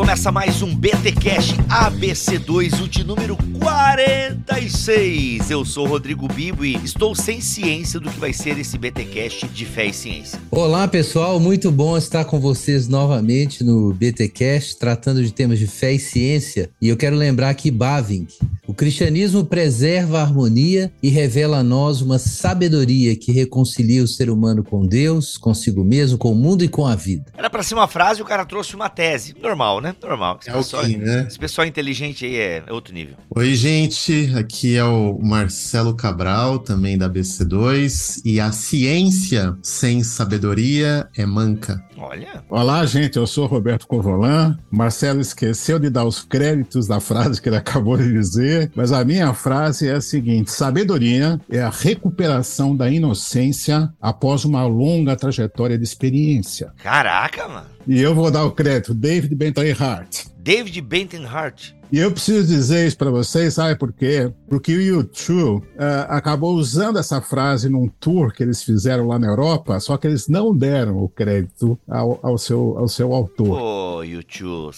Começa 0.00 0.32
mais 0.32 0.62
um 0.62 0.74
BT 0.74 1.12
Cash 1.12 1.52
ABC2, 1.68 2.82
o 2.82 2.88
de 2.88 3.04
número 3.04 3.36
46. 3.60 5.50
Eu 5.50 5.62
sou 5.62 5.86
Rodrigo 5.86 6.26
Bibo 6.26 6.64
e 6.64 6.74
estou 6.76 7.14
sem 7.14 7.38
ciência 7.42 8.00
do 8.00 8.10
que 8.10 8.18
vai 8.18 8.32
ser 8.32 8.58
esse 8.58 8.78
BT 8.78 9.04
Cash 9.04 9.44
de 9.52 9.66
fé 9.66 9.84
e 9.88 9.92
ciência. 9.92 10.40
Olá, 10.50 10.88
pessoal. 10.88 11.38
Muito 11.38 11.70
bom 11.70 11.98
estar 11.98 12.24
com 12.24 12.40
vocês 12.40 12.88
novamente 12.88 13.62
no 13.62 13.92
BT 13.92 14.28
Cash, 14.28 14.74
tratando 14.74 15.22
de 15.22 15.34
temas 15.34 15.58
de 15.58 15.66
fé 15.66 15.92
e 15.92 15.98
ciência. 15.98 16.70
E 16.80 16.88
eu 16.88 16.96
quero 16.96 17.14
lembrar 17.14 17.52
que 17.52 17.70
Bavinck, 17.70 18.38
o 18.70 18.74
cristianismo 18.74 19.44
preserva 19.44 20.20
a 20.20 20.22
harmonia 20.22 20.92
e 21.02 21.08
revela 21.08 21.58
a 21.58 21.62
nós 21.64 22.00
uma 22.00 22.20
sabedoria 22.20 23.16
que 23.16 23.32
reconcilia 23.32 24.00
o 24.00 24.06
ser 24.06 24.30
humano 24.30 24.62
com 24.62 24.86
Deus, 24.86 25.36
consigo 25.36 25.82
mesmo, 25.82 26.16
com 26.16 26.30
o 26.30 26.36
mundo 26.36 26.62
e 26.62 26.68
com 26.68 26.86
a 26.86 26.94
vida. 26.94 27.32
Era 27.36 27.50
para 27.50 27.64
ser 27.64 27.74
uma 27.74 27.88
frase, 27.88 28.22
o 28.22 28.24
cara 28.24 28.44
trouxe 28.44 28.76
uma 28.76 28.88
tese. 28.88 29.34
Normal, 29.42 29.80
né? 29.80 29.92
Normal. 30.00 30.38
Esse, 30.40 30.50
É 30.50 30.52
pessoal, 30.52 30.86
né? 30.86 31.24
esse 31.26 31.36
pessoal 31.36 31.66
inteligente 31.66 32.24
aí 32.24 32.36
é 32.36 32.62
outro 32.70 32.94
nível. 32.94 33.16
Oi, 33.34 33.56
gente. 33.56 34.32
Aqui 34.36 34.76
é 34.76 34.84
o 34.84 35.18
Marcelo 35.20 35.92
Cabral, 35.96 36.60
também 36.60 36.96
da 36.96 37.10
BC2. 37.10 38.20
E 38.24 38.38
a 38.38 38.52
ciência 38.52 39.56
sem 39.64 40.04
sabedoria 40.04 41.08
é 41.16 41.26
manca. 41.26 41.82
Olha. 42.02 42.42
Olá, 42.48 42.86
gente, 42.86 43.16
eu 43.16 43.26
sou 43.26 43.46
Roberto 43.46 43.86
Covolan. 43.86 44.56
Marcelo 44.70 45.20
esqueceu 45.20 45.78
de 45.78 45.90
dar 45.90 46.04
os 46.04 46.22
créditos 46.22 46.86
da 46.86 46.98
frase 46.98 47.42
que 47.42 47.48
ele 47.48 47.56
acabou 47.56 47.96
de 47.98 48.10
dizer, 48.10 48.69
mas 48.74 48.92
a 48.92 49.04
minha 49.04 49.32
frase 49.34 49.88
é 49.88 49.92
a 49.92 50.00
seguinte: 50.00 50.50
sabedoria 50.50 51.40
é 51.50 51.60
a 51.60 51.70
recuperação 51.70 52.76
da 52.76 52.90
inocência 52.90 53.92
após 54.00 54.44
uma 54.44 54.66
longa 54.66 55.16
trajetória 55.16 55.76
de 55.76 55.84
experiência. 55.84 56.72
Caraca, 56.82 57.48
mano. 57.48 57.66
E 57.86 58.00
eu 58.00 58.14
vou 58.14 58.30
dar 58.30 58.44
o 58.44 58.52
crédito, 58.52 58.94
David 58.94 59.34
Bentley 59.34 59.72
Hart. 59.72 60.30
David 60.42 60.80
Benton 60.80 61.26
Hart. 61.26 61.72
E 61.92 61.98
eu 61.98 62.12
preciso 62.12 62.46
dizer 62.46 62.86
isso 62.86 62.96
para 62.96 63.10
vocês, 63.10 63.54
sabe 63.54 63.76
por 63.76 63.92
quê? 63.92 64.32
Porque 64.48 64.74
o 64.74 64.80
YouTube 64.80 65.66
acabou 66.08 66.54
usando 66.54 66.98
essa 66.98 67.20
frase 67.20 67.68
num 67.68 67.88
tour 67.88 68.32
que 68.32 68.42
eles 68.42 68.62
fizeram 68.62 69.08
lá 69.08 69.18
na 69.18 69.26
Europa, 69.26 69.78
só 69.80 69.96
que 69.96 70.06
eles 70.06 70.28
não 70.28 70.56
deram 70.56 71.02
o 71.02 71.08
crédito 71.08 71.78
ao, 71.88 72.20
ao 72.22 72.38
seu, 72.38 72.78
ao 72.78 72.86
seu 72.86 73.12
autor. 73.12 73.60
Ô, 73.60 74.02
YouTube. 74.04 74.72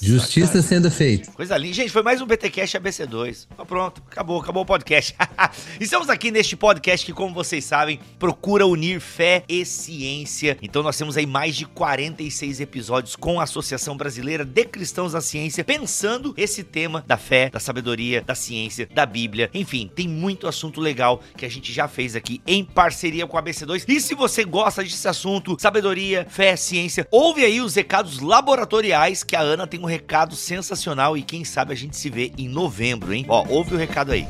Justiça 0.00 0.62
sendo 0.62 0.90
feita. 0.90 1.32
Coisa 1.32 1.56
linda. 1.56 1.74
Gente, 1.74 1.90
foi 1.90 2.02
mais 2.02 2.20
um 2.20 2.26
BT 2.26 2.50
Cash 2.50 2.72
ABC2. 2.72 3.48
Então, 3.52 3.66
pronto, 3.66 4.00
acabou, 4.10 4.40
acabou 4.40 4.62
o 4.62 4.66
podcast. 4.66 5.14
Estamos 5.80 6.08
aqui 6.08 6.30
neste 6.30 6.56
podcast 6.56 7.04
que, 7.04 7.12
como 7.12 7.34
vocês 7.34 7.64
sabem, 7.64 7.98
procura 8.18 8.64
unir 8.64 9.00
fé 9.00 9.42
e 9.48 9.64
ciência. 9.64 10.56
Então 10.62 10.84
nós 10.84 10.96
temos 10.96 11.16
aí 11.16 11.26
mais 11.26 11.56
de 11.56 11.66
46 11.66 12.60
episódios 12.60 13.16
com 13.16 13.40
a 13.40 13.42
Associação 13.42 13.96
Brasileira 13.96 14.44
de 14.44 14.64
Cristãos 14.64 15.12
da 15.12 15.20
Ciência, 15.20 15.64
pensando 15.64 16.32
esse 16.36 16.62
tema 16.62 17.04
da 17.06 17.16
fé, 17.16 17.50
da 17.50 17.58
sabedoria, 17.58 18.22
da 18.22 18.36
ciência, 18.36 18.88
da 18.94 19.04
Bíblia. 19.04 19.50
Enfim, 19.52 19.90
tem 19.92 20.06
muito 20.06 20.46
assunto 20.46 20.80
legal 20.80 21.20
que 21.36 21.44
a 21.44 21.50
gente 21.50 21.72
já 21.72 21.88
fez 21.88 22.14
aqui 22.14 22.40
em 22.46 22.64
parceria 22.64 23.26
com 23.26 23.36
a 23.36 23.42
ABC2. 23.42 23.84
E 23.88 24.00
se 24.00 24.14
você 24.14 24.44
gosta 24.44 24.82
desse 24.82 25.08
assunto, 25.08 25.56
sabedoria, 25.58 26.24
fé, 26.30 26.54
ciência, 26.54 27.06
ouve 27.10 27.44
aí 27.44 27.60
os 27.60 27.74
recados 27.74 28.20
laboratoriais 28.20 29.24
que 29.24 29.34
a 29.34 29.40
Ana 29.40 29.66
tem 29.66 29.80
um 29.80 29.87
recado 29.88 30.36
sensacional 30.36 31.16
e 31.16 31.22
quem 31.22 31.44
sabe 31.44 31.72
a 31.72 31.76
gente 31.76 31.96
se 31.96 32.08
vê 32.08 32.32
em 32.38 32.48
novembro, 32.48 33.12
hein? 33.12 33.24
Ó, 33.28 33.44
ouve 33.48 33.74
o 33.74 33.78
recado 33.78 34.12
aí. 34.12 34.26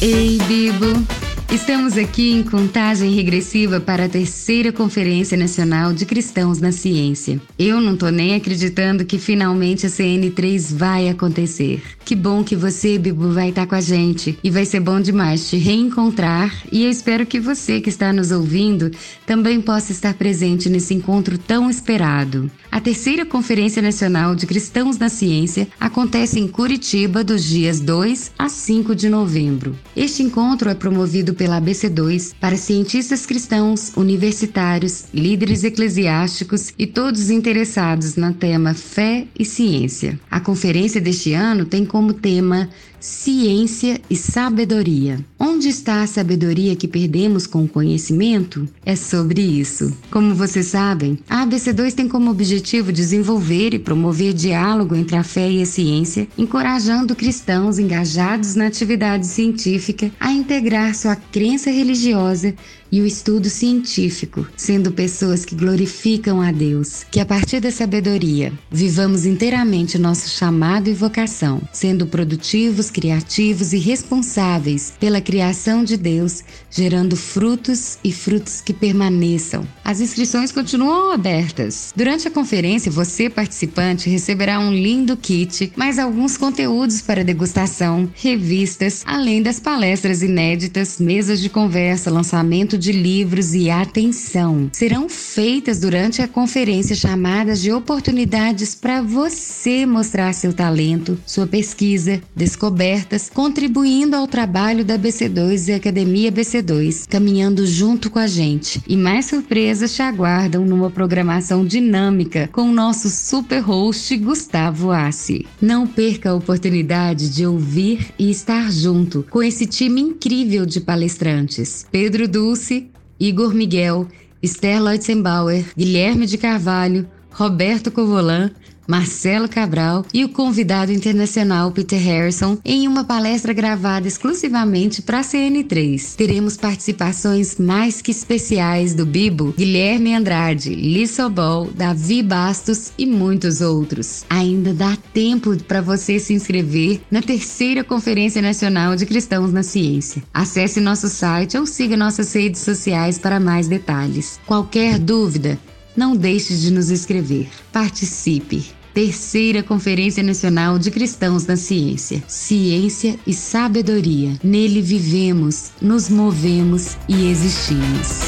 Ei, 0.00 0.38
Bibo! 0.48 1.31
Estamos 1.52 1.98
aqui 1.98 2.32
em 2.32 2.42
contagem 2.42 3.12
regressiva 3.12 3.78
para 3.78 4.06
a 4.06 4.08
terceira 4.08 4.72
Conferência 4.72 5.36
Nacional 5.36 5.92
de 5.92 6.06
Cristãos 6.06 6.62
na 6.62 6.72
Ciência. 6.72 7.38
Eu 7.58 7.78
não 7.78 7.94
tô 7.94 8.08
nem 8.08 8.34
acreditando 8.34 9.04
que 9.04 9.18
finalmente 9.18 9.84
a 9.84 9.90
CN3 9.90 10.74
vai 10.74 11.10
acontecer. 11.10 11.82
Que 12.06 12.16
bom 12.16 12.42
que 12.42 12.56
você, 12.56 12.98
Bibo, 12.98 13.34
vai 13.34 13.50
estar 13.50 13.66
com 13.66 13.74
a 13.74 13.82
gente 13.82 14.38
e 14.42 14.50
vai 14.50 14.64
ser 14.64 14.80
bom 14.80 14.98
demais 14.98 15.50
te 15.50 15.58
reencontrar. 15.58 16.50
E 16.72 16.84
eu 16.84 16.90
espero 16.90 17.26
que 17.26 17.38
você 17.38 17.82
que 17.82 17.90
está 17.90 18.14
nos 18.14 18.30
ouvindo 18.30 18.90
também 19.26 19.60
possa 19.60 19.92
estar 19.92 20.14
presente 20.14 20.70
nesse 20.70 20.94
encontro 20.94 21.36
tão 21.36 21.68
esperado. 21.68 22.50
A 22.70 22.80
terceira 22.80 23.26
Conferência 23.26 23.82
Nacional 23.82 24.34
de 24.34 24.46
Cristãos 24.46 24.96
na 24.96 25.10
Ciência 25.10 25.68
acontece 25.78 26.40
em 26.40 26.48
Curitiba 26.48 27.22
dos 27.22 27.44
dias 27.44 27.78
2 27.78 28.32
a 28.38 28.48
5 28.48 28.94
de 28.94 29.10
novembro. 29.10 29.76
Este 29.94 30.22
encontro 30.22 30.70
é 30.70 30.74
promovido 30.74 31.34
pela 31.42 31.60
ABC2 31.60 32.34
para 32.38 32.56
cientistas 32.56 33.26
cristãos, 33.26 33.90
universitários, 33.96 35.06
líderes 35.12 35.64
eclesiásticos 35.64 36.72
e 36.78 36.86
todos 36.86 37.30
interessados 37.30 38.14
no 38.14 38.32
tema 38.32 38.74
fé 38.74 39.26
e 39.36 39.44
ciência. 39.44 40.20
A 40.30 40.38
conferência 40.38 41.00
deste 41.00 41.32
ano 41.32 41.64
tem 41.64 41.84
como 41.84 42.12
tema 42.12 42.68
Ciência 43.02 44.00
e 44.08 44.14
Sabedoria. 44.14 45.18
Onde 45.36 45.68
está 45.68 46.04
a 46.04 46.06
sabedoria 46.06 46.76
que 46.76 46.86
perdemos 46.86 47.48
com 47.48 47.64
o 47.64 47.68
conhecimento? 47.68 48.68
É 48.86 48.94
sobre 48.94 49.42
isso. 49.42 49.92
Como 50.08 50.36
vocês 50.36 50.66
sabem, 50.66 51.18
a 51.28 51.44
ABC2 51.44 51.94
tem 51.94 52.06
como 52.06 52.30
objetivo 52.30 52.92
desenvolver 52.92 53.74
e 53.74 53.78
promover 53.80 54.32
diálogo 54.32 54.94
entre 54.94 55.16
a 55.16 55.24
fé 55.24 55.50
e 55.50 55.60
a 55.60 55.66
ciência, 55.66 56.28
encorajando 56.38 57.16
cristãos 57.16 57.76
engajados 57.76 58.54
na 58.54 58.68
atividade 58.68 59.26
científica 59.26 60.12
a 60.20 60.30
integrar 60.30 60.94
sua 60.94 61.16
crença 61.16 61.72
religiosa 61.72 62.54
e 62.92 63.00
o 63.00 63.06
estudo 63.06 63.48
científico, 63.48 64.46
sendo 64.54 64.92
pessoas 64.92 65.46
que 65.46 65.54
glorificam 65.54 66.42
a 66.42 66.52
Deus. 66.52 67.06
Que 67.10 67.20
a 67.20 67.24
partir 67.24 67.58
da 67.58 67.70
sabedoria, 67.70 68.52
vivamos 68.70 69.24
inteiramente 69.24 69.96
nosso 69.96 70.28
chamado 70.28 70.90
e 70.90 70.92
vocação, 70.92 71.62
sendo 71.72 72.06
produtivos, 72.06 72.90
criativos 72.90 73.72
e 73.72 73.78
responsáveis 73.78 74.92
pela 75.00 75.22
criação 75.22 75.82
de 75.82 75.96
Deus, 75.96 76.44
gerando 76.70 77.16
frutos 77.16 77.96
e 78.04 78.12
frutos 78.12 78.60
que 78.60 78.74
permaneçam. 78.74 79.66
As 79.82 80.00
inscrições 80.00 80.52
continuam 80.52 81.12
abertas. 81.12 81.94
Durante 81.96 82.28
a 82.28 82.30
conferência, 82.30 82.92
você, 82.92 83.30
participante, 83.30 84.10
receberá 84.10 84.60
um 84.60 84.72
lindo 84.72 85.16
kit, 85.16 85.72
mais 85.76 85.98
alguns 85.98 86.36
conteúdos 86.36 87.00
para 87.00 87.24
degustação, 87.24 88.10
revistas, 88.14 89.02
além 89.06 89.42
das 89.42 89.58
palestras 89.58 90.22
inéditas, 90.22 90.98
mesas 90.98 91.40
de 91.40 91.48
conversa, 91.48 92.10
lançamento 92.10 92.81
de 92.82 92.90
livros 92.90 93.54
e 93.54 93.70
atenção. 93.70 94.68
Serão 94.72 95.08
feitas 95.08 95.78
durante 95.78 96.20
a 96.20 96.26
conferência 96.26 96.96
chamadas 96.96 97.62
de 97.62 97.70
oportunidades 97.70 98.74
para 98.74 99.00
você 99.00 99.86
mostrar 99.86 100.32
seu 100.32 100.52
talento, 100.52 101.16
sua 101.24 101.46
pesquisa, 101.46 102.20
descobertas, 102.34 103.30
contribuindo 103.32 104.16
ao 104.16 104.26
trabalho 104.26 104.84
da 104.84 104.98
BC2 104.98 105.68
e 105.68 105.72
Academia 105.72 106.32
BC2, 106.32 107.06
caminhando 107.08 107.64
junto 107.64 108.10
com 108.10 108.18
a 108.18 108.26
gente. 108.26 108.82
E 108.88 108.96
mais 108.96 109.26
surpresas 109.26 109.94
te 109.94 110.02
aguardam 110.02 110.64
numa 110.64 110.90
programação 110.90 111.64
dinâmica 111.64 112.48
com 112.50 112.62
o 112.62 112.72
nosso 112.72 113.08
super 113.08 113.60
host 113.60 114.16
Gustavo 114.16 114.90
Assi. 114.90 115.46
Não 115.60 115.86
perca 115.86 116.30
a 116.30 116.34
oportunidade 116.34 117.28
de 117.28 117.46
ouvir 117.46 118.08
e 118.18 118.28
estar 118.28 118.72
junto 118.72 119.24
com 119.30 119.40
esse 119.40 119.66
time 119.66 120.00
incrível 120.00 120.66
de 120.66 120.80
palestrantes. 120.80 121.86
Pedro 121.92 122.26
Dulce, 122.26 122.71
Igor 123.18 123.54
Miguel, 123.54 124.06
Esther 124.42 124.80
Leutzenbauer, 124.82 125.64
Guilherme 125.76 126.26
de 126.26 126.36
Carvalho, 126.36 127.06
Roberto 127.30 127.90
Covolan, 127.90 128.50
Marcelo 128.86 129.48
Cabral 129.48 130.04
e 130.12 130.24
o 130.24 130.28
convidado 130.28 130.92
internacional 130.92 131.70
Peter 131.72 132.00
Harrison 132.00 132.58
em 132.64 132.86
uma 132.88 133.04
palestra 133.04 133.52
gravada 133.52 134.08
exclusivamente 134.08 135.02
para 135.02 135.20
a 135.20 135.22
CN3. 135.22 136.14
Teremos 136.16 136.56
participações 136.56 137.56
mais 137.58 138.02
que 138.02 138.10
especiais 138.10 138.94
do 138.94 139.06
Bibo, 139.06 139.54
Guilherme 139.56 140.14
Andrade, 140.14 140.74
Liz 140.74 141.12
Sobol, 141.12 141.70
Davi 141.74 142.22
Bastos 142.22 142.92
e 142.98 143.06
muitos 143.06 143.60
outros. 143.60 144.24
Ainda 144.28 144.72
dá 144.72 144.96
tempo 145.12 145.56
para 145.64 145.80
você 145.80 146.18
se 146.18 146.32
inscrever 146.32 147.00
na 147.10 147.22
terceira 147.22 147.84
Conferência 147.84 148.42
Nacional 148.42 148.96
de 148.96 149.06
Cristãos 149.06 149.52
na 149.52 149.62
Ciência. 149.62 150.22
Acesse 150.32 150.80
nosso 150.80 151.08
site 151.08 151.56
ou 151.56 151.66
siga 151.66 151.96
nossas 151.96 152.32
redes 152.32 152.60
sociais 152.60 153.18
para 153.18 153.40
mais 153.40 153.68
detalhes. 153.68 154.40
Qualquer 154.46 154.98
dúvida, 154.98 155.58
não 155.96 156.16
deixe 156.16 156.56
de 156.56 156.70
nos 156.70 156.90
escrever. 156.90 157.48
Participe. 157.72 158.64
Terceira 158.94 159.62
Conferência 159.62 160.22
Nacional 160.22 160.78
de 160.78 160.90
Cristãos 160.90 161.46
na 161.46 161.56
Ciência. 161.56 162.22
Ciência 162.28 163.18
e 163.26 163.32
sabedoria. 163.32 164.38
Nele 164.44 164.82
vivemos, 164.82 165.70
nos 165.80 166.10
movemos 166.10 166.96
e 167.08 167.30
existimos. 167.30 168.20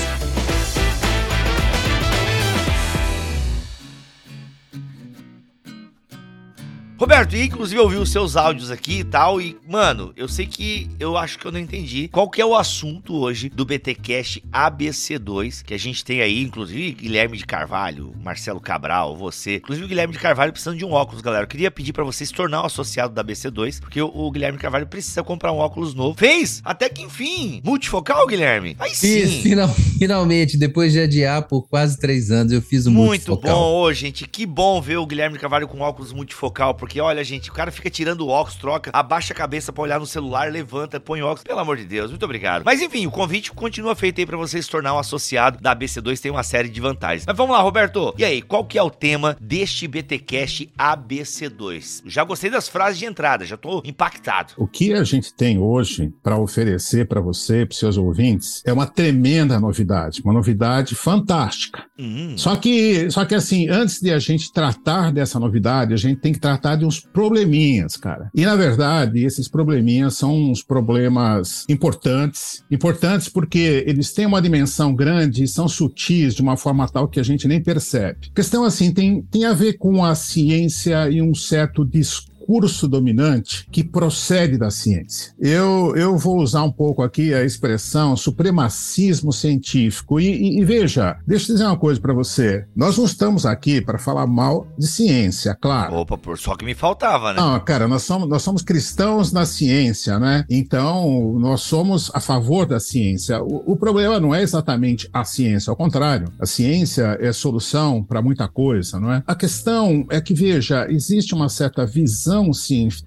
Roberto, 6.97 7.37
inclusive 7.37 7.81
eu 7.81 7.85
ouvi 7.85 7.97
os 7.97 8.13
seus 8.13 8.37
áudios 8.37 8.71
aqui 8.71 9.01
e 9.01 9.05
tal, 9.05 9.41
e, 9.41 9.57
mano, 9.69 10.13
eu 10.17 10.29
sei 10.29 10.47
que 10.47 10.89
eu 11.01 11.17
acho 11.17 11.37
que 11.37 11.45
eu 11.45 11.51
não 11.51 11.59
entendi 11.59 12.07
qual 12.07 12.31
que 12.31 12.41
é 12.41 12.47
o 12.47 12.55
assunto 12.55 13.17
hoje 13.17 13.49
do 13.49 13.65
BTcast 13.65 14.41
ABC2, 14.53 15.65
que 15.65 15.75
a 15.75 15.79
gente 15.79 16.05
tem 16.05 16.23
aí, 16.23 16.41
inclusive 16.41 16.93
Guilherme 16.93 17.37
de 17.37 17.45
Carvalho, 17.45 18.13
Marcelo 18.23 18.61
Cabral, 18.61 19.17
você. 19.17 19.57
Inclusive 19.57 19.87
o 19.87 19.89
Guilherme 19.89 20.13
de 20.13 20.21
Carvalho 20.21 20.53
precisando 20.53 20.79
de 20.79 20.85
um 20.85 20.93
óculos, 20.93 21.21
galera. 21.21 21.43
Eu 21.43 21.49
queria 21.49 21.69
pedir 21.69 21.93
para 21.93 22.05
você 22.05 22.25
se 22.25 22.33
tornar 22.33 22.63
um 22.63 22.67
associado 22.67 23.13
da 23.13 23.25
ABC2, 23.25 23.81
porque 23.81 24.01
o, 24.01 24.07
o, 24.07 24.31
Guilherme 24.31 24.57
de 24.57 24.63
Carvalho 24.63 24.87
precisa 24.87 25.25
comprar 25.25 25.51
um 25.51 25.59
óculos 25.59 25.95
novo. 25.95 26.17
Fez! 26.17 26.63
Até 26.65 26.89
que 26.89 27.03
enfim! 27.03 27.61
Multifocal, 27.65 28.25
Guilherme? 28.29 28.77
Aí 28.79 28.95
sim! 28.95 29.21
Fiz, 29.21 29.35
final, 29.43 29.69
finalmente, 29.99 30.57
depois 30.57 30.93
de 30.93 31.01
adiar 31.01 31.43
por 31.49 31.69
quase 31.69 31.99
três 31.99 32.31
anos, 32.31 32.53
eu 32.53 32.63
fiz 32.63 32.87
o 32.87 32.91
Muito 32.93 33.07
multifocal. 33.07 33.51
Muito 33.51 33.65
bom, 33.65 33.81
ô, 33.81 33.93
gente, 33.93 34.29
que 34.29 34.47
bom 34.47 34.81
ver 34.81 34.99
o 34.99 35.07
Guilherme 35.07 35.35
de 35.35 35.41
Carvalho 35.41 35.67
com 35.67 35.81
óculos 35.81 36.13
multifocal, 36.13 36.73
porque 36.85 37.01
olha, 37.01 37.25
gente, 37.25 37.49
o 37.49 37.53
cara 37.55 37.73
fica 37.73 37.89
tirando 37.89 38.21
o 38.21 38.29
óculos, 38.29 38.59
troca, 38.59 38.91
abaixa 38.93 39.33
a 39.33 39.37
cabeça 39.37 39.73
pra 39.73 39.83
olhar 39.83 39.99
no 39.99 40.05
celular, 40.05 40.53
levanta, 40.53 41.01
põe 41.01 41.23
óculos. 41.23 41.43
Pelo 41.43 41.59
amor 41.59 41.79
de 41.79 41.87
Deus, 41.87 42.11
muito 42.11 42.23
obrigado. 42.25 42.63
Mas 42.63 42.83
enfim, 42.83 43.07
o 43.07 43.11
convite 43.11 43.51
continua 43.53 43.97
feito 43.97 44.21
aí 44.21 44.27
pra 44.27 44.37
você 44.37 44.61
se 44.61 44.69
tornar 44.69 44.93
um 44.93 44.99
associado 44.99 45.59
da 45.63 45.75
ABC2, 45.75 46.21
tem 46.21 46.31
uma 46.31 46.43
série 46.43 46.69
de 46.69 46.79
vantagens. 46.83 47.25
Mas 47.27 47.35
vamos 47.35 47.57
lá, 47.57 47.63
Roberto. 47.63 48.15
E 48.19 48.25
aí, 48.25 48.43
qual 48.43 48.67
que 48.67 48.77
é 48.77 48.83
o 48.83 48.91
tema 48.91 49.35
deste 49.41 49.89
BTcast 49.89 50.71
ABC2? 50.79 52.03
Já 52.05 52.23
gostei 52.23 52.51
das 52.51 52.69
frases 52.69 52.99
de 52.99 53.07
entrada, 53.07 53.47
já 53.47 53.57
tô 53.57 53.81
impactado. 53.83 54.53
O 54.59 54.69
que 54.69 54.93
a 54.93 55.05
gente 55.05 55.33
tem 55.33 55.59
hoje 55.59 56.13
para 56.23 56.37
oferecer 56.37 57.09
para 57.09 57.23
você, 57.23 57.65
para 57.65 57.79
seus 57.79 57.97
ouvintes, 57.97 58.63
é 58.67 58.75
uma 58.75 58.87
tremenda 58.87 59.59
novidade, 59.59 60.21
uma 60.23 60.35
novidade 60.35 60.95
fantástica. 60.95 61.83
Hum. 61.99 62.37
Só 62.37 62.55
que, 62.57 63.11
só 63.11 63.25
que 63.25 63.35
assim, 63.35 63.71
antes 63.71 64.03
de 64.03 64.11
a 64.11 64.19
gente 64.19 64.53
tratar 64.53 65.11
dessa 65.11 65.41
novidade, 65.41 65.95
a 65.95 65.97
gente 65.97 66.21
tem 66.21 66.35
que 66.35 66.41
tratar 66.41 66.74
de 66.77 66.85
uns 66.85 67.01
probleminhas, 67.01 67.97
cara. 67.97 68.31
E 68.35 68.45
na 68.45 68.57
verdade, 68.57 69.25
esses 69.25 69.49
probleminhas 69.49 70.15
são 70.15 70.35
uns 70.35 70.63
problemas 70.63 71.65
importantes, 71.69 72.65
importantes 72.71 73.29
porque 73.29 73.85
eles 73.87 74.13
têm 74.13 74.27
uma 74.27 74.43
dimensão 74.43 74.95
grande 74.95 75.45
e 75.45 75.49
são 75.49 75.69
sutis 75.69 76.35
de 76.35 76.43
uma 76.43 76.57
forma 76.57 76.89
tal 76.89 77.09
que 77.09 77.21
a 77.21 77.23
gente 77.23 77.49
nem 77.49 77.63
percebe. 77.63 78.29
A 78.31 78.35
questão 78.35 78.65
assim 78.65 78.93
tem, 78.93 79.23
tem 79.23 79.45
a 79.45 79.53
ver 79.53 79.75
com 79.75 80.05
a 80.05 80.15
ciência 80.15 81.09
e 81.11 81.21
um 81.21 81.35
certo 81.35 81.85
discurso 81.85 82.34
discurso 82.45 82.87
dominante 82.87 83.67
que 83.71 83.83
procede 83.83 84.59
da 84.59 84.71
ciência. 84.71 85.33
Eu, 85.39 85.97
eu 85.97 86.17
vou 86.17 86.39
usar 86.39 86.63
um 86.63 86.71
pouco 86.71 87.03
aqui 87.03 87.33
a 87.33 87.43
expressão 87.43 88.17
supremacismo 88.17 89.33
científico. 89.33 90.21
E, 90.21 90.27
e, 90.27 90.61
e 90.61 90.65
veja, 90.65 91.17
deixa 91.27 91.51
eu 91.51 91.57
dizer 91.57 91.67
uma 91.67 91.77
coisa 91.77 92.01
para 92.01 92.13
você. 92.13 92.67
Nós 92.77 92.99
não 92.99 93.07
estamos 93.07 93.47
aqui 93.47 93.81
para 93.81 93.99
falar 93.99 94.27
mal 94.27 94.67
de 94.79 94.87
ciência, 94.87 95.57
claro. 95.61 95.95
Opa, 95.97 96.19
por 96.19 96.39
só 96.39 96.55
que 96.55 96.65
me 96.65 96.75
faltava, 96.75 97.33
né? 97.33 97.41
Não, 97.41 97.59
cara, 97.61 97.89
nós 97.89 98.03
somos, 98.03 98.29
nós 98.29 98.43
somos 98.43 98.63
cristãos 98.63 99.33
na 99.33 99.47
ciência, 99.47 100.19
né? 100.19 100.45
Então, 100.51 101.37
nós 101.39 101.63
somos 101.63 102.11
a 102.15 102.21
favor 102.21 102.67
da 102.67 102.79
ciência. 102.79 103.43
O, 103.43 103.73
o 103.73 103.77
problema 103.77 104.21
não 104.21 104.35
é 104.35 104.43
exatamente 104.43 105.09
a 105.13 105.25
ciência, 105.25 105.71
ao 105.71 105.77
contrário. 105.77 106.31
A 106.39 106.47
ciência 106.47 107.17
é 107.21 107.33
solução 107.33 108.03
para 108.03 108.21
muita 108.21 108.47
coisa, 108.49 109.01
não 109.01 109.13
é? 109.13 109.23
A 109.27 109.35
questão 109.35 110.07
é 110.11 110.21
que, 110.21 110.35
veja, 110.35 110.87
existe 110.91 111.35
uma 111.35 111.49
certa 111.49 111.87
visão 111.87 112.34
visão 112.35 112.53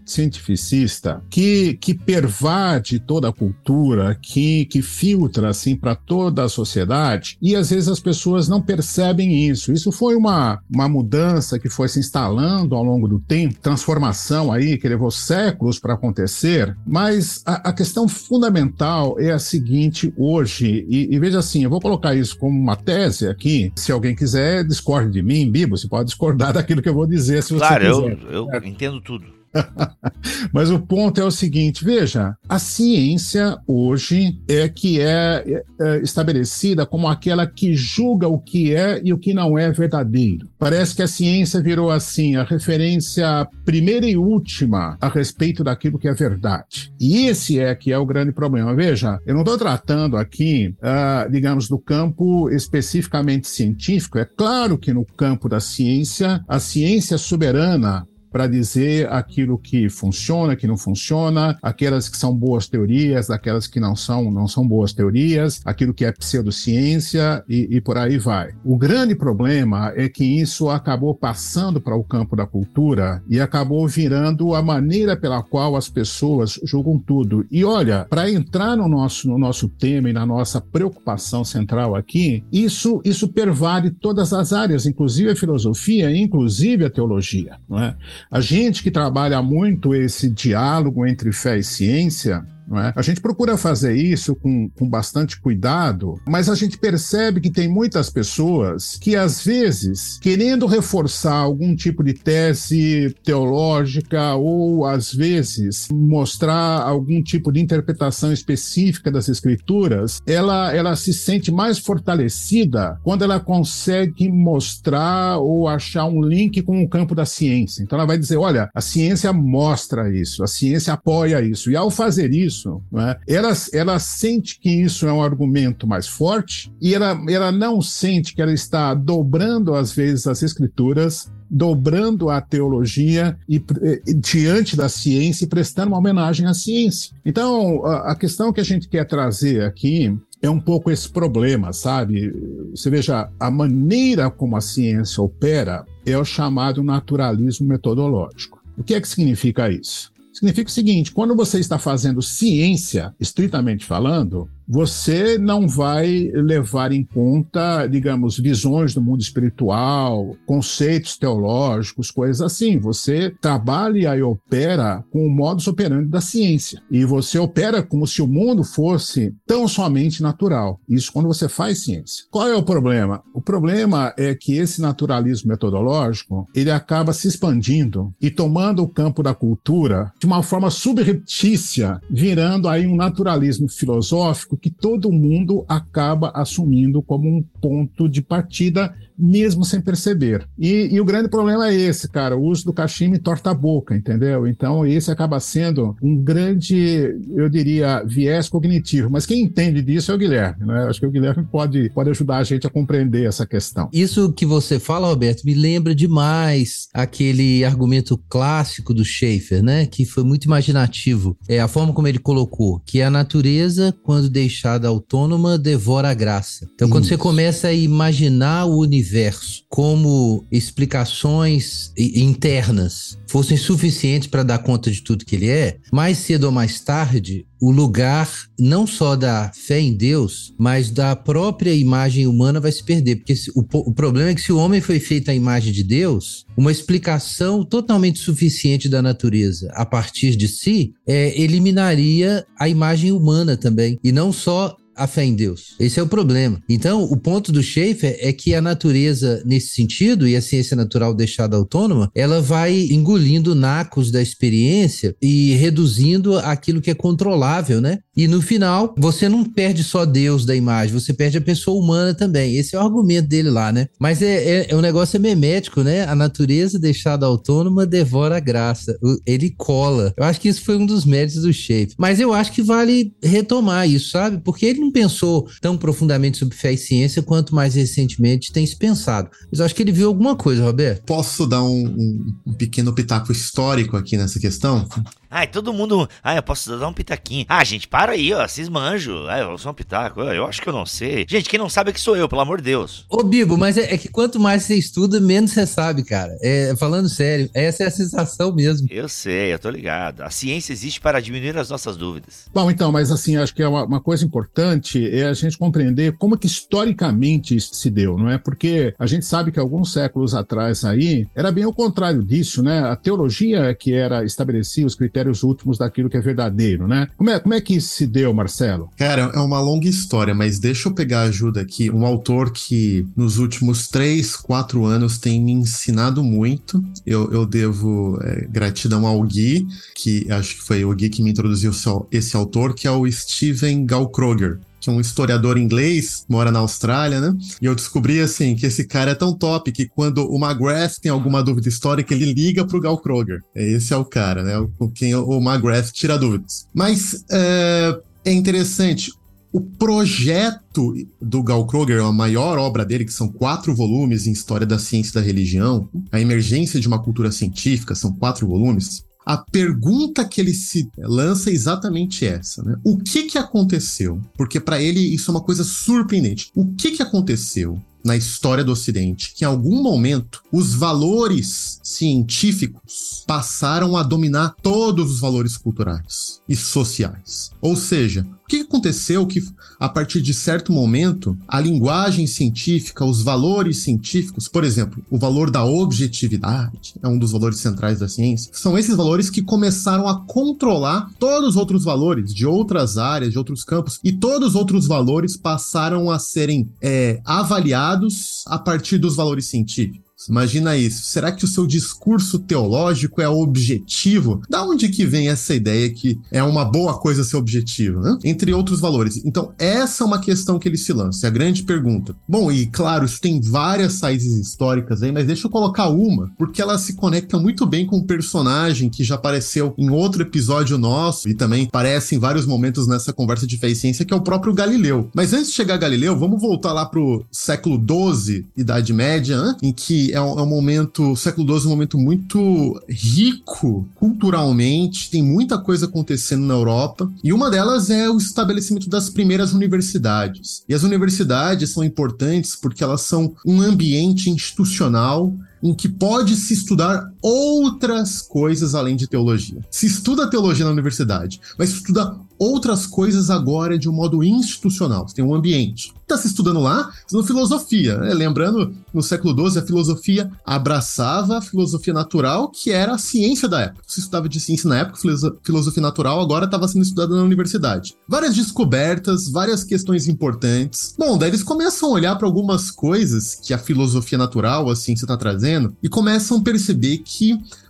cientificista 0.06 1.21
que, 1.29 1.74
que 1.75 1.94
pervade 1.94 3.00
toda 3.00 3.29
a 3.29 3.33
cultura, 3.33 4.18
que, 4.21 4.65
que 4.65 4.81
filtra 4.81 5.50
assim 5.50 5.75
para 5.75 5.95
toda 5.95 6.44
a 6.44 6.50
sociedade, 6.50 7.38
e 7.41 7.56
às 7.56 7.69
vezes 7.69 7.89
as 7.89 8.00
pessoas 8.00 8.47
não 8.47 8.62
percebem 8.62 9.47
isso. 9.47 9.74
Isso 9.74 9.91
foi 9.91 10.15
uma, 10.15 10.59
uma 10.74 10.88
mudança 10.88 11.59
que 11.59 11.69
foi 11.69 11.88
se 11.89 12.00
instalando 12.00 12.75
ao 12.75 12.83
longo 12.83 13.07
do 13.07 13.19
tempo, 13.19 13.59
transformação 13.62 14.51
aí 14.51 14.77
que 14.77 14.88
levou 14.88 15.12
séculos 15.12 15.79
para 15.79 15.95
acontecer, 15.95 16.75
mas 16.85 17.41
a, 17.45 17.69
a, 17.69 17.74
questão 17.74 18.07
fundamental 18.07 19.19
é 19.19 19.31
a 19.31 19.39
seguinte 19.39 20.13
hoje, 20.18 20.85
e, 20.88 21.13
e, 21.13 21.19
veja 21.19 21.39
assim, 21.39 21.63
eu 21.63 21.69
vou 21.69 21.81
colocar 21.81 22.15
isso 22.15 22.38
como 22.38 22.57
uma 22.57 22.75
tese 22.75 23.27
aqui, 23.27 23.71
se 23.75 23.91
alguém 23.91 24.15
quiser, 24.15 24.63
discorde 24.63 25.12
de 25.12 25.21
mim, 25.21 25.50
Bibo, 25.50 25.77
você 25.77 25.88
pode 25.88 26.06
discordar 26.06 26.53
daquilo 26.53 26.81
que 26.81 26.89
eu 26.89 26.94
vou 26.94 27.07
dizer 27.07 27.44
se 27.44 27.53
você 27.53 27.59
claro, 27.59 27.85
quiser. 27.85 28.15
Claro, 28.18 28.33
eu, 28.33 28.50
eu 28.51 28.63
entendo 28.68 29.01
tudo. 29.01 29.17
Mas 30.54 30.69
o 30.69 30.80
ponto 30.80 31.19
é 31.19 31.24
o 31.24 31.31
seguinte: 31.31 31.83
veja, 31.83 32.36
a 32.48 32.59
ciência 32.59 33.57
hoje 33.68 34.39
é 34.48 34.68
que 34.69 35.00
é, 35.00 35.44
é, 35.45 35.63
é, 35.80 35.98
estabelecida 36.01 36.86
como 36.86 37.07
aquela 37.07 37.45
que 37.48 37.74
julga 37.74 38.27
o 38.27 38.39
que 38.39 38.74
é 38.74 39.01
e 39.04 39.13
o 39.13 39.18
que 39.18 39.33
não 39.33 39.57
é 39.57 39.71
verdadeiro. 39.71 40.48
Parece 40.57 40.95
que 40.95 41.01
a 41.01 41.07
ciência 41.07 41.62
virou 41.62 41.92
assim 41.92 42.36
a 42.36 42.44
referência 42.44 43.48
primeira 43.65 44.06
e 44.06 44.18
última 44.18 44.98
a 45.00 45.07
respeito 45.07 45.63
daquilo 45.63 46.00
que 46.00 46.07
é 46.07 46.13
verdade. 46.13 46.92
E 47.00 47.27
esse 47.27 47.60
é 47.60 47.74
que 47.75 47.92
é 47.92 47.98
o 47.98 48.06
grande 48.06 48.31
problema. 48.31 48.75
Veja, 48.75 49.19
eu 49.25 49.33
não 49.33 49.42
estou 49.42 49.57
tratando 49.57 50.18
aqui, 50.18 50.75
uh, 50.80 51.30
digamos, 51.31 51.68
do 51.68 51.77
campo 51.77 52.50
especificamente 52.50 53.48
científico. 53.48 54.18
É 54.18 54.25
claro 54.25 54.77
que 54.77 54.94
no 54.94 55.06
campo 55.06 55.50
da 55.50 55.60
ciência, 55.60 56.44
a 56.48 56.60
ciência 56.60 57.18
soberana 57.18 58.07
para 58.38 58.45
dizer 58.45 59.12
aquilo 59.12 59.57
que 59.57 59.89
funciona, 59.89 60.56
que 60.56 60.68
não 60.68 60.78
funciona, 60.78 61.57
aquelas 61.60 62.07
que 62.07 62.16
são 62.16 62.38
boas 62.38 62.68
teorias, 62.68 63.31
aquelas 63.31 63.66
que 63.66 63.80
não 63.80 63.95
são, 63.95 64.30
não 64.30 64.48
são 64.48 64.68
boas 64.68 64.94
teorias, 64.94 65.60
aquilo 65.66 65.92
que 65.92 66.06
é 66.06 66.12
pseudociência 66.12 67.44
e, 67.50 67.68
e 67.78 67.81
por 67.81 67.98
aí 67.98 68.19
vai. 68.19 68.54
O 68.63 68.78
grande 68.78 69.16
problema 69.16 69.92
é 69.95 70.07
que 70.07 70.24
isso 70.24 70.69
acabou 70.69 71.16
passando 71.16 71.81
para 71.81 71.95
o 71.95 72.04
campo 72.04 72.36
da 72.36 72.45
cultura 72.45 73.24
e 73.28 73.39
acabou 73.39 73.88
virando 73.88 74.54
a 74.54 74.62
maneira 74.62 75.18
pela 75.18 75.42
qual 75.42 75.75
as 75.75 75.89
pessoas 75.89 76.60
julgam 76.63 77.00
tudo. 77.00 77.44
E 77.50 77.66
olha, 77.66 78.06
para 78.07 78.30
entrar 78.30 78.75
no 78.75 78.88
nosso, 78.88 79.28
no 79.28 79.39
nosso 79.39 79.68
tema 79.68 80.12
e 80.12 80.13
na 80.13 80.28
nossa 80.28 80.62
preocupação 80.62 81.44
central 81.44 81.95
aqui, 81.95 82.44
isso, 82.54 83.01
isso 83.04 83.30
pervade 83.30 83.89
todas 83.89 84.31
as 84.31 84.54
áreas, 84.54 84.86
inclusive 84.86 85.31
a 85.31 85.36
filosofia, 85.36 86.16
inclusive 86.16 86.86
a 86.86 86.89
teologia. 86.92 87.57
Não 87.68 87.80
é? 87.80 87.98
A 88.29 88.41
gente 88.41 88.83
que 88.83 88.91
trabalha 88.91 89.41
muito 89.41 89.95
esse 89.95 90.29
diálogo 90.29 91.06
entre 91.06 91.31
fé 91.31 91.57
e 91.57 91.63
ciência, 91.63 92.46
é? 92.75 92.91
A 92.95 93.01
gente 93.01 93.21
procura 93.21 93.57
fazer 93.57 93.95
isso 93.95 94.36
com, 94.36 94.69
com 94.69 94.89
bastante 94.89 95.39
cuidado, 95.39 96.19
mas 96.27 96.50
a 96.50 96.55
gente 96.55 96.77
percebe 96.77 97.39
que 97.39 97.50
tem 97.50 97.67
muitas 97.67 98.09
pessoas 98.09 98.97
que, 99.00 99.15
às 99.15 99.43
vezes, 99.43 100.17
querendo 100.19 100.65
reforçar 100.65 101.36
algum 101.36 101.75
tipo 101.75 102.03
de 102.03 102.13
tese 102.13 103.15
teológica 103.24 104.36
ou, 104.36 104.86
às 104.86 105.13
vezes, 105.13 105.88
mostrar 105.91 106.81
algum 106.81 107.21
tipo 107.21 107.51
de 107.51 107.62
interpretação 107.62 108.33
específica 108.33 109.12
das 109.12 109.29
escrituras, 109.29 110.21
ela, 110.25 110.74
ela 110.74 110.95
se 110.95 111.13
sente 111.13 111.51
mais 111.51 111.77
fortalecida 111.79 113.00
quando 113.03 113.24
ela 113.24 113.39
consegue 113.39 114.29
mostrar 114.29 115.38
ou 115.38 115.67
achar 115.67 116.05
um 116.05 116.21
link 116.21 116.62
com 116.62 116.81
o 116.81 116.89
campo 116.89 117.15
da 117.15 117.25
ciência. 117.25 117.83
Então, 117.83 117.97
ela 117.97 118.07
vai 118.07 118.17
dizer: 118.17 118.38
olha, 118.38 118.69
a 118.74 118.81
ciência 118.81 119.31
mostra 119.31 120.13
isso, 120.13 120.43
a 120.43 120.47
ciência 120.47 120.93
apoia 120.93 121.41
isso. 121.41 121.71
E 121.71 121.75
ao 121.75 121.89
fazer 121.89 122.33
isso, 122.33 122.57
isso. 122.58 122.82
Né? 122.92 123.16
Ela, 123.28 123.54
ela 123.74 124.00
sente 124.00 124.60
que 124.60 124.70
isso 124.70 125.08
é 125.08 125.14
um 125.14 125.22
argumento 125.22 125.86
mais 125.86 126.08
forte 126.08 126.72
e 126.82 126.94
ela, 126.94 127.18
ela 127.30 127.52
não 127.52 127.82
sente 127.82 128.34
que 128.34 128.42
ela 128.42 128.54
está 128.54 128.94
dobrando, 128.94 129.76
às 129.76 129.92
vezes, 129.92 130.28
as 130.28 130.42
escrituras 130.42 131.32
dobrando 131.50 132.30
a 132.30 132.42
teologia 132.42 133.38
e, 133.48 133.64
e, 134.06 134.14
diante 134.14 134.76
da 134.76 134.90
ciência 134.90 135.46
e 135.46 135.48
prestando 135.48 135.90
uma 135.90 135.98
homenagem 135.98 136.46
à 136.46 136.54
ciência. 136.54 137.16
Então, 137.26 137.86
a, 137.86 138.12
a, 138.12 138.16
questão 138.16 138.52
que 138.52 138.60
a 138.60 138.66
gente 138.66 138.90
quer 138.90 139.06
trazer 139.06 139.64
aqui 139.64 140.14
é 140.42 140.50
um 140.50 140.60
pouco 140.60 140.92
esse 140.92 141.10
problema, 141.10 141.72
sabe? 141.72 142.34
Você 142.72 142.90
veja, 142.90 143.30
a 143.40 143.50
maneira 143.50 144.30
como 144.30 144.58
a 144.58 144.62
ciência 144.62 145.24
opera 145.24 145.86
é 146.06 146.18
o 146.18 146.26
chamado 146.26 146.84
naturalismo 146.84 147.66
metodológico. 147.66 148.62
O 148.78 148.84
que 148.84 148.94
é 148.94 149.00
que 149.00 149.08
significa 149.08 149.72
isso? 149.72 150.12
Significa 150.38 150.70
o 150.70 150.72
seguinte: 150.72 151.12
quando 151.12 151.36
você 151.36 151.60
está 151.60 151.79
fazendo 151.79 152.22
ciência, 152.22 153.12
estritamente 153.20 153.84
falando, 153.84 154.48
você 154.67 155.38
não 155.38 155.67
vai 155.67 156.29
levar 156.33 156.91
em 156.91 157.03
conta, 157.03 157.88
digamos, 157.88 158.38
visões 158.38 158.93
do 158.93 159.01
mundo 159.01 159.21
espiritual, 159.21 160.36
conceitos 160.45 161.17
teológicos, 161.17 162.12
coisas 162.12 162.41
assim. 162.41 162.77
Você 162.79 163.33
trabalha 163.39 164.15
e 164.15 164.21
opera 164.21 165.03
com 165.12 165.25
o 165.25 165.29
modus 165.29 165.67
operandi 165.67 166.09
da 166.09 166.19
ciência. 166.19 166.81
E 166.91 167.05
você 167.05 167.39
opera 167.39 167.81
como 167.81 168.05
se 168.05 168.21
o 168.21 168.27
mundo 168.27 168.63
fosse 168.63 169.33
tão 169.45 169.67
somente 169.67 170.21
natural. 170.21 170.79
Isso 170.89 171.13
quando 171.13 171.27
você 171.27 171.47
faz 171.47 171.83
ciência. 171.83 172.25
Qual 172.29 172.47
é 172.47 172.55
o 172.55 172.63
problema? 172.63 173.24
O 173.33 173.41
problema 173.41 174.13
é 174.17 174.36
que 174.36 174.57
esse 174.57 174.81
naturalismo 174.81 175.50
metodológico, 175.50 176.47
ele 176.53 176.71
acaba 176.71 177.13
se 177.13 177.27
expandindo 177.27 178.13
e 178.21 178.29
tomando 178.29 178.83
o 178.83 178.88
campo 178.88 179.24
da 179.24 179.33
cultura 179.33 180.12
de 180.19 180.25
uma 180.25 180.43
forma 180.43 180.69
subreptícia, 180.69 182.01
virando 182.09 182.67
aí 182.67 182.86
um 182.86 182.95
naturalismo 182.95 183.69
filosófico 183.69 184.57
que 184.58 184.70
todo 184.70 185.12
mundo 185.12 185.66
acaba 185.68 186.32
assumindo 186.36 187.02
como 187.02 187.30
um 187.30 187.42
ponto 187.62 188.10
de 188.10 188.22
partida 188.22 188.96
mesmo 189.17 189.65
sem 189.65 189.81
perceber. 189.81 190.47
E, 190.57 190.89
e, 190.91 191.01
o 191.01 191.05
grande 191.05 191.29
problema 191.29 191.69
é 191.69 191.75
esse, 191.75 192.07
cara, 192.07 192.38
o 192.38 192.43
uso 192.43 192.65
do 192.65 192.74
cachimbo 192.74 193.17
torta 193.17 193.51
a 193.51 193.53
boca, 193.53 193.95
entendeu? 193.95 194.47
Então 194.47 194.86
esse 194.86 195.09
acaba 195.09 195.39
sendo 195.39 195.95
um 196.01 196.15
grande, 196.15 197.15
eu 197.36 197.50
diria, 197.50 198.03
viés 198.05 198.47
cognitivo. 198.47 199.09
Mas 199.09 199.25
quem 199.25 199.41
entende 199.41 199.81
disso 199.81 200.12
é 200.12 200.15
o 200.15 200.17
Guilherme, 200.17 200.65
né? 200.65 200.86
Acho 200.88 201.00
que 201.00 201.05
o 201.05 201.12
Guilherme 201.12 201.45
pode, 201.45 201.89
pode 201.89 202.09
ajudar 202.09 202.38
a 202.38 202.43
gente 202.43 202.67
a 202.67 202.69
compreender 202.69 203.25
essa 203.25 203.45
questão. 203.45 203.89
Isso 203.91 204.31
que 204.31 204.45
você 204.45 204.79
fala, 204.79 205.07
Roberto, 205.07 205.43
me 205.43 205.53
lembra 205.53 205.95
demais 205.95 206.88
aquele 206.93 207.63
argumento 207.63 208.17
clássico 208.29 208.93
do 208.93 209.03
Schaefer, 209.03 209.63
né? 209.63 209.86
Que 209.86 210.05
foi 210.05 210.24
muito 210.24 210.45
imaginativo. 210.45 211.38
É 211.47 211.59
a 211.59 211.67
forma 211.67 211.93
como 211.93 212.07
ele 212.07 212.19
colocou, 212.19 212.81
que 212.86 213.01
a 213.01 213.09
natureza, 213.09 213.95
quando 214.03 214.29
deixada 214.29 214.88
autônoma, 214.88 215.57
devora 215.57 216.09
a 216.09 216.13
graça. 216.13 216.67
Então, 216.75 216.89
quando 216.89 217.03
Isso. 217.03 217.13
você 217.13 217.17
começa 217.17 217.69
a 217.69 217.74
imaginar 217.74 218.65
o 218.65 218.77
universo 218.79 219.07
universo 219.08 219.64
como 219.70 220.46
explicações 220.52 221.92
internas 221.98 223.18
fossem 223.28 223.58
suficientes 223.58 224.28
para 224.28 224.44
dar 224.44 224.60
conta 224.60 224.92
de 224.92 225.02
tudo 225.02 225.26
que 225.26 225.36
ele 225.36 225.50
é, 225.50 225.78
mais 225.92 226.18
cedo 226.20 226.46
ou 226.46 226.52
mais 226.52 226.80
tarde, 226.80 227.46
o 227.60 227.72
lugar 227.72 228.30
não 228.60 228.86
só 228.86 229.16
da 229.16 229.52
fé 229.54 229.80
em 229.80 229.94
Deus, 229.94 230.54
mas 230.58 230.92
da 230.92 231.16
própria 231.16 231.74
imagem 231.74 232.28
humana 232.28 232.60
vai 232.60 232.72
se 232.72 232.84
perder. 232.84 233.18
Porque 233.18 233.34
o, 233.56 233.66
o 233.90 233.94
problema 233.94 234.30
é 234.30 234.36
que 234.36 234.42
se 234.42 234.54
o 234.54 234.58
homem 234.58 234.80
foi 234.80 235.00
feito 235.00 235.30
à 235.30 235.34
imagem 235.34 235.74
de 235.74 235.84
Deus, 235.84 236.46
uma 236.56 236.72
explicação 236.72 237.66
totalmente 237.66 238.20
suficiente 238.20 238.88
da 238.88 239.02
natureza 239.02 239.72
a 239.74 239.86
partir 239.86 240.36
de 240.36 240.48
si 240.48 240.94
é, 241.06 241.40
eliminaria 241.40 242.46
a 242.60 242.70
imagem 242.70 243.12
humana 243.12 243.58
também. 243.58 244.00
E 244.04 244.12
não 244.12 244.32
só 244.32 244.78
a 244.98 245.08
fé 245.08 245.24
em 245.24 245.36
Deus. 245.36 245.75
Esse 245.80 246.00
é 246.00 246.04
o 246.04 246.08
problema. 246.08 246.62
Então, 246.68 247.04
o 247.04 247.16
ponto 247.16 247.51
do 247.51 247.63
Schaefer 247.63 248.18
é 248.20 248.34
que 248.34 248.54
a 248.54 248.62
natureza, 248.62 249.42
nesse 249.46 249.70
sentido, 249.70 250.27
e 250.27 250.36
a 250.36 250.42
ciência 250.42 250.75
natural 250.75 251.13
deixada 251.13 251.56
autônoma, 251.56 252.12
ela 252.16 252.42
vai 252.42 252.88
engolindo 252.92 253.56
nacos 253.56 254.12
da 254.12 254.22
experiência 254.22 255.16
e 255.22 255.54
reduzindo 255.54 256.38
aquilo 256.39 256.82
que 256.82 256.92
é 256.92 256.96
controlável, 256.96 257.80
né? 257.80 258.00
E 258.16 258.27
no 258.27 258.42
final, 258.42 258.96
você 258.98 259.30
não 259.30 259.44
perde 259.44 259.84
só 259.84 260.04
Deus 260.04 260.44
da 260.44 260.56
imagem, 260.56 260.94
você 260.94 261.13
perde 261.13 261.38
a 261.38 261.42
pessoa 261.42 261.80
humana 261.80 262.16
também. 262.16 262.58
Esse 262.58 262.75
é 262.75 262.80
o 262.80 262.82
argumento 262.82 263.27
dele 263.27 263.50
lá, 263.51 263.72
né? 263.72 263.88
Mas 264.00 264.22
é, 264.22 264.62
é, 264.62 264.68
é 264.70 264.75
um 264.75 264.82
negócio 264.82 265.20
memético, 265.20 265.84
né? 265.84 266.04
A 266.06 266.16
natureza 266.16 266.80
deixada 266.80 267.25
autônoma 267.25 267.86
devora 267.86 268.38
a 268.38 268.39
graça. 268.39 268.98
Ele 269.25 269.54
cola. 269.56 270.13
Eu 270.18 270.24
acho 270.24 270.42
que 270.42 270.50
isso 270.50 270.63
foi 270.63 270.77
um 270.77 270.86
dos 270.86 271.06
méritos 271.06 271.44
do 271.44 271.54
Schaefer. 271.54 271.96
Mas 271.98 272.20
eu 272.20 272.34
acho 272.34 272.51
que 272.51 272.63
vale 272.63 273.13
retomar 273.22 273.88
isso, 273.88 274.10
sabe? 274.10 274.42
Porque 274.44 274.66
ele 274.66 274.80
não 274.80 274.87
pensou 274.91 275.48
tão 275.62 275.77
profundamente 275.77 276.38
sobre 276.38 276.56
fé 276.56 276.74
e 276.74 276.77
ciência 276.77 277.22
quanto 277.22 277.53
mais 277.53 277.75
recentemente 277.75 278.51
tem 278.51 278.65
se 278.65 278.75
pensado. 278.75 279.29
Mas 279.51 279.60
eu 279.60 279.65
acho 279.65 279.75
que 279.75 279.82
ele 279.82 279.91
viu 279.91 280.08
alguma 280.08 280.36
coisa, 280.36 280.63
Roberto. 280.63 281.03
Posso 281.03 281.46
dar 281.46 281.63
um, 281.63 281.86
um, 281.88 282.36
um 282.48 282.53
pequeno 282.53 282.94
pitaco 282.94 283.32
histórico 283.32 283.98
aqui 283.98 284.17
nessa 284.17 284.39
questão? 284.39 284.88
Ai, 285.29 285.46
todo 285.46 285.74
mundo. 285.74 286.08
Ai, 286.24 286.38
eu 286.38 286.44
posso 286.44 286.77
dar 286.77 286.88
um 286.88 286.94
pitaquinho. 286.94 287.46
Ah, 287.50 287.63
gente, 287.63 287.88
para 287.88 288.13
aí, 288.13 288.34
ó. 288.34 288.48
Vocês 288.48 288.70
manjam. 288.70 289.27
Ai, 289.27 289.44
eu 289.44 289.58
sou 289.58 289.72
um 289.72 289.75
pitaco. 289.75 290.22
Eu 290.22 290.46
acho 290.46 290.62
que 290.62 290.70
eu 290.70 290.74
não 290.74 290.86
sei. 290.86 291.25
Gente, 291.27 291.50
quem 291.50 291.60
não 291.60 291.70
sabe 291.70 291.89
é 291.89 291.94
que 291.94 292.00
sou 292.00 292.15
eu, 292.15 292.29
pelo 292.29 292.41
amor 292.41 292.60
de 292.60 292.63
Deus. 292.63 293.06
Ô, 293.10 293.24
Bibo, 293.24 293.58
mas 293.58 293.77
é, 293.77 293.94
é 293.94 293.98
que 293.98 294.08
quanto 294.08 294.39
mais 294.39 294.63
você 294.63 294.75
estuda, 294.75 295.20
menos 295.20 295.51
você 295.51 295.65
sabe, 295.65 296.03
cara. 296.03 296.38
É, 296.41 296.74
falando 296.77 297.10
sério, 297.10 297.50
essa 297.53 297.84
é 297.84 297.88
a 297.88 297.91
sensação 297.91 298.53
mesmo. 298.56 298.88
Eu 298.89 299.10
sei, 299.10 299.53
eu 299.53 299.60
tô 299.60 299.70
ligado. 299.70 300.22
A 300.22 300.29
ciência 300.29 300.72
existe 300.72 301.01
para 301.01 301.20
diminuir 301.20 301.58
as 301.58 301.70
nossas 301.70 301.98
dúvidas. 301.98 302.46
Bom, 302.53 302.72
então, 302.72 302.91
mas 302.91 303.12
assim, 303.12 303.36
acho 303.36 303.53
que 303.53 303.62
é 303.62 303.67
uma, 303.67 303.84
uma 303.84 304.01
coisa 304.01 304.24
importante 304.24 304.76
é 305.10 305.25
a 305.27 305.34
gente 305.34 305.57
compreender 305.57 306.15
como 306.17 306.38
que 306.38 306.48
historicamente 306.48 307.55
isso 307.55 307.75
se 307.75 307.89
deu, 307.89 308.17
não 308.17 308.29
é? 308.29 308.38
Porque 308.38 308.93
a 308.98 309.05
gente 309.05 309.25
sabe 309.25 309.51
que 309.51 309.60
alguns 309.60 309.91
séculos 309.91 310.34
atrás 310.34 310.84
aí 310.84 311.27
era 311.36 311.51
bem 311.51 311.65
o 311.65 311.74
contrário 311.74 312.24
disso, 312.24 312.63
né? 312.63 312.79
A 312.79 312.96
teologia 312.96 313.60
é 313.60 313.74
que 313.74 313.93
era 313.93 314.24
estabelecia 314.24 314.86
os 314.86 314.96
critérios 314.96 315.17
critérios 315.17 315.43
últimos 315.43 315.77
daquilo 315.77 316.10
que 316.10 316.17
é 316.17 316.22
verdadeiro, 316.22 316.88
né? 316.88 317.07
Como 317.17 317.29
é, 317.29 317.39
como 317.39 317.53
é 317.53 317.62
que 317.62 317.75
isso 317.75 317.89
se 317.89 318.05
deu, 318.05 318.34
Marcelo? 318.34 318.89
Cara, 318.98 319.31
é 319.34 319.39
uma 319.39 319.60
longa 319.60 319.88
história, 319.88 320.34
mas 320.34 320.60
deixa 320.60 320.89
eu 320.89 320.93
pegar 320.93 321.22
ajuda 321.24 321.62
aqui. 321.62 321.89
Um 321.89 322.05
autor 322.05 322.51
que 322.51 323.05
nos 323.15 323.38
últimos 323.38 323.88
três, 323.88 324.36
quatro 324.36 324.86
anos 324.86 325.17
tem 325.17 325.41
me 325.41 325.51
ensinado 325.51 326.24
muito. 326.24 326.84
Eu, 327.05 327.31
eu 327.31 327.46
devo 327.46 328.19
é, 328.22 328.48
gratidão 328.50 329.05
ao 329.05 329.22
Gui, 329.24 329.67
que 329.96 330.31
acho 330.31 330.55
que 330.57 330.63
foi 330.63 330.86
o 330.86 330.93
Gui 330.93 331.10
que 331.10 331.24
me 331.24 331.31
introduziu 331.31 331.72
esse 332.12 332.36
autor, 332.36 332.74
que 332.74 332.88
é 332.88 332.91
o 332.91 333.10
Steven 333.12 333.86
Galkroger 333.86 334.60
que 334.88 334.89
é 334.89 334.94
um 334.94 335.01
historiador 335.01 335.58
inglês, 335.58 336.25
mora 336.29 336.50
na 336.50 336.60
Austrália, 336.60 337.20
né? 337.20 337.36
E 337.62 337.65
eu 337.65 337.75
descobri, 337.75 338.22
assim, 338.22 338.56
que 338.56 338.65
esse 338.65 338.86
cara 338.86 339.12
é 339.12 339.15
tão 339.15 339.34
top 339.34 339.70
que 339.72 339.86
quando 339.86 340.25
o 340.32 340.38
McGrath 340.38 341.00
tem 341.01 341.12
alguma 341.12 341.44
dúvida 341.44 341.67
histórica, 341.67 342.13
ele 342.13 342.32
liga 342.32 342.65
pro 342.65 342.79
Gal 342.79 342.98
Kroger. 342.98 343.41
Esse 343.53 343.94
é 343.94 343.98
o 343.98 344.06
cara, 344.06 344.44
né? 344.44 344.65
Com 344.77 344.89
quem 344.89 345.13
o 345.13 345.41
McGrath 345.41 345.91
tira 345.91 346.17
dúvidas. 346.17 346.67
Mas 346.74 347.25
é, 347.29 348.00
é 348.24 348.32
interessante, 348.32 349.12
o 349.51 349.60
projeto 349.60 350.94
do 351.22 351.44
Gal 351.44 351.65
Kroger, 351.67 352.01
a 352.01 352.13
maior 352.13 352.58
obra 352.58 352.86
dele, 352.86 353.03
que 353.03 353.13
são 353.13 353.27
quatro 353.27 353.75
volumes 353.75 354.25
em 354.25 354.32
História 354.32 354.65
da 354.65 354.79
Ciência 354.79 355.12
e 355.12 355.13
da 355.15 355.22
Religião, 355.22 355.89
a 356.12 356.22
emergência 356.22 356.79
de 356.79 356.88
uma 356.88 357.01
cultura 357.01 357.32
científica, 357.32 357.94
são 357.94 358.13
quatro 358.13 358.48
volumes, 358.48 359.03
a 359.27 359.36
pergunta 359.36 360.24
que 360.24 360.39
ele 360.39 360.53
se 360.53 360.89
lança 360.98 361.50
é 361.50 361.53
exatamente 361.53 362.25
essa, 362.25 362.63
né? 362.63 362.77
O 362.81 362.98
que 362.98 363.24
que 363.24 363.38
aconteceu? 363.38 364.22
Porque 364.38 364.57
para 364.57 364.81
ele 364.81 365.01
isso 365.01 365.29
é 365.29 365.34
uma 365.34 365.43
coisa 365.43 365.65
surpreendente. 365.65 366.50
O 366.55 366.74
que 366.74 366.91
que 366.91 367.03
aconteceu? 367.03 367.77
na 368.05 368.15
história 368.15 368.63
do 368.63 368.72
Ocidente 368.72 369.34
que, 369.36 369.43
em 369.43 369.48
algum 369.48 369.84
momento, 369.84 370.41
os 370.50 370.74
valores 370.74 371.77
científicos 371.84 373.25
passaram 373.27 373.98
a 373.98 374.03
dominar 374.03 374.55
todos 374.63 375.12
os 375.12 375.19
valores 375.19 375.57
culturais 375.57 376.39
e 376.48 376.55
sociais. 376.55 377.51
Ou 377.60 377.75
seja, 377.75 378.25
o 378.48 378.50
que 378.50 378.62
aconteceu 378.62 379.27
que, 379.27 379.44
a 379.77 379.89
partir 379.89 380.22
de 380.22 380.34
certo 380.34 380.72
momento, 380.72 381.38
a 381.46 381.60
linguagem 381.60 382.25
científica, 382.25 383.04
os 383.04 383.22
valores 383.22 383.80
científicos, 383.80 384.48
por 384.48 384.63
exemplo, 384.63 385.04
o 385.12 385.18
valor 385.18 385.51
da 385.51 385.66
objetividade, 385.66 386.96
é 387.04 387.08
um 387.10 387.20
dos 387.20 387.34
valores 387.34 387.60
centrais 387.60 388.00
da 388.00 388.08
ciência, 388.08 388.50
são 388.54 388.77
esses 388.77 388.96
valores 388.96 389.30
que 389.30 389.42
começaram 389.42 390.08
a 390.08 390.22
controlar 390.25 391.12
todos 391.20 391.50
os 391.50 391.56
outros 391.58 391.84
valores 391.84 392.34
de 392.34 392.46
outras 392.46 392.98
áreas, 392.98 393.34
de 393.34 393.38
outros 393.38 393.66
campos, 393.66 394.00
e 394.01 394.13
todos 394.13 394.50
os 394.50 394.56
outros 394.56 394.88
valores 394.88 395.36
passaram 395.36 396.10
a 396.10 396.18
serem 396.18 396.70
é, 396.82 397.20
avaliados 397.25 398.44
a 398.48 398.58
partir 398.58 398.98
dos 398.98 399.18
valores 399.18 399.48
científicos. 399.48 400.07
Imagina 400.29 400.75
isso. 400.75 401.03
Será 401.03 401.31
que 401.31 401.45
o 401.45 401.47
seu 401.47 401.67
discurso 401.67 402.39
teológico 402.39 403.21
é 403.21 403.29
objetivo? 403.29 404.41
Da 404.50 404.63
onde 404.63 404.89
que 404.89 405.05
vem 405.05 405.29
essa 405.29 405.53
ideia 405.53 405.89
que 405.89 406.19
é 406.31 406.41
uma 406.41 406.65
boa 406.65 406.97
coisa 406.97 407.24
ser 407.24 407.38
objetivo, 407.38 408.00
né? 408.00 408.17
Entre 408.24 408.53
outros 408.53 408.79
valores. 408.79 409.21
Então, 409.24 409.53
essa 409.59 410.03
é 410.03 410.07
uma 410.07 410.19
questão 410.19 410.57
que 410.57 410.67
ele 410.67 410.77
se 410.77 410.91
lança, 410.91 411.27
é 411.27 411.29
a 411.29 411.33
grande 411.33 411.63
pergunta. 411.63 412.15
Bom, 412.27 412.51
e 412.51 412.65
claro, 412.65 413.05
isso 413.05 413.21
tem 413.21 413.39
várias 413.39 413.93
saídas 413.93 414.25
históricas 414.25 415.03
aí, 415.03 415.12
mas 415.12 415.27
deixa 415.27 415.47
eu 415.47 415.51
colocar 415.51 415.89
uma, 415.89 416.31
porque 416.38 416.62
ela 416.62 416.77
se 416.77 416.93
conecta 416.93 417.38
muito 417.38 417.65
bem 417.65 417.86
com 417.86 417.97
um 417.97 418.05
personagem 418.05 418.89
que 418.89 419.03
já 419.03 419.15
apareceu 419.15 419.74
em 419.77 419.89
outro 419.89 420.24
episódio 420.24 420.77
nosso 420.77 421.29
e 421.29 421.33
também 421.33 421.65
aparece 421.65 422.15
em 422.15 422.19
vários 422.19 422.45
momentos 422.45 422.88
nessa 422.88 423.13
conversa 423.13 423.45
de 423.45 423.57
fé 423.57 423.69
e 423.69 423.75
ciência, 423.75 424.05
que 424.05 424.13
é 424.13 424.17
o 424.17 424.21
próprio 424.21 424.53
Galileu. 424.53 425.09
Mas 425.13 425.33
antes 425.33 425.50
de 425.50 425.55
chegar 425.55 425.75
a 425.75 425.77
Galileu, 425.77 426.17
vamos 426.17 426.41
voltar 426.41 426.74
lá 426.74 426.86
pro 426.86 427.25
século 427.31 427.77
XII, 427.77 428.45
Idade 428.55 428.93
Média, 428.93 429.41
né? 429.41 429.55
em 429.62 429.71
que 429.71 430.07
é 430.12 430.22
um, 430.22 430.40
é 430.40 430.42
um 430.42 430.48
momento, 430.48 431.16
século 431.16 431.48
XII 431.48 431.66
é 431.66 431.68
um 431.68 431.72
momento 431.72 431.98
muito 431.98 432.82
rico 432.90 433.88
culturalmente, 433.96 435.10
tem 435.10 435.24
muita 435.24 435.58
coisa 435.58 435.86
acontecendo 435.86 436.46
na 436.46 436.54
Europa, 436.54 437.12
e 437.24 437.34
uma 437.34 437.50
delas 437.50 437.90
é 437.90 438.10
o 438.10 438.18
estabelecimento 438.18 438.90
das 438.90 439.10
primeiras 439.10 439.54
universidades. 439.54 440.64
E 440.68 440.74
as 440.74 440.84
universidades 440.84 441.72
são 441.72 441.84
importantes 441.84 442.56
porque 442.56 442.84
elas 442.84 443.02
são 443.02 443.36
um 443.46 443.62
ambiente 443.62 444.30
institucional 444.30 445.34
em 445.62 445.74
que 445.74 445.90
pode 445.90 446.36
se 446.36 446.54
estudar 446.54 447.12
outras 447.27 448.22
coisas 448.22 448.74
além 448.74 448.96
de 448.96 449.05
teologia. 449.05 449.60
Se 449.69 449.86
estuda 449.86 450.29
teologia 450.29 450.63
na 450.63 450.72
universidade, 450.72 451.41
mas 451.57 451.72
estuda 451.72 452.17
outras 452.39 452.86
coisas 452.86 453.29
agora 453.29 453.77
de 453.77 453.89
um 453.89 453.93
modo 453.93 454.24
institucional. 454.24 455.07
Você 455.07 455.15
tem 455.15 455.25
um 455.25 455.34
ambiente. 455.34 455.93
Está 456.01 456.17
se 456.17 456.27
estudando 456.27 456.62
lá, 456.62 456.89
estudando 457.00 457.27
filosofia. 457.27 457.98
Né? 457.98 458.13
Lembrando, 458.13 458.74
no 458.93 459.03
século 459.03 459.50
XII, 459.50 459.60
a 459.60 459.65
filosofia 459.65 460.31
abraçava 460.46 461.38
a 461.38 461.41
filosofia 461.41 461.93
natural, 461.93 462.50
que 462.50 462.72
era 462.72 462.93
a 462.93 462.98
ciência 462.98 463.50
da 463.50 463.62
época. 463.62 463.84
Se 463.86 464.00
estudava 464.00 464.29
de 464.29 464.39
ciência 464.39 464.69
na 464.69 464.77
época, 464.77 465.00
filosofia 465.43 465.81
natural 465.81 466.22
agora 466.22 466.46
estava 466.46 466.67
sendo 466.67 466.84
estudada 466.84 467.13
na 467.13 467.24
universidade. 467.24 467.96
Várias 468.07 468.36
descobertas, 468.36 469.29
várias 469.29 469.63
questões 469.65 470.07
importantes. 470.07 470.96
Bom, 470.98 471.17
daí 471.17 471.29
eles 471.29 471.43
começam 471.43 471.89
a 471.89 471.93
olhar 471.93 472.15
para 472.15 472.27
algumas 472.27 472.72
coisas 472.72 473.36
que 473.36 473.53
a 473.53 473.57
filosofia 473.57 474.17
natural, 474.17 474.69
a 474.69 474.75
ciência 474.75 475.03
está 475.03 475.17
trazendo, 475.17 475.75
e 475.84 475.89
começam 475.89 476.38
a 476.38 476.41
perceber 476.41 477.00
que 477.00 477.16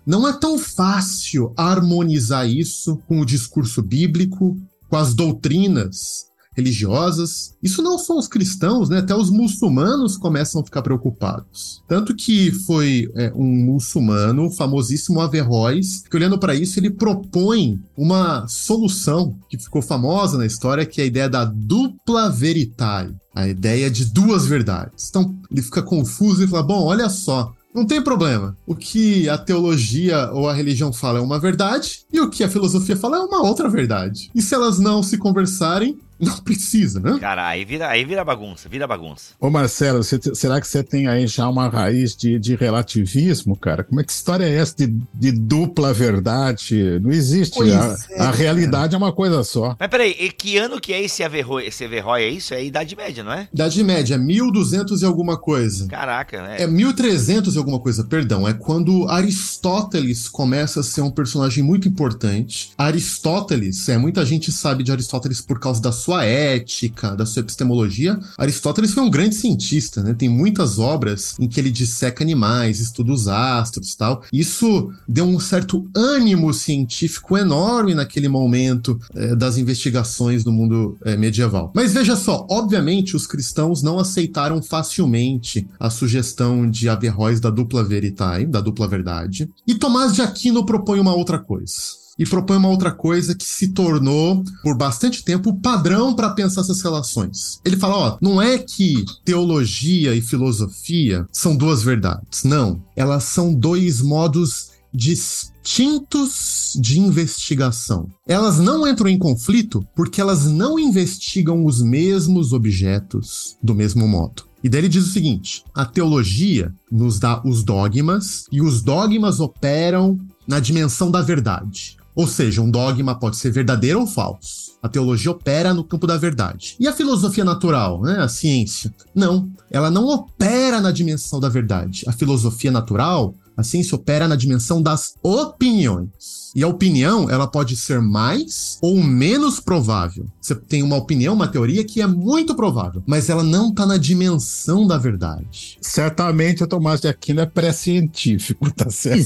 não 0.05 0.27
é 0.27 0.33
tão 0.33 0.57
fácil 0.57 1.53
harmonizar 1.55 2.49
isso 2.49 2.97
com 3.07 3.19
o 3.19 3.25
discurso 3.25 3.81
bíblico, 3.81 4.57
com 4.89 4.95
as 4.95 5.13
doutrinas 5.13 6.27
religiosas. 6.57 7.53
Isso 7.61 7.83
não 7.83 7.99
só 7.99 8.17
os 8.17 8.27
cristãos, 8.27 8.89
né? 8.89 8.97
Até 8.97 9.15
os 9.15 9.29
muçulmanos 9.29 10.17
começam 10.17 10.59
a 10.59 10.65
ficar 10.65 10.81
preocupados. 10.81 11.83
Tanto 11.87 12.15
que 12.15 12.51
foi 12.51 13.07
é, 13.15 13.31
um 13.35 13.45
muçulmano, 13.45 14.47
o 14.47 14.51
famosíssimo 14.51 15.21
Averroes, 15.21 16.03
que 16.09 16.17
olhando 16.17 16.39
para 16.39 16.55
isso, 16.55 16.79
ele 16.79 16.89
propõe 16.89 17.79
uma 17.95 18.47
solução 18.47 19.37
que 19.47 19.59
ficou 19.59 19.83
famosa 19.83 20.37
na 20.37 20.47
história, 20.47 20.85
que 20.85 20.99
é 20.99 21.03
a 21.03 21.07
ideia 21.07 21.29
da 21.29 21.45
dupla 21.45 22.27
veritate. 22.29 23.13
A 23.35 23.47
ideia 23.47 23.91
de 23.91 24.05
duas 24.05 24.47
verdades. 24.47 25.09
Então, 25.09 25.35
ele 25.51 25.61
fica 25.61 25.83
confuso 25.83 26.43
e 26.43 26.47
fala: 26.47 26.63
bom, 26.63 26.83
olha 26.83 27.07
só, 27.07 27.53
não 27.77 27.85
tem 27.85 28.01
problema. 28.01 28.57
O 28.65 28.75
que 28.75 29.29
a 29.29 29.37
teologia 29.37 30.31
ou 30.33 30.49
a 30.49 30.53
religião 30.53 30.91
fala 30.91 31.19
é 31.19 31.21
uma 31.21 31.39
verdade 31.39 31.99
e 32.11 32.19
o 32.19 32.27
que 32.27 32.43
a 32.43 32.49
filosofia 32.49 32.97
fala 32.97 33.17
é 33.17 33.19
uma 33.19 33.43
outra 33.43 33.69
verdade. 33.69 34.31
E 34.33 34.41
se 34.41 34.55
elas 34.55 34.79
não 34.79 35.03
se 35.03 35.15
conversarem, 35.15 35.99
não 36.19 36.37
precisa, 36.37 36.99
né? 36.99 37.17
Cara, 37.19 37.47
aí 37.47 37.63
vira, 37.63 37.87
aí 37.87 38.03
vira 38.03 38.23
bagunça, 38.23 38.67
vira 38.67 38.87
bagunça. 38.87 39.33
Ô 39.39 39.49
Marcelo, 39.49 40.03
você, 40.03 40.19
será 40.33 40.59
que 40.59 40.67
você 40.67 40.83
tem 40.83 41.07
aí 41.07 41.27
já 41.27 41.47
uma 41.47 41.67
raiz 41.67 42.15
de, 42.15 42.39
de 42.39 42.55
relativismo, 42.55 43.55
cara? 43.55 43.83
Como 43.83 44.01
é 44.01 44.03
que 44.03 44.11
história 44.11 44.45
é 44.45 44.55
essa 44.55 44.75
de, 44.75 44.87
de 45.13 45.31
dupla 45.31 45.93
verdade? 45.93 46.99
Não 47.01 47.11
existe. 47.11 47.61
A, 47.61 47.95
é, 48.09 48.21
a, 48.21 48.31
realidade 48.31 48.95
é 48.95 48.97
uma 48.97 49.11
coisa 49.11 49.43
só. 49.43 49.75
Mas 49.79 49.89
peraí, 49.89 50.15
e 50.19 50.31
que 50.31 50.57
ano 50.57 50.81
que 50.81 50.93
é 50.93 51.01
esse 51.01 51.23
Averroes? 51.23 51.67
Esse 51.67 51.85
Averroes 51.85 52.23
é 52.23 52.29
isso? 52.29 52.53
É 52.53 52.63
Idade 52.63 52.95
Média, 52.95 53.23
não 53.23 53.33
é? 53.33 53.47
Idade 53.53 53.83
Média, 53.83 54.17
1200 54.17 55.01
e 55.01 55.05
alguma 55.05 55.37
coisa. 55.37 55.87
Caraca, 55.87 56.41
né? 56.41 56.61
É 56.61 56.67
1300 56.67 57.55
e 57.55 57.57
alguma 57.57 57.79
coisa, 57.79 58.03
perdão. 58.03 58.47
É 58.47 58.53
quando 58.53 59.07
Aristóteles 59.09 60.27
começa 60.27 60.79
a 60.79 60.83
ser 60.83 61.01
um 61.01 61.11
personagem 61.11 61.63
muito 61.63 61.87
importante. 61.87 62.71
Aristóteles, 62.77 63.87
é, 63.89 63.97
muita 63.97 64.25
gente 64.25 64.51
sabe 64.51 64.83
de 64.83 64.91
Aristóteles 64.91 65.41
por 65.41 65.59
causa 65.59 65.81
da 65.81 65.91
sua 66.07 66.23
ética, 66.23 67.17
da 67.17 67.25
sua 67.25 67.41
epistemologia, 67.41 68.17
Aristóteles 68.37 68.93
foi 68.93 69.03
um 69.03 69.09
grande 69.09 69.35
cientista, 69.35 70.01
né? 70.01 70.13
Tem 70.13 70.29
muitas 70.29 70.79
obras 70.79 71.35
em 71.37 71.49
que 71.49 71.59
ele 71.59 71.69
disseca 71.69 72.23
animais, 72.23 72.79
estuda 72.79 73.11
os 73.11 73.27
astros 73.27 73.93
tal. 73.93 74.23
Isso 74.31 74.89
deu 75.05 75.25
um 75.25 75.37
certo 75.37 75.85
ânimo 75.93 76.53
científico 76.53 77.37
enorme 77.37 77.93
naquele 77.93 78.29
momento 78.29 78.97
é, 79.13 79.35
das 79.35 79.57
investigações 79.57 80.45
no 80.45 80.51
mundo 80.53 80.97
é, 81.03 81.17
medieval. 81.17 81.73
Mas 81.75 81.93
veja 81.93 82.15
só, 82.15 82.47
obviamente 82.49 83.13
os 83.13 83.27
cristãos 83.27 83.83
não 83.83 83.99
aceitaram 83.99 84.63
facilmente 84.63 85.67
a 85.77 85.89
sugestão 85.89 86.71
de 86.71 86.87
Averroes 86.87 87.41
da 87.41 87.49
dupla 87.49 87.83
veritae, 87.83 88.45
da 88.45 88.61
dupla 88.61 88.87
verdade, 88.87 89.49
e 89.67 89.75
Tomás 89.75 90.13
de 90.13 90.21
Aquino 90.21 90.65
propõe 90.65 91.01
uma 91.01 91.13
outra 91.13 91.37
coisa 91.37 92.06
e 92.17 92.25
propõe 92.25 92.57
uma 92.57 92.69
outra 92.69 92.91
coisa 92.91 93.35
que 93.35 93.45
se 93.45 93.69
tornou, 93.69 94.43
por 94.63 94.75
bastante 94.75 95.23
tempo, 95.23 95.49
o 95.49 95.59
padrão 95.59 96.13
para 96.13 96.31
pensar 96.31 96.61
essas 96.61 96.81
relações. 96.81 97.59
Ele 97.63 97.77
fala: 97.77 97.95
ó, 97.95 98.17
não 98.21 98.41
é 98.41 98.57
que 98.57 99.05
teologia 99.23 100.15
e 100.15 100.21
filosofia 100.21 101.27
são 101.31 101.55
duas 101.55 101.83
verdades. 101.83 102.43
Não. 102.43 102.81
Elas 102.95 103.25
são 103.25 103.53
dois 103.53 104.01
modos 104.01 104.71
distintos 104.93 106.73
de 106.79 106.99
investigação. 106.99 108.09
Elas 108.27 108.57
não 108.57 108.87
entram 108.87 109.07
em 109.07 109.17
conflito 109.17 109.85
porque 109.95 110.19
elas 110.19 110.45
não 110.45 110.79
investigam 110.79 111.65
os 111.65 111.81
mesmos 111.81 112.53
objetos 112.53 113.57
do 113.61 113.75
mesmo 113.75 114.07
modo. 114.07 114.43
E 114.63 114.69
daí 114.69 114.81
ele 114.81 114.89
diz 114.89 115.05
o 115.05 115.11
seguinte: 115.11 115.63
a 115.73 115.85
teologia 115.85 116.73
nos 116.91 117.19
dá 117.19 117.41
os 117.45 117.63
dogmas 117.63 118.45
e 118.51 118.61
os 118.61 118.81
dogmas 118.81 119.39
operam 119.39 120.17
na 120.47 120.59
dimensão 120.59 121.11
da 121.11 121.21
verdade. 121.21 121.97
Ou 122.17 122.27
seja, 122.27 122.63
um 122.63 122.71
dogma 122.71 123.13
pode 123.13 123.37
ser 123.37 123.51
verdadeiro 123.51 123.99
ou 123.99 124.07
falso. 124.07 124.75
A 124.81 124.89
teologia 124.89 125.29
opera 125.29 125.71
no 125.71 125.83
campo 125.83 126.07
da 126.07 126.17
verdade. 126.17 126.75
E 126.79 126.87
a 126.87 126.93
filosofia 126.93 127.45
natural, 127.45 128.01
né, 128.01 128.17
a 128.19 128.27
ciência? 128.27 128.91
Não, 129.13 129.47
ela 129.69 129.91
não 129.91 130.07
opera 130.07 130.81
na 130.81 130.91
dimensão 130.91 131.39
da 131.39 131.47
verdade. 131.47 132.03
A 132.07 132.11
filosofia 132.11 132.71
natural 132.71 133.35
a 133.57 133.63
ciência 133.63 133.95
opera 133.95 134.27
na 134.27 134.35
dimensão 134.35 134.83
das 134.83 135.15
opiniões. 135.23 136.46
E 136.57 136.63
a 136.63 136.67
opinião, 136.67 137.29
ela 137.29 137.45
pode 137.45 137.77
ser 137.77 138.01
mais 138.01 138.79
ou 138.81 139.03
menos 139.03 139.59
provável. 139.59 140.25
Você 140.41 140.55
tem 140.55 140.81
uma 140.81 140.95
opinião, 140.95 141.35
uma 141.35 141.47
teoria 141.47 141.83
que 141.83 142.01
é 142.01 142.07
muito 142.07 142.55
provável, 142.55 143.03
mas 143.05 143.29
ela 143.29 143.43
não 143.43 143.69
está 143.69 143.85
na 143.85 143.95
dimensão 143.95 144.87
da 144.87 144.97
verdade. 144.97 145.77
Certamente 145.79 146.63
o 146.63 146.67
Tomás 146.67 146.99
de 146.99 147.07
Aquino 147.07 147.41
é 147.41 147.45
pré-científico, 147.45 148.71
tá 148.73 148.89
certo? 148.89 149.17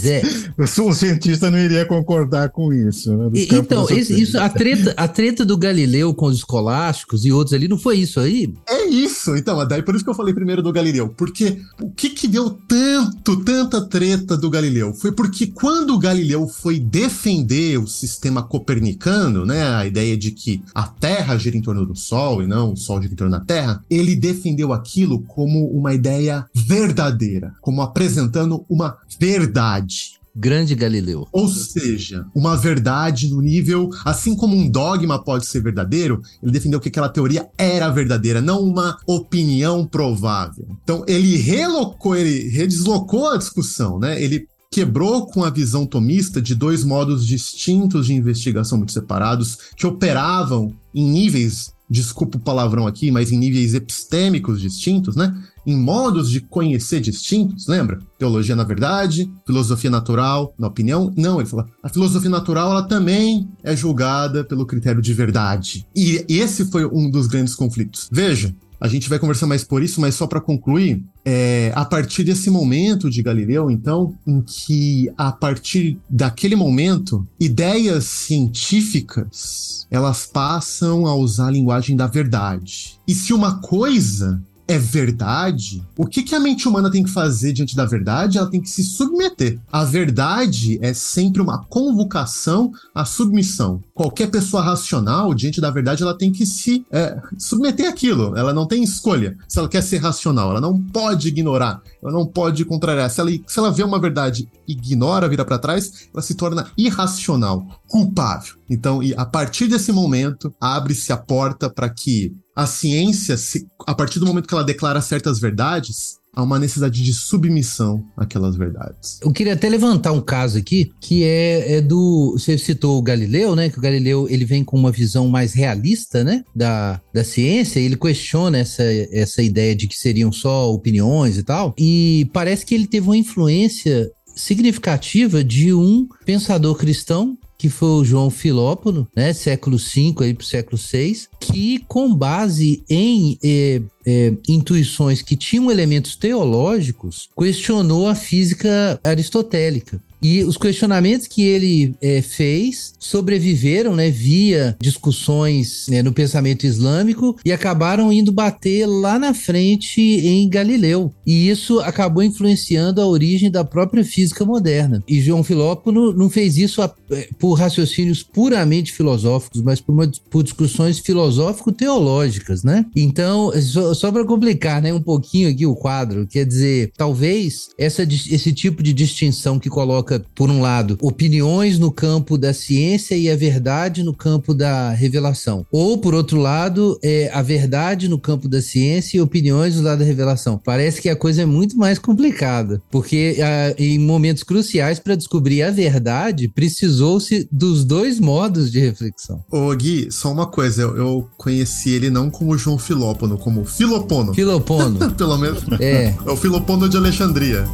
Pois 0.58 0.78
é. 0.78 0.82
Um 0.82 0.94
cientista 0.94 1.50
não 1.50 1.58
iria 1.58 1.86
concordar 1.86 2.50
com 2.50 2.74
isso. 2.74 3.15
Né, 3.15 3.30
e, 3.36 3.48
então, 3.50 3.88
isso, 3.89 4.38
a, 4.38 4.50
treta, 4.50 4.94
a 4.98 5.08
treta 5.08 5.46
do 5.46 5.58
Galileu 5.58 6.13
com 6.13 6.26
os 6.26 6.39
escolásticos 6.39 7.24
e 7.24 7.32
outros 7.32 7.54
ali, 7.54 7.70
não 7.70 7.78
foi 7.78 8.00
isso 8.00 8.20
aí? 8.20 8.54
É 8.67 8.88
isso. 8.88 9.38
Então, 9.38 9.65
daí 9.65 9.82
por 9.82 9.96
isso 9.96 10.04
que 10.04 10.10
eu 10.10 10.15
falei 10.15 10.34
primeiro 10.34 10.62
do 10.62 10.74
Galileu. 10.74 11.08
Porque 11.08 11.62
o 11.80 11.89
que 11.89 12.10
que 12.10 12.28
deu 12.28 12.50
tanto, 12.50 13.38
tanta 13.38 13.80
treta 13.80 14.36
do 14.36 14.50
Galileu 14.50 14.94
foi 14.94 15.13
porque 15.13 15.48
quando 15.48 15.96
o 15.96 16.00
Galileu 16.00 16.46
foi 16.46 16.78
defender 17.21 17.77
o 17.77 17.86
sistema 17.86 18.41
copernicano, 18.41 19.45
né, 19.45 19.63
a 19.75 19.86
ideia 19.86 20.17
de 20.17 20.31
que 20.31 20.63
a 20.73 20.88
Terra 20.88 21.38
gira 21.38 21.55
em 21.55 21.62
torno 21.62 21.86
do 21.86 21.95
Sol 21.95 22.41
e 22.41 22.47
não 22.47 22.73
o 22.73 22.77
Sol 22.77 22.99
gira 22.99 23.13
em 23.13 23.15
torno 23.15 23.31
da 23.31 23.39
Terra, 23.39 23.84
ele 23.88 24.15
defendeu 24.15 24.73
aquilo 24.73 25.21
como 25.21 25.67
uma 25.67 25.93
ideia 25.93 26.45
verdadeira, 26.53 27.53
como 27.62 27.84
apresentando 27.84 28.65
uma 28.67 28.97
verdade. 29.19 30.19
Grande 30.34 30.75
Galileu. 30.75 31.27
Ou 31.31 31.47
seja, 31.49 32.25
uma 32.34 32.55
verdade 32.55 33.29
no 33.29 33.41
nível, 33.41 33.89
assim 34.05 34.34
como 34.34 34.55
um 34.55 34.69
dogma 34.69 35.21
pode 35.21 35.45
ser 35.45 35.62
verdadeiro, 35.62 36.21
ele 36.41 36.53
defendeu 36.53 36.79
que 36.79 36.88
aquela 36.88 37.10
teoria 37.10 37.49
era 37.57 37.89
verdadeira, 37.89 38.41
não 38.41 38.62
uma 38.62 38.97
opinião 39.05 39.86
provável. 39.86 40.65
Então 40.84 41.03
ele 41.05 41.36
relocou, 41.36 42.15
ele 42.15 42.47
redeslocou 42.47 43.29
a 43.29 43.38
discussão, 43.38 43.99
né? 43.99 44.21
Ele 44.21 44.47
quebrou 44.71 45.25
com 45.25 45.43
a 45.43 45.49
visão 45.49 45.86
tomista 45.86 46.41
de 46.41 46.55
dois 46.55 46.86
modos 46.86 47.27
distintos 47.27 48.05
de 48.05 48.13
investigação 48.13 48.77
muito 48.77 48.93
separados, 48.93 49.57
que 49.75 49.86
operavam 49.86 50.73
em 50.95 51.03
níveis, 51.03 51.73
desculpa 51.89 52.38
o 52.38 52.41
palavrão 52.41 52.88
aqui, 52.88 53.12
mas 53.12 53.34
em 53.34 53.38
níveis 53.38 53.73
epistêmicos 53.73 54.62
distintos, 54.62 55.17
né? 55.17 55.36
em 55.67 55.75
modos 55.77 56.29
de 56.29 56.39
conhecer 56.39 57.01
distintos, 57.01 57.67
lembra? 57.67 57.99
Teologia 58.17 58.55
na 58.55 58.63
verdade, 58.63 59.29
filosofia 59.45 59.89
natural 59.89 60.53
na 60.57 60.67
opinião. 60.67 61.13
Não, 61.17 61.39
ele 61.39 61.49
fala, 61.49 61.67
a 61.84 61.89
filosofia 61.89 62.29
natural 62.29 62.71
ela 62.71 62.84
também 62.84 63.49
é 63.62 63.75
julgada 63.75 64.43
pelo 64.43 64.65
critério 64.65 65.01
de 65.01 65.13
verdade. 65.13 65.86
E 65.93 66.25
esse 66.29 66.65
foi 66.71 66.86
um 66.86 67.12
dos 67.12 67.27
grandes 67.27 67.53
conflitos. 67.53 68.10
Veja, 68.12 68.55
a 68.82 68.88
gente 68.88 69.08
vai 69.08 69.20
conversar 69.20 69.46
mais 69.46 69.63
por 69.63 69.84
isso, 69.84 70.02
mas 70.02 70.15
só 70.15 70.26
para 70.26 70.41
concluir, 70.41 71.06
é, 71.24 71.72
a 71.76 71.86
partir 71.86 72.24
desse 72.24 72.50
momento 72.50 73.12
de 73.12 73.22
Galileu, 73.22 73.70
então, 73.70 74.15
em 74.26 74.41
que 74.41 75.08
a 75.15 75.32
partir 75.32 76.00
daquele 76.10 76.56
momento, 76.56 77.26
ideias 77.39 78.06
científicas 78.06 79.86
elas 79.91 80.26
passam 80.26 81.06
a 81.06 81.13
usar 81.13 81.48
a 81.48 81.52
linguagem 81.52 81.96
da 81.96 82.08
verdade. 82.08 83.00
E 83.08 83.13
se 83.13 83.34
uma 83.34 83.60
coisa 83.60 84.41
é 84.71 84.79
verdade, 84.79 85.86
o 85.97 86.05
que, 86.05 86.23
que 86.23 86.34
a 86.34 86.39
mente 86.39 86.65
humana 86.65 86.89
tem 86.89 87.03
que 87.03 87.10
fazer 87.10 87.51
diante 87.51 87.75
da 87.75 87.84
verdade? 87.84 88.38
Ela 88.38 88.49
tem 88.49 88.62
que 88.62 88.69
se 88.69 88.81
submeter. 88.86 89.60
A 89.69 89.84
verdade 89.84 90.79
é 90.81 90.93
sempre 90.93 91.41
uma 91.41 91.65
convocação 91.65 92.71
à 92.95 93.03
submissão. 93.03 93.81
Qualquer 93.93 94.31
pessoa 94.31 94.63
racional, 94.63 95.34
diante 95.34 95.60
da 95.60 95.69
verdade, 95.69 96.03
ela 96.03 96.17
tem 96.17 96.31
que 96.31 96.45
se 96.45 96.86
é, 96.89 97.21
submeter 97.38 97.89
àquilo. 97.89 98.38
Ela 98.38 98.53
não 98.53 98.65
tem 98.65 98.81
escolha. 98.81 99.38
Se 99.45 99.60
ela 99.60 99.67
quer 99.67 99.81
ser 99.81 99.97
racional, 99.97 100.51
ela 100.51 100.62
não 100.62 100.81
pode 100.81 101.27
ignorar, 101.27 101.81
ela 102.01 102.13
não 102.13 102.25
pode 102.25 102.63
contrariar. 102.63 103.10
Se 103.10 103.19
ela, 103.19 103.29
se 103.29 103.60
ela 103.60 103.71
vê 103.71 103.84
uma 103.84 103.99
verdade 103.99 104.47
ignora, 104.65 105.27
vira 105.27 105.43
para 105.43 105.60
trás, 105.60 106.07
ela 106.13 106.21
se 106.21 106.34
torna 106.34 106.67
irracional, 106.77 107.67
culpável. 107.91 108.56
Então, 108.69 109.04
e 109.04 109.13
a 109.15 109.25
partir 109.25 109.67
desse 109.67 109.91
momento, 109.91 110.54
abre-se 110.62 111.12
a 111.12 111.17
porta 111.17 111.69
para 111.69 111.89
que 111.89 112.34
a 112.56 112.65
ciência, 112.65 113.36
se, 113.36 113.67
a 113.86 113.93
partir 113.93 114.17
do 114.17 114.25
momento 114.25 114.47
que 114.47 114.54
ela 114.54 114.63
declara 114.63 115.01
certas 115.01 115.41
verdades, 115.41 116.15
há 116.34 116.41
uma 116.41 116.58
necessidade 116.58 117.04
de 117.04 117.13
submissão 117.13 118.01
àquelas 118.15 118.56
verdades. 118.56 119.19
Eu 119.21 119.34
queria 119.34 119.56
até 119.56 119.67
levantar 119.67 120.13
um 120.13 120.21
caso 120.21 120.58
aqui, 120.58 120.89
que 121.01 121.25
é, 121.25 121.73
é, 121.73 121.82
do. 121.82 122.32
Você 122.38 122.58
citou 122.58 122.97
o 122.97 123.01
Galileu, 123.01 123.58
né? 123.58 123.69
Que 123.69 123.77
o 123.77 123.82
Galileu 123.82 124.25
ele 124.30 124.45
vem 124.45 124.63
com 124.63 124.77
uma 124.77 124.91
visão 124.91 125.27
mais 125.27 125.54
realista, 125.54 126.23
né? 126.23 126.45
Da, 126.56 127.01
da 127.13 127.25
ciência, 127.25 127.77
ele 127.82 127.97
questiona 127.97 128.58
essa, 128.58 128.84
essa 129.12 129.43
ideia 129.43 129.75
de 129.75 129.86
que 129.86 129.97
seriam 129.97 130.32
só 130.32 130.71
opiniões 130.71 131.38
e 131.38 131.43
tal. 131.43 131.75
E 131.77 132.30
parece 132.32 132.65
que 132.65 132.73
ele 132.73 132.88
teve 132.88 133.08
uma 133.08 133.17
influência 133.17 134.10
significativa 134.34 135.43
de 135.43 135.73
um 135.73 136.08
pensador 136.25 136.75
cristão 136.75 137.38
que 137.62 137.69
foi 137.69 137.89
o 137.89 138.04
João 138.04 138.32
Filópono, 138.32 139.08
né, 139.15 139.32
século 139.34 139.78
V 139.78 140.15
aí 140.21 140.34
para 140.34 140.41
o 140.41 140.45
século 140.45 140.82
VI, 140.82 141.28
que 141.39 141.78
com 141.88 142.12
base 142.12 142.84
em 142.89 143.38
eh, 143.43 143.84
eh, 144.04 144.34
intuições 144.50 145.21
que 145.21 145.36
tinham 145.36 145.69
elementos 145.69 146.15
teológicos, 146.15 147.30
questionou 147.38 148.08
a 148.08 148.15
física 148.15 149.00
aristotélica. 149.04 150.02
E 150.21 150.43
os 150.43 150.57
questionamentos 150.57 151.27
que 151.27 151.41
ele 151.41 151.95
é, 152.01 152.21
fez 152.21 152.93
sobreviveram, 152.99 153.95
né, 153.95 154.10
via 154.10 154.77
discussões 154.79 155.88
né, 155.89 156.03
no 156.03 156.13
pensamento 156.13 156.65
islâmico 156.65 157.38
e 157.43 157.51
acabaram 157.51 158.12
indo 158.12 158.31
bater 158.31 158.86
lá 158.86 159.17
na 159.17 159.34
frente 159.34 160.01
em 160.01 160.47
Galileu. 160.47 161.12
E 161.25 161.49
isso 161.49 161.79
acabou 161.79 162.23
influenciando 162.23 163.01
a 163.01 163.05
origem 163.05 163.49
da 163.49 163.63
própria 163.63 164.03
física 164.03 164.45
moderna. 164.45 165.03
E 165.07 165.19
João 165.19 165.43
Filópono 165.43 166.13
não 166.13 166.29
fez 166.29 166.57
isso 166.57 166.81
é, 166.81 167.27
por 167.39 167.53
raciocínios 167.53 168.23
puramente 168.23 168.91
filosóficos, 168.91 169.62
mas 169.62 169.81
por, 169.81 169.93
uma, 169.93 170.12
por 170.29 170.43
discussões 170.43 170.99
filosófico-teológicas, 170.99 172.63
né? 172.63 172.86
Então, 172.95 173.51
só, 173.62 173.93
só 173.93 174.12
para 174.12 174.25
complicar, 174.25 174.81
né, 174.81 174.93
um 174.93 175.01
pouquinho 175.01 175.49
aqui 175.49 175.65
o 175.65 175.75
quadro, 175.75 176.27
quer 176.27 176.45
dizer, 176.45 176.91
talvez 176.95 177.69
essa, 177.77 178.03
esse 178.03 178.53
tipo 178.53 178.84
de 178.84 178.93
distinção 178.93 179.60
que 179.60 179.69
coloca 179.69 180.11
coloca, 180.12 180.26
por 180.36 180.50
um 180.50 180.60
lado, 180.60 180.97
opiniões 181.02 181.80
no 181.80 181.91
campo 181.91 182.38
da 182.38 182.54
ciência 182.54 183.15
e 183.15 183.30
a 183.30 183.36
verdade 183.36 184.04
no 184.04 184.13
campo 184.13 184.54
da 184.54 184.91
revelação. 184.91 185.65
Ou, 185.71 185.97
por 185.97 186.13
outro 186.13 186.39
lado, 186.39 187.00
é 187.02 187.30
a 187.34 187.41
verdade 187.41 188.08
no 188.08 188.17
campo 188.17 188.50
da 188.50 188.62
ciência 188.62 189.17
e 189.17 189.21
opiniões 189.21 189.76
do 189.76 189.84
lado 189.84 190.00
da 190.00 190.06
revelação. 190.06 190.60
Parece 190.63 191.02
que 191.02 191.10
a 191.10 191.15
coisa 191.15 191.43
é 191.43 191.45
muito 191.45 191.78
mais 191.78 192.00
complicada, 192.00 192.82
porque 192.91 193.38
a, 193.41 193.82
em 193.82 194.00
momentos 194.00 194.43
cruciais 194.43 195.00
para 195.00 195.15
descobrir 195.15 195.62
a 195.63 195.71
verdade, 195.71 196.47
precisou-se 196.47 197.47
dos 197.52 197.86
dois 197.86 198.19
modos 198.19 198.71
de 198.71 198.80
reflexão. 198.80 199.43
Ô 199.52 199.74
Gui, 199.76 200.12
só 200.12 200.32
uma 200.32 200.47
coisa, 200.47 200.82
eu, 200.82 200.97
eu 200.97 201.30
conheci 201.38 201.91
ele 201.91 202.10
não 202.10 202.30
como 202.30 202.58
João 202.58 202.78
Filópono, 202.78 203.38
como 203.38 203.63
Filopono. 203.65 204.34
Filopono. 204.34 205.12
Pelo 205.15 205.38
menos. 205.38 205.63
É. 205.80 206.13
É 206.26 206.32
o 206.32 206.36
Filopono 206.36 206.89
de 206.89 206.97
Alexandria. 206.97 207.65